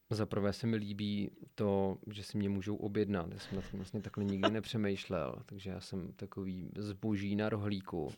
Za 0.09 0.25
prvé 0.25 0.53
se 0.53 0.67
mi 0.67 0.75
líbí 0.75 1.31
to, 1.55 1.97
že 2.11 2.23
si 2.23 2.37
mě 2.37 2.49
můžou 2.49 2.75
objednat. 2.75 3.31
Já 3.31 3.39
jsem 3.39 3.55
na 3.55 3.61
tom 3.61 3.79
vlastně 3.79 4.01
takhle 4.01 4.23
nikdy 4.23 4.51
nepřemýšlel, 4.51 5.43
takže 5.45 5.69
já 5.69 5.81
jsem 5.81 6.13
takový 6.13 6.71
zboží 6.77 7.35
na 7.35 7.49
rohlíku. 7.49 8.13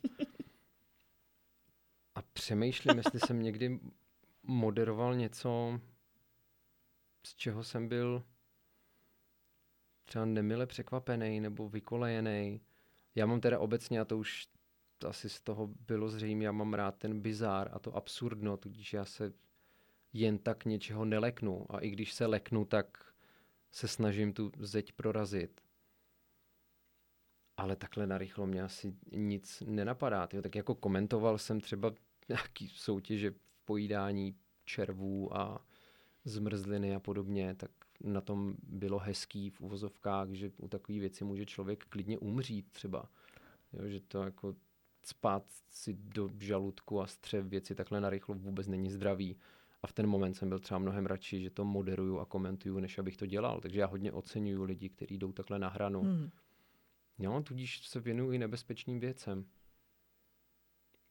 A 2.16 2.22
přemýšlím, 2.22 2.98
jestli 2.98 3.20
jsem 3.20 3.42
někdy 3.42 3.80
moderoval 4.44 5.16
něco, 5.16 5.82
z 7.26 7.36
čeho 7.36 7.64
jsem 7.64 7.88
byl 7.88 8.24
třeba 10.06 10.26
nemile 10.26 10.66
překvapený 10.66 11.40
nebo 11.40 11.70
vykolejený. 11.70 12.62
Já 13.16 13.26
mám 13.26 13.42
teda 13.42 13.60
obecně, 13.60 14.00
a 14.00 14.06
to 14.06 14.18
už 14.18 14.48
asi 15.08 15.30
z 15.30 15.42
toho 15.42 15.68
bylo 15.68 16.10
zřejmě, 16.10 16.46
já 16.46 16.52
mám 16.52 16.74
rád 16.74 16.96
ten 16.96 17.22
bizár 17.22 17.70
a 17.74 17.80
to 17.80 17.96
absurdno, 17.96 18.58
tudíž 18.58 18.94
já 18.94 19.06
se 19.06 19.34
jen 20.14 20.38
tak 20.38 20.66
něčeho 20.66 21.06
neleknu. 21.06 21.66
A 21.70 21.80
i 21.80 21.90
když 21.90 22.14
se 22.14 22.26
leknu, 22.26 22.66
tak 22.66 23.14
se 23.72 23.88
snažím 23.88 24.34
tu 24.34 24.52
zeď 24.60 24.92
prorazit. 24.92 25.62
Ale 27.58 27.76
takhle 27.76 28.08
narychlo 28.08 28.48
mě 28.48 28.64
asi 28.64 28.96
nic 29.12 29.64
nenapadá. 29.66 30.28
Tyjo. 30.28 30.42
Tak 30.42 30.56
jako 30.56 30.76
komentoval 30.76 31.38
jsem 31.38 31.62
třeba 31.62 31.94
nějaký 32.30 32.68
soutěže 32.68 33.32
v 33.32 33.40
pojídání 33.66 34.36
červů 34.66 35.38
a 35.38 35.66
zmrzliny 36.26 36.96
a 36.96 37.00
podobně, 37.00 37.56
tak 37.56 37.72
na 38.04 38.22
tom 38.22 38.56
bylo 38.64 39.00
hezký 39.00 39.50
v 39.50 39.62
uvozovkách, 39.62 40.30
že 40.30 40.52
u 40.58 40.68
takové 40.68 41.00
věci 41.00 41.24
může 41.24 41.46
člověk 41.46 41.86
klidně 41.86 42.18
umřít 42.18 42.72
třeba. 42.72 43.10
Jo, 43.74 43.88
že 43.88 44.00
to 44.00 44.24
jako 44.24 44.56
spát 45.04 45.44
si 45.70 45.94
do 45.94 46.30
žaludku 46.40 47.02
a 47.02 47.08
střev 47.08 47.46
věci 47.46 47.76
takhle 47.76 48.02
narychlo 48.02 48.36
vůbec 48.36 48.68
není 48.68 48.92
zdravý. 48.92 49.38
A 49.84 49.88
v 49.88 49.94
ten 49.94 50.08
moment 50.08 50.34
jsem 50.34 50.50
byl 50.50 50.60
třeba 50.60 50.80
mnohem 50.80 51.06
radši, 51.06 51.42
že 51.42 51.50
to 51.50 51.66
moderuju 51.66 52.20
a 52.20 52.26
komentuju, 52.26 52.80
než 52.80 52.98
abych 52.98 53.18
to 53.18 53.26
dělal. 53.26 53.62
Takže 53.62 53.80
já 53.80 53.88
hodně 53.88 54.12
oceňuju 54.12 54.64
lidi, 54.64 54.90
kteří 54.90 55.18
jdou 55.18 55.32
takhle 55.32 55.60
na 55.60 55.70
hranu. 55.70 56.02
Hmm. 56.02 56.30
No, 57.20 57.44
tudíž 57.44 57.88
se 57.88 58.00
věnuju 58.00 58.32
i 58.32 58.38
nebezpečným 58.38 59.00
věcem. 59.00 59.46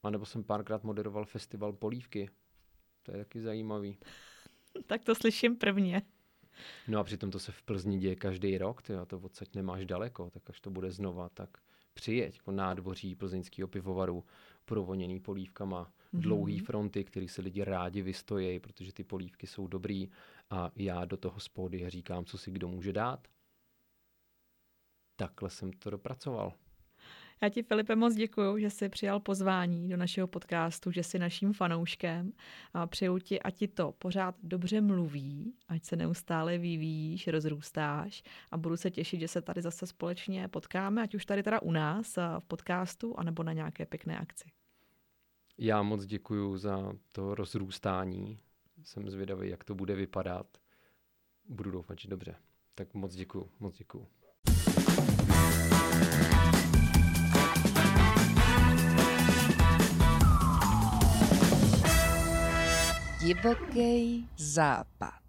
A 0.02 0.10
nebo 0.10 0.26
jsem 0.26 0.44
párkrát 0.44 0.84
moderoval 0.84 1.24
festival 1.24 1.72
Polívky. 1.72 2.30
To 3.02 3.12
je 3.12 3.18
taky 3.18 3.40
zajímavý. 3.40 3.98
tak 4.86 5.04
to 5.04 5.14
slyším 5.14 5.56
prvně. 5.56 6.02
No 6.88 6.98
a 6.98 7.04
přitom 7.04 7.30
to 7.30 7.38
se 7.38 7.52
v 7.52 7.62
Plzni 7.62 7.98
děje 7.98 8.16
každý 8.16 8.58
rok, 8.58 8.82
ty, 8.82 8.94
a 8.94 9.04
to 9.04 9.18
odsaď 9.18 9.54
nemáš 9.54 9.86
daleko, 9.86 10.30
tak 10.30 10.50
až 10.50 10.60
to 10.60 10.70
bude 10.70 10.90
znova, 10.90 11.28
tak 11.28 11.58
přijeď 11.94 12.36
jako 12.36 12.52
nádvoří 12.52 13.14
plzeňského 13.14 13.68
pivovaru 13.68 14.24
provoněný 14.64 15.20
polívkama. 15.20 15.92
Dlouhý 16.12 16.59
fronty, 16.59 17.04
který 17.04 17.28
se 17.28 17.42
lidi 17.42 17.64
rádi 17.64 18.02
vystojí, 18.02 18.61
protože 18.61 18.92
ty 18.92 19.04
polívky 19.04 19.46
jsou 19.46 19.66
dobrý 19.66 20.11
a 20.50 20.70
já 20.76 21.04
do 21.04 21.16
toho 21.16 21.40
spody 21.40 21.90
říkám, 21.90 22.24
co 22.24 22.38
si 22.38 22.50
kdo 22.50 22.68
může 22.68 22.92
dát. 22.92 23.28
Takhle 25.16 25.50
jsem 25.50 25.72
to 25.72 25.90
dopracoval. 25.90 26.52
Já 27.42 27.48
ti, 27.48 27.62
Filipe, 27.62 27.96
moc 27.96 28.14
děkuji, 28.14 28.59
že 28.59 28.70
jsi 28.70 28.88
přijal 28.88 29.20
pozvání 29.20 29.88
do 29.88 29.96
našeho 29.96 30.28
podcastu, 30.28 30.90
že 30.90 31.02
jsi 31.02 31.18
naším 31.18 31.52
fanouškem 31.52 32.32
a 32.72 32.86
přeju 32.86 33.18
ti, 33.18 33.42
ať 33.42 33.54
ti 33.54 33.68
to 33.68 33.92
pořád 33.92 34.34
dobře 34.42 34.80
mluví, 34.80 35.54
ať 35.68 35.84
se 35.84 35.96
neustále 35.96 36.59
vyvíjíš, 36.59 37.28
rozrůstáš 37.28 38.22
a 38.50 38.56
budu 38.56 38.76
se 38.76 38.90
těšit, 38.90 39.20
že 39.20 39.28
se 39.28 39.42
tady 39.42 39.62
zase 39.62 39.86
společně 39.86 40.48
potkáme, 40.48 41.02
ať 41.02 41.14
už 41.14 41.26
tady 41.26 41.42
teda 41.42 41.62
u 41.62 41.72
nás 41.72 42.16
v 42.16 42.44
podcastu, 42.46 43.18
anebo 43.18 43.42
na 43.42 43.52
nějaké 43.52 43.86
pěkné 43.86 44.18
akci. 44.18 44.50
Já 45.61 45.82
moc 45.82 46.06
děkuji 46.06 46.56
za 46.56 46.92
to 47.12 47.34
rozrůstání. 47.34 48.40
Jsem 48.82 49.11
zvědavý, 49.11 49.48
jak 49.48 49.64
to 49.64 49.74
bude 49.74 49.94
vypadat. 49.94 50.46
Budu 51.48 51.70
doufat, 51.70 51.98
že 51.98 52.09
dobře. 52.09 52.36
Tak 52.74 52.94
moc 52.94 53.14
děkuji, 53.14 53.50
moc 53.61 53.76
děkuji. 53.76 54.06
Divoký 63.20 64.28
západ. 64.36 65.27